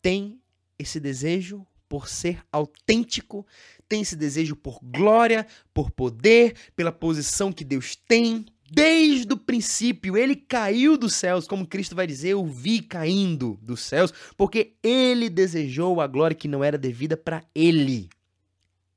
tem 0.00 0.40
esse 0.78 1.00
desejo 1.00 1.66
por 1.88 2.06
ser 2.08 2.44
autêntico, 2.52 3.46
tem 3.88 4.02
esse 4.02 4.14
desejo 4.14 4.54
por 4.54 4.78
glória, 4.82 5.46
por 5.72 5.90
poder, 5.90 6.54
pela 6.76 6.92
posição 6.92 7.50
que 7.50 7.64
Deus 7.64 7.96
tem. 7.96 8.44
Desde 8.70 9.32
o 9.32 9.36
princípio, 9.38 10.14
ele 10.14 10.36
caiu 10.36 10.98
dos 10.98 11.14
céus, 11.14 11.48
como 11.48 11.66
Cristo 11.66 11.96
vai 11.96 12.06
dizer, 12.06 12.30
eu 12.30 12.44
vi 12.44 12.82
caindo 12.82 13.58
dos 13.62 13.80
céus, 13.80 14.12
porque 14.36 14.74
ele 14.82 15.30
desejou 15.30 16.02
a 16.02 16.06
glória 16.06 16.36
que 16.36 16.46
não 16.46 16.62
era 16.62 16.76
devida 16.76 17.16
para 17.16 17.42
ele. 17.54 18.10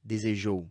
Desejou. 0.03 0.69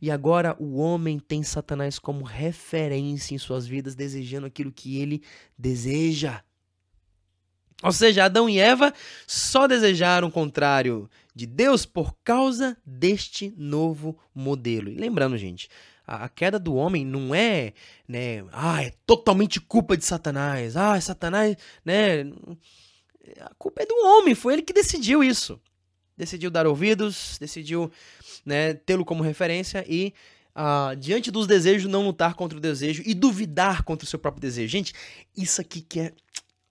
E 0.00 0.12
agora 0.12 0.56
o 0.60 0.76
homem 0.76 1.18
tem 1.18 1.42
Satanás 1.42 1.98
como 1.98 2.24
referência 2.24 3.34
em 3.34 3.38
suas 3.38 3.66
vidas, 3.66 3.96
desejando 3.96 4.46
aquilo 4.46 4.70
que 4.70 4.98
ele 4.98 5.22
deseja. 5.58 6.40
Ou 7.82 7.92
seja, 7.92 8.24
Adão 8.24 8.48
e 8.48 8.58
Eva 8.58 8.92
só 9.26 9.66
desejaram 9.66 10.28
o 10.28 10.32
contrário 10.32 11.10
de 11.34 11.46
Deus 11.46 11.84
por 11.84 12.16
causa 12.24 12.76
deste 12.84 13.52
novo 13.56 14.18
modelo. 14.34 14.88
E 14.88 14.94
lembrando, 14.94 15.36
gente, 15.36 15.68
a, 16.06 16.28
queda 16.28 16.58
do 16.58 16.74
homem 16.74 17.04
não 17.04 17.34
é, 17.34 17.74
né, 18.08 18.44
ah, 18.52 18.82
é 18.82 18.92
totalmente 19.04 19.60
culpa 19.60 19.96
de 19.96 20.04
Satanás. 20.04 20.76
Ah, 20.76 20.98
Satanás, 21.00 21.56
né? 21.84 22.24
A 23.40 23.52
culpa 23.58 23.82
é 23.82 23.86
do 23.86 23.94
homem, 24.06 24.34
foi 24.34 24.54
ele 24.54 24.62
que 24.62 24.72
decidiu 24.72 25.22
isso. 25.22 25.60
Decidiu 26.16 26.50
dar 26.50 26.66
ouvidos, 26.66 27.36
decidiu, 27.38 27.92
né, 28.44 28.72
tê-lo 28.72 29.04
como 29.04 29.22
referência 29.22 29.84
e 29.88 30.14
Uh, 30.58 30.96
diante 30.96 31.30
dos 31.30 31.46
desejos, 31.46 31.86
não 31.86 32.06
lutar 32.06 32.32
contra 32.32 32.56
o 32.56 32.60
desejo 32.62 33.02
e 33.04 33.12
duvidar 33.12 33.82
contra 33.82 34.06
o 34.06 34.08
seu 34.08 34.18
próprio 34.18 34.40
desejo. 34.40 34.72
Gente, 34.72 34.94
isso 35.36 35.60
aqui 35.60 35.82
que 35.82 36.00
é 36.00 36.14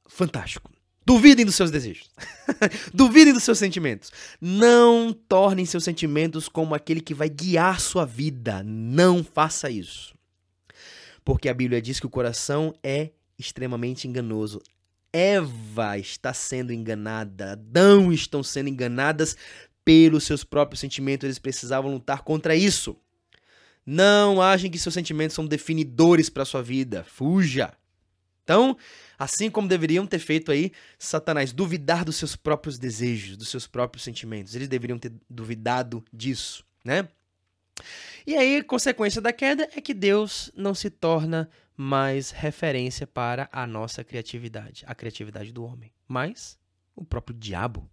fantástico. 0.08 0.72
Duvidem 1.06 1.46
dos 1.46 1.56
seus 1.56 1.70
desejos. 1.70 2.10
Duvidem 2.92 3.32
dos 3.32 3.44
seus 3.44 3.60
sentimentos. 3.60 4.12
Não 4.42 5.14
tornem 5.14 5.66
seus 5.66 5.84
sentimentos 5.84 6.50
como 6.50 6.74
aquele 6.74 7.00
que 7.00 7.14
vai 7.14 7.30
guiar 7.30 7.80
sua 7.80 8.06
vida. 8.06 8.64
Não 8.64 9.24
faça 9.24 9.70
isso. 9.70 10.16
Porque 11.24 11.48
a 11.48 11.54
Bíblia 11.54 11.82
diz 11.82 12.00
que 12.00 12.08
o 12.08 12.10
coração 12.10 12.74
é 12.84 13.12
extremamente 13.38 14.08
enganoso. 14.08 14.62
Eva 15.14 15.98
está 15.98 16.34
sendo 16.34 16.74
enganada, 16.74 17.54
Adão 17.54 18.12
estão 18.12 18.44
sendo 18.44 18.68
enganadas 18.68 19.38
pelos 19.86 20.24
seus 20.24 20.44
próprios 20.44 20.80
sentimentos. 20.80 21.24
Eles 21.24 21.40
precisavam 21.40 21.94
lutar 21.94 22.24
contra 22.24 22.56
isso. 22.56 22.98
Não 23.86 24.42
achem 24.42 24.72
que 24.72 24.80
seus 24.80 24.96
sentimentos 24.96 25.36
são 25.36 25.46
definidores 25.46 26.30
para 26.30 26.44
sua 26.44 26.64
vida. 26.64 27.06
Fuja. 27.08 27.72
Então, 28.46 28.78
assim 29.18 29.50
como 29.50 29.68
deveriam 29.68 30.06
ter 30.06 30.20
feito 30.20 30.52
aí 30.52 30.72
Satanás, 31.00 31.52
duvidar 31.52 32.06
dos 32.06 32.16
seus 32.16 32.36
próprios 32.36 32.78
desejos, 32.78 33.36
dos 33.36 33.50
seus 33.50 33.66
próprios 33.66 34.04
sentimentos. 34.04 34.56
Eles 34.56 34.68
deveriam 34.68 35.00
ter 35.00 35.12
duvidado 35.28 36.06
disso, 36.14 36.64
né? 36.84 37.10
E 38.26 38.38
aí, 38.38 38.62
consequência 38.62 39.20
da 39.20 39.34
queda 39.34 39.68
é 39.76 39.82
que 39.82 39.96
Deus 39.96 40.52
não 40.56 40.76
se 40.76 40.92
torna 40.92 41.50
mais 41.76 42.30
referência 42.30 43.08
para 43.08 43.50
a 43.52 43.66
nossa 43.66 44.04
criatividade, 44.04 44.86
a 44.88 44.94
criatividade 44.94 45.52
do 45.52 45.66
homem, 45.66 45.92
mas 46.08 46.58
o 46.96 47.04
próprio 47.04 47.36
diabo. 47.36 47.90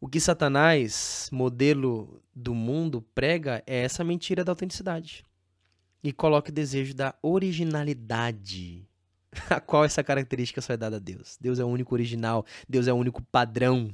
O 0.00 0.08
que 0.08 0.18
Satanás, 0.18 1.28
modelo 1.30 2.22
do 2.34 2.54
mundo, 2.54 3.02
prega 3.14 3.62
é 3.66 3.82
essa 3.82 4.02
mentira 4.02 4.42
da 4.42 4.52
autenticidade 4.52 5.25
e 6.06 6.12
coloque 6.12 6.50
o 6.50 6.54
desejo 6.54 6.94
da 6.94 7.16
originalidade, 7.20 8.88
a 9.50 9.60
qual 9.60 9.84
essa 9.84 10.04
característica 10.04 10.60
só 10.60 10.72
é 10.72 10.76
dada 10.76 10.96
a 10.96 11.00
Deus. 11.00 11.36
Deus 11.40 11.58
é 11.58 11.64
o 11.64 11.66
único 11.66 11.92
original, 11.96 12.46
Deus 12.68 12.86
é 12.86 12.92
o 12.92 12.96
único 12.96 13.20
padrão. 13.20 13.92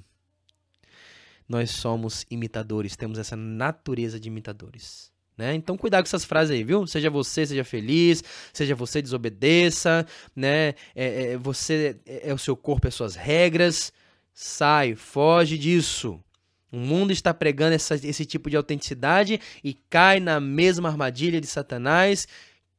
Nós 1.49 1.71
somos 1.71 2.27
imitadores, 2.31 2.97
temos 2.97 3.19
essa 3.19 3.35
natureza 3.35 4.21
de 4.21 4.29
imitadores. 4.29 5.11
Né? 5.39 5.55
Então, 5.55 5.79
cuidado 5.79 6.03
com 6.03 6.09
essas 6.09 6.27
frases 6.27 6.55
aí, 6.55 6.63
viu? 6.63 6.87
Seja 6.87 7.09
você, 7.09 7.47
seja 7.47 7.65
feliz, 7.65 8.23
seja 8.53 8.75
você, 8.75 9.01
desobedeça, 9.01 10.07
né? 10.37 10.75
É, 10.95 11.33
é, 11.33 11.37
você 11.39 11.99
é, 12.05 12.29
é 12.29 12.35
o 12.35 12.39
seu 12.39 12.55
corpo, 12.55 12.89
as 12.89 12.95
suas 12.95 13.15
regras. 13.15 13.91
Sai, 14.35 14.95
foge 14.95 15.57
disso. 15.57 16.23
O 16.73 16.79
mundo 16.79 17.13
está 17.13 17.35
pregando 17.35 17.75
essa, 17.75 17.95
esse 17.95 18.25
tipo 18.25 18.49
de 18.49 18.57
autenticidade 18.57 19.39
e 19.63 19.75
cai 19.91 20.19
na 20.19 20.41
mesma 20.41 20.89
armadilha 20.89 21.39
de 21.39 21.47
Satanás, 21.47 22.27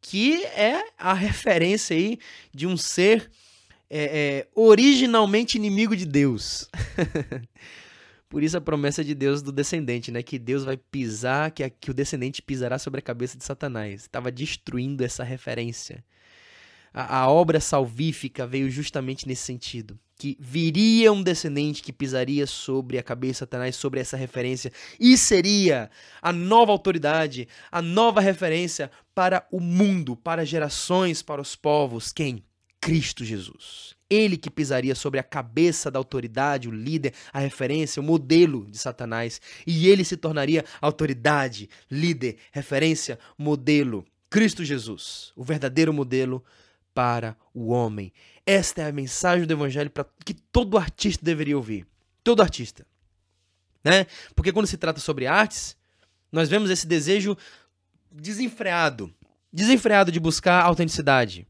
que 0.02 0.44
é 0.46 0.84
a 0.98 1.14
referência 1.14 1.96
aí 1.96 2.18
de 2.52 2.66
um 2.66 2.76
ser 2.76 3.30
é, 3.88 4.04
é, 4.04 4.48
originalmente 4.56 5.58
inimigo 5.58 5.96
de 5.96 6.08
Deus. 6.08 6.68
Por 8.28 8.42
isso 8.42 8.58
a 8.58 8.62
promessa 8.62 9.04
de 9.04 9.14
Deus 9.14 9.44
do 9.44 9.52
descendente, 9.52 10.12
né? 10.12 10.24
Que 10.24 10.40
Deus 10.40 10.64
vai 10.64 10.76
pisar, 10.76 11.52
que, 11.52 11.70
que 11.70 11.92
o 11.92 11.94
descendente 11.94 12.42
pisará 12.42 12.80
sobre 12.80 12.98
a 12.98 13.04
cabeça 13.04 13.38
de 13.38 13.44
Satanás. 13.44 14.02
Estava 14.02 14.32
destruindo 14.32 15.04
essa 15.04 15.24
referência. 15.24 16.04
A, 16.92 17.20
a 17.20 17.30
obra 17.30 17.60
salvífica 17.60 18.48
veio 18.48 18.72
justamente 18.72 19.28
nesse 19.28 19.44
sentido 19.44 20.00
que 20.16 20.38
viria 20.40 21.12
um 21.12 21.24
descendente 21.24 21.82
que 21.82 21.92
pisaria 21.92 22.46
sobre 22.46 22.98
a 22.98 23.04
cabeça 23.04 23.34
de 23.34 23.40
Satanás, 23.40 23.76
sobre 23.76 24.00
essa 24.00 24.16
referência, 24.16 24.72
e 25.00 25.18
seria 25.18 25.90
a 26.22 26.32
nova 26.32 26.72
autoridade, 26.72 27.48
a 27.72 27.82
nova 27.82 28.22
referência 28.22 28.92
para 29.14 29.46
o 29.52 29.60
mundo, 29.60 30.16
para 30.16 30.46
gerações, 30.46 31.22
para 31.22 31.42
os 31.42 31.56
povos. 31.56 32.12
Quem? 32.12 32.44
Cristo 32.80 33.24
Jesus. 33.24 33.96
Ele 34.10 34.36
que 34.36 34.50
pisaria 34.50 34.94
sobre 34.94 35.20
a 35.20 35.24
cabeça 35.24 35.90
da 35.90 35.98
autoridade, 35.98 36.68
o 36.68 36.72
líder, 36.72 37.14
a 37.32 37.40
referência, 37.40 38.02
o 38.02 38.04
modelo 38.04 38.68
de 38.70 38.78
Satanás. 38.78 39.40
E 39.66 39.88
ele 39.88 40.04
se 40.04 40.18
tornaria 40.18 40.66
autoridade, 40.82 41.70
líder, 41.90 42.38
referência, 42.52 43.18
modelo. 43.38 44.06
Cristo 44.30 44.66
Jesus, 44.66 45.32
o 45.36 45.44
verdadeiro 45.44 45.94
modelo 45.94 46.44
para 46.94 47.38
o 47.54 47.70
homem. 47.70 48.12
Esta 48.46 48.82
é 48.82 48.90
a 48.90 48.92
mensagem 48.92 49.46
do 49.48 49.54
evangelho 49.54 49.90
para 49.90 50.06
que 50.26 50.34
todo 50.34 50.78
artista 50.78 51.24
deveria 51.24 51.56
ouvir. 51.56 51.86
Todo 52.24 52.42
artista. 52.42 52.86
Né? 53.84 54.06
Porque 54.36 54.52
quando 54.52 54.68
se 54.68 54.78
trata 54.78 55.00
sobre 55.00 55.28
artes, 55.28 55.76
nós 56.32 56.50
vemos 56.50 56.70
esse 56.70 56.88
desejo 56.88 57.38
desenfreado, 58.12 59.14
desenfreado 59.52 60.12
de 60.12 60.20
buscar 60.20 60.64
autenticidade. 60.64 61.48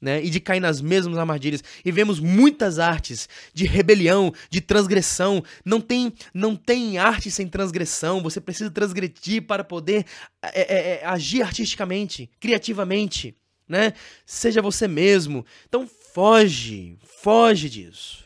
né, 0.00 0.20
e 0.20 0.28
de 0.28 0.40
cair 0.40 0.58
nas 0.58 0.80
mesmas 0.80 1.16
armadilhas. 1.16 1.62
E 1.84 1.92
vemos 1.92 2.18
muitas 2.18 2.80
artes 2.80 3.28
de 3.54 3.64
rebelião, 3.66 4.34
de 4.50 4.60
transgressão. 4.60 5.44
Não 5.64 5.80
tem, 5.80 6.12
não 6.34 6.56
tem 6.56 6.98
arte 6.98 7.30
sem 7.30 7.46
transgressão. 7.46 8.20
Você 8.20 8.40
precisa 8.40 8.68
transgredir 8.68 9.46
para 9.46 9.62
poder 9.62 10.04
é, 10.42 11.02
é, 11.02 11.06
agir 11.06 11.42
artisticamente, 11.42 12.28
criativamente. 12.40 13.36
Né? 13.68 13.92
Seja 14.26 14.60
você 14.60 14.88
mesmo. 14.88 15.46
Então 15.68 15.88
foge, 16.12 16.98
foge 17.02 17.68
disso. 17.68 18.22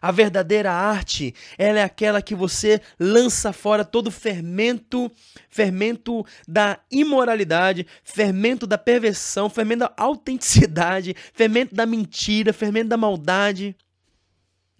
A 0.00 0.12
verdadeira 0.12 0.72
arte, 0.72 1.34
ela 1.56 1.80
é 1.80 1.82
aquela 1.82 2.22
que 2.22 2.34
você 2.34 2.80
lança 3.00 3.52
fora 3.52 3.84
todo 3.84 4.12
fermento, 4.12 5.10
fermento 5.48 6.24
da 6.46 6.78
imoralidade, 6.90 7.86
fermento 8.04 8.64
da 8.64 8.78
perversão, 8.78 9.50
fermento 9.50 9.80
da 9.80 9.94
autenticidade, 9.96 11.14
fermento 11.32 11.74
da 11.74 11.84
mentira, 11.84 12.52
fermento 12.52 12.88
da 12.88 12.96
maldade. 12.96 13.76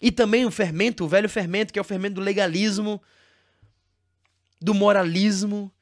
E 0.00 0.12
também 0.12 0.46
o 0.46 0.50
fermento, 0.50 1.04
o 1.04 1.08
velho 1.08 1.28
fermento, 1.28 1.72
que 1.72 1.78
é 1.80 1.82
o 1.82 1.84
fermento 1.84 2.14
do 2.14 2.20
legalismo, 2.20 3.02
do 4.60 4.72
moralismo. 4.72 5.72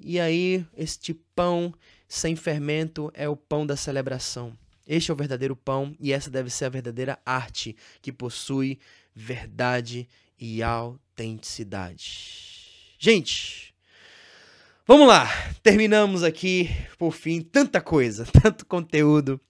E 0.00 0.18
aí, 0.18 0.66
este 0.74 1.12
pão 1.12 1.74
sem 2.08 2.34
fermento 2.34 3.10
é 3.12 3.28
o 3.28 3.36
pão 3.36 3.66
da 3.66 3.76
celebração. 3.76 4.56
Este 4.86 5.10
é 5.10 5.14
o 5.14 5.16
verdadeiro 5.16 5.56
pão 5.56 5.96
e 5.98 6.12
essa 6.12 6.30
deve 6.30 6.50
ser 6.50 6.66
a 6.66 6.70
verdadeira 6.70 7.18
arte 7.24 7.74
que 8.02 8.12
possui 8.12 8.78
verdade 9.14 10.06
e 10.38 10.62
autenticidade. 10.62 12.94
Gente, 12.98 13.74
vamos 14.86 15.06
lá. 15.06 15.26
Terminamos 15.62 16.22
aqui, 16.22 16.68
por 16.98 17.12
fim, 17.12 17.40
tanta 17.40 17.80
coisa, 17.80 18.26
tanto 18.42 18.66
conteúdo 18.66 19.40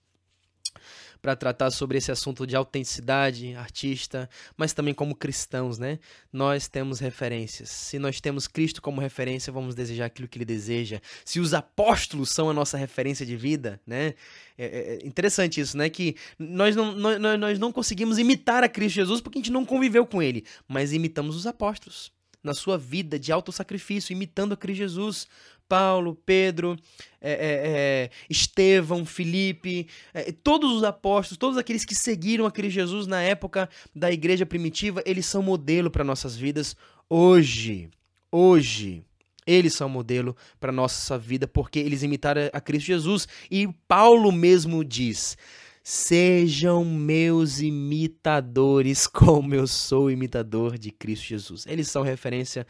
para 1.25 1.35
tratar 1.35 1.71
sobre 1.71 1.97
esse 1.97 2.11
assunto 2.11 2.45
de 2.45 2.55
autenticidade 2.55 3.55
artista, 3.55 4.29
mas 4.55 4.73
também 4.73 4.93
como 4.93 5.15
cristãos, 5.15 5.79
né? 5.79 5.97
Nós 6.31 6.67
temos 6.67 6.99
referências. 6.99 7.71
Se 7.71 7.97
nós 7.97 8.21
temos 8.21 8.47
Cristo 8.47 8.79
como 8.79 9.01
referência, 9.01 9.51
vamos 9.51 9.73
desejar 9.73 10.05
aquilo 10.05 10.27
que 10.27 10.37
ele 10.37 10.45
deseja. 10.45 11.01
Se 11.25 11.39
os 11.39 11.55
apóstolos 11.55 12.29
são 12.29 12.47
a 12.47 12.53
nossa 12.53 12.77
referência 12.77 13.25
de 13.25 13.35
vida, 13.35 13.81
né? 13.87 14.13
É, 14.55 14.65
é, 14.65 14.99
é 15.03 15.07
interessante 15.07 15.59
isso, 15.59 15.75
né? 15.75 15.89
Que 15.89 16.15
nós 16.37 16.75
não, 16.75 16.91
nós, 16.93 17.39
nós 17.39 17.57
não 17.57 17.71
conseguimos 17.71 18.19
imitar 18.19 18.63
a 18.63 18.69
Cristo 18.69 18.93
Jesus 18.93 19.19
porque 19.19 19.39
a 19.39 19.41
gente 19.41 19.51
não 19.51 19.65
conviveu 19.65 20.05
com 20.05 20.21
ele, 20.21 20.45
mas 20.67 20.93
imitamos 20.93 21.35
os 21.35 21.47
apóstolos 21.47 22.13
na 22.43 22.53
sua 22.53 22.77
vida 22.77 23.17
de 23.17 23.31
autossacrifício, 23.31 24.13
imitando 24.13 24.53
a 24.53 24.57
Cristo 24.57 24.77
Jesus. 24.77 25.27
Paulo, 25.67 26.15
Pedro, 26.25 26.77
é, 27.19 27.31
é, 27.31 27.37
é, 27.37 28.09
Estevão, 28.29 29.05
Felipe, 29.05 29.87
é, 30.13 30.31
todos 30.31 30.71
os 30.71 30.83
apóstolos, 30.83 31.37
todos 31.37 31.57
aqueles 31.57 31.83
que 31.83 31.95
seguiram 31.95 32.45
a 32.45 32.51
Cristo 32.51 32.75
Jesus 32.75 33.07
na 33.07 33.21
época 33.21 33.69
da 33.95 34.11
igreja 34.11 34.45
primitiva, 34.45 35.01
eles 35.05 35.25
são 35.25 35.41
modelo 35.41 35.89
para 35.89 36.03
nossas 36.03 36.35
vidas 36.35 36.75
hoje. 37.09 37.89
Hoje. 38.31 39.03
Eles 39.47 39.75
são 39.75 39.87
modelo 39.87 40.35
para 40.59 40.71
nossa 40.71 41.19
vida 41.19 41.47
porque 41.47 41.77
eles 41.77 42.01
imitaram 42.01 42.49
a 42.51 42.59
Cristo 42.59 42.87
Jesus. 42.87 43.27
E 43.49 43.67
Paulo 43.87 44.31
mesmo 44.31 44.83
diz: 44.83 45.37
Sejam 45.83 46.83
meus 46.83 47.59
imitadores, 47.59 49.05
como 49.07 49.53
eu 49.53 49.67
sou 49.67 50.09
imitador 50.09 50.79
de 50.79 50.89
Cristo 50.89 51.25
Jesus. 51.25 51.65
Eles 51.67 51.87
são 51.89 52.01
referência 52.01 52.65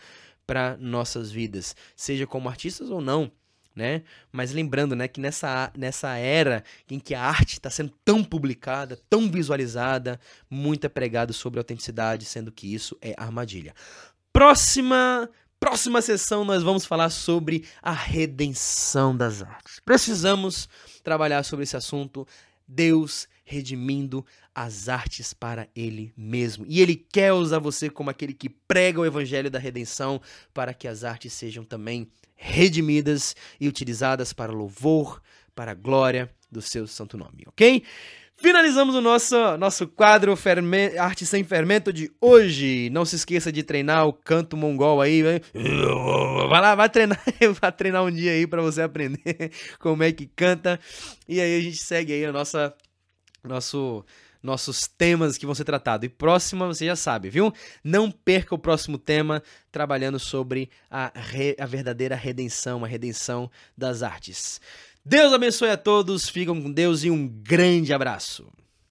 para 0.45 0.77
nossas 0.77 1.31
vidas, 1.31 1.75
seja 1.95 2.25
como 2.27 2.49
artistas 2.49 2.89
ou 2.89 3.01
não. 3.01 3.31
Né? 3.75 4.03
Mas 4.31 4.53
lembrando, 4.53 4.95
né, 4.95 5.05
que 5.05 5.19
nessa, 5.19 5.69
nessa 5.77 6.15
era 6.15 6.63
em 6.89 6.97
que 6.97 7.13
a 7.13 7.21
arte 7.21 7.53
está 7.53 7.69
sendo 7.69 7.91
tão 8.05 8.23
publicada, 8.23 8.97
tão 9.09 9.29
visualizada, 9.29 10.17
muito 10.49 10.85
é 10.85 10.89
pregado 10.89 11.33
sobre 11.33 11.59
autenticidade, 11.59 12.23
sendo 12.23 12.53
que 12.53 12.73
isso 12.73 12.97
é 13.01 13.13
armadilha. 13.17 13.73
Próxima 14.31 15.29
próxima 15.59 16.01
sessão 16.01 16.45
nós 16.45 16.61
vamos 16.61 16.85
falar 16.85 17.09
sobre 17.09 17.65
a 17.81 17.91
redenção 17.91 19.17
das 19.17 19.41
artes. 19.41 19.79
Precisamos 19.83 20.69
trabalhar 21.03 21.43
sobre 21.43 21.63
esse 21.63 21.75
assunto. 21.75 22.27
Deus 22.67 23.27
redimindo 23.43 24.25
as 24.55 24.87
artes 24.87 25.33
para 25.33 25.67
Ele 25.75 26.13
mesmo. 26.15 26.65
E 26.67 26.81
Ele 26.81 26.95
quer 26.95 27.33
usar 27.33 27.59
você 27.59 27.89
como 27.89 28.09
aquele 28.09 28.33
que 28.33 28.47
prega 28.47 29.01
o 29.01 29.05
evangelho 29.05 29.51
da 29.51 29.59
redenção 29.59 30.21
para 30.53 30.73
que 30.73 30.87
as 30.87 31.03
artes 31.03 31.33
sejam 31.33 31.65
também 31.65 32.09
redimidas 32.35 33.35
e 33.59 33.67
utilizadas 33.67 34.31
para 34.31 34.51
louvor, 34.51 35.21
para 35.53 35.71
a 35.71 35.75
glória 35.75 36.29
do 36.51 36.61
seu 36.61 36.87
santo 36.87 37.17
nome, 37.17 37.43
ok? 37.47 37.83
Finalizamos 38.37 38.95
o 38.95 39.01
nosso, 39.01 39.57
nosso 39.57 39.87
quadro 39.87 40.35
Ferme 40.35 40.97
Arte 40.97 41.25
Sem 41.25 41.43
Fermento 41.43 41.93
de 41.93 42.11
hoje. 42.19 42.89
Não 42.91 43.05
se 43.05 43.15
esqueça 43.15 43.49
de 43.49 43.63
treinar 43.63 44.05
o 44.05 44.13
canto 44.13 44.57
mongol 44.57 45.01
aí. 45.01 45.23
Vai 46.49 46.61
lá, 46.61 46.75
vai 46.75 46.89
treinar, 46.89 47.21
vai 47.59 47.71
treinar 47.71 48.03
um 48.03 48.11
dia 48.11 48.33
aí 48.33 48.45
para 48.45 48.61
você 48.61 48.81
aprender 48.81 49.51
como 49.79 50.03
é 50.03 50.11
que 50.11 50.27
canta. 50.27 50.79
E 51.27 51.39
aí 51.39 51.57
a 51.57 51.61
gente 51.61 51.77
segue 51.77 52.13
aí 52.13 52.25
a 52.25 52.31
nossa 52.31 52.73
nosso 53.43 54.05
nossos 54.45 54.87
temas 54.87 55.37
que 55.37 55.45
vão 55.45 55.55
ser 55.55 55.65
tratados. 55.65 56.05
E 56.05 56.09
próxima, 56.09 56.67
você 56.67 56.85
já 56.85 56.95
sabe, 56.95 57.29
viu? 57.29 57.51
Não 57.83 58.09
perca 58.11 58.55
o 58.55 58.59
próximo 58.59 58.97
tema 58.97 59.41
trabalhando 59.71 60.19
sobre 60.19 60.69
a, 60.89 61.11
re, 61.13 61.55
a 61.59 61.65
verdadeira 61.65 62.15
redenção, 62.15 62.85
a 62.85 62.87
redenção 62.87 63.49
das 63.77 64.03
artes. 64.03 64.61
Deus 65.03 65.33
abençoe 65.33 65.69
a 65.69 65.77
todos, 65.77 66.29
ficam 66.29 66.61
com 66.61 66.71
Deus 66.71 67.03
e 67.03 67.11
um 67.11 67.27
grande 67.27 67.93
abraço. 67.93 68.47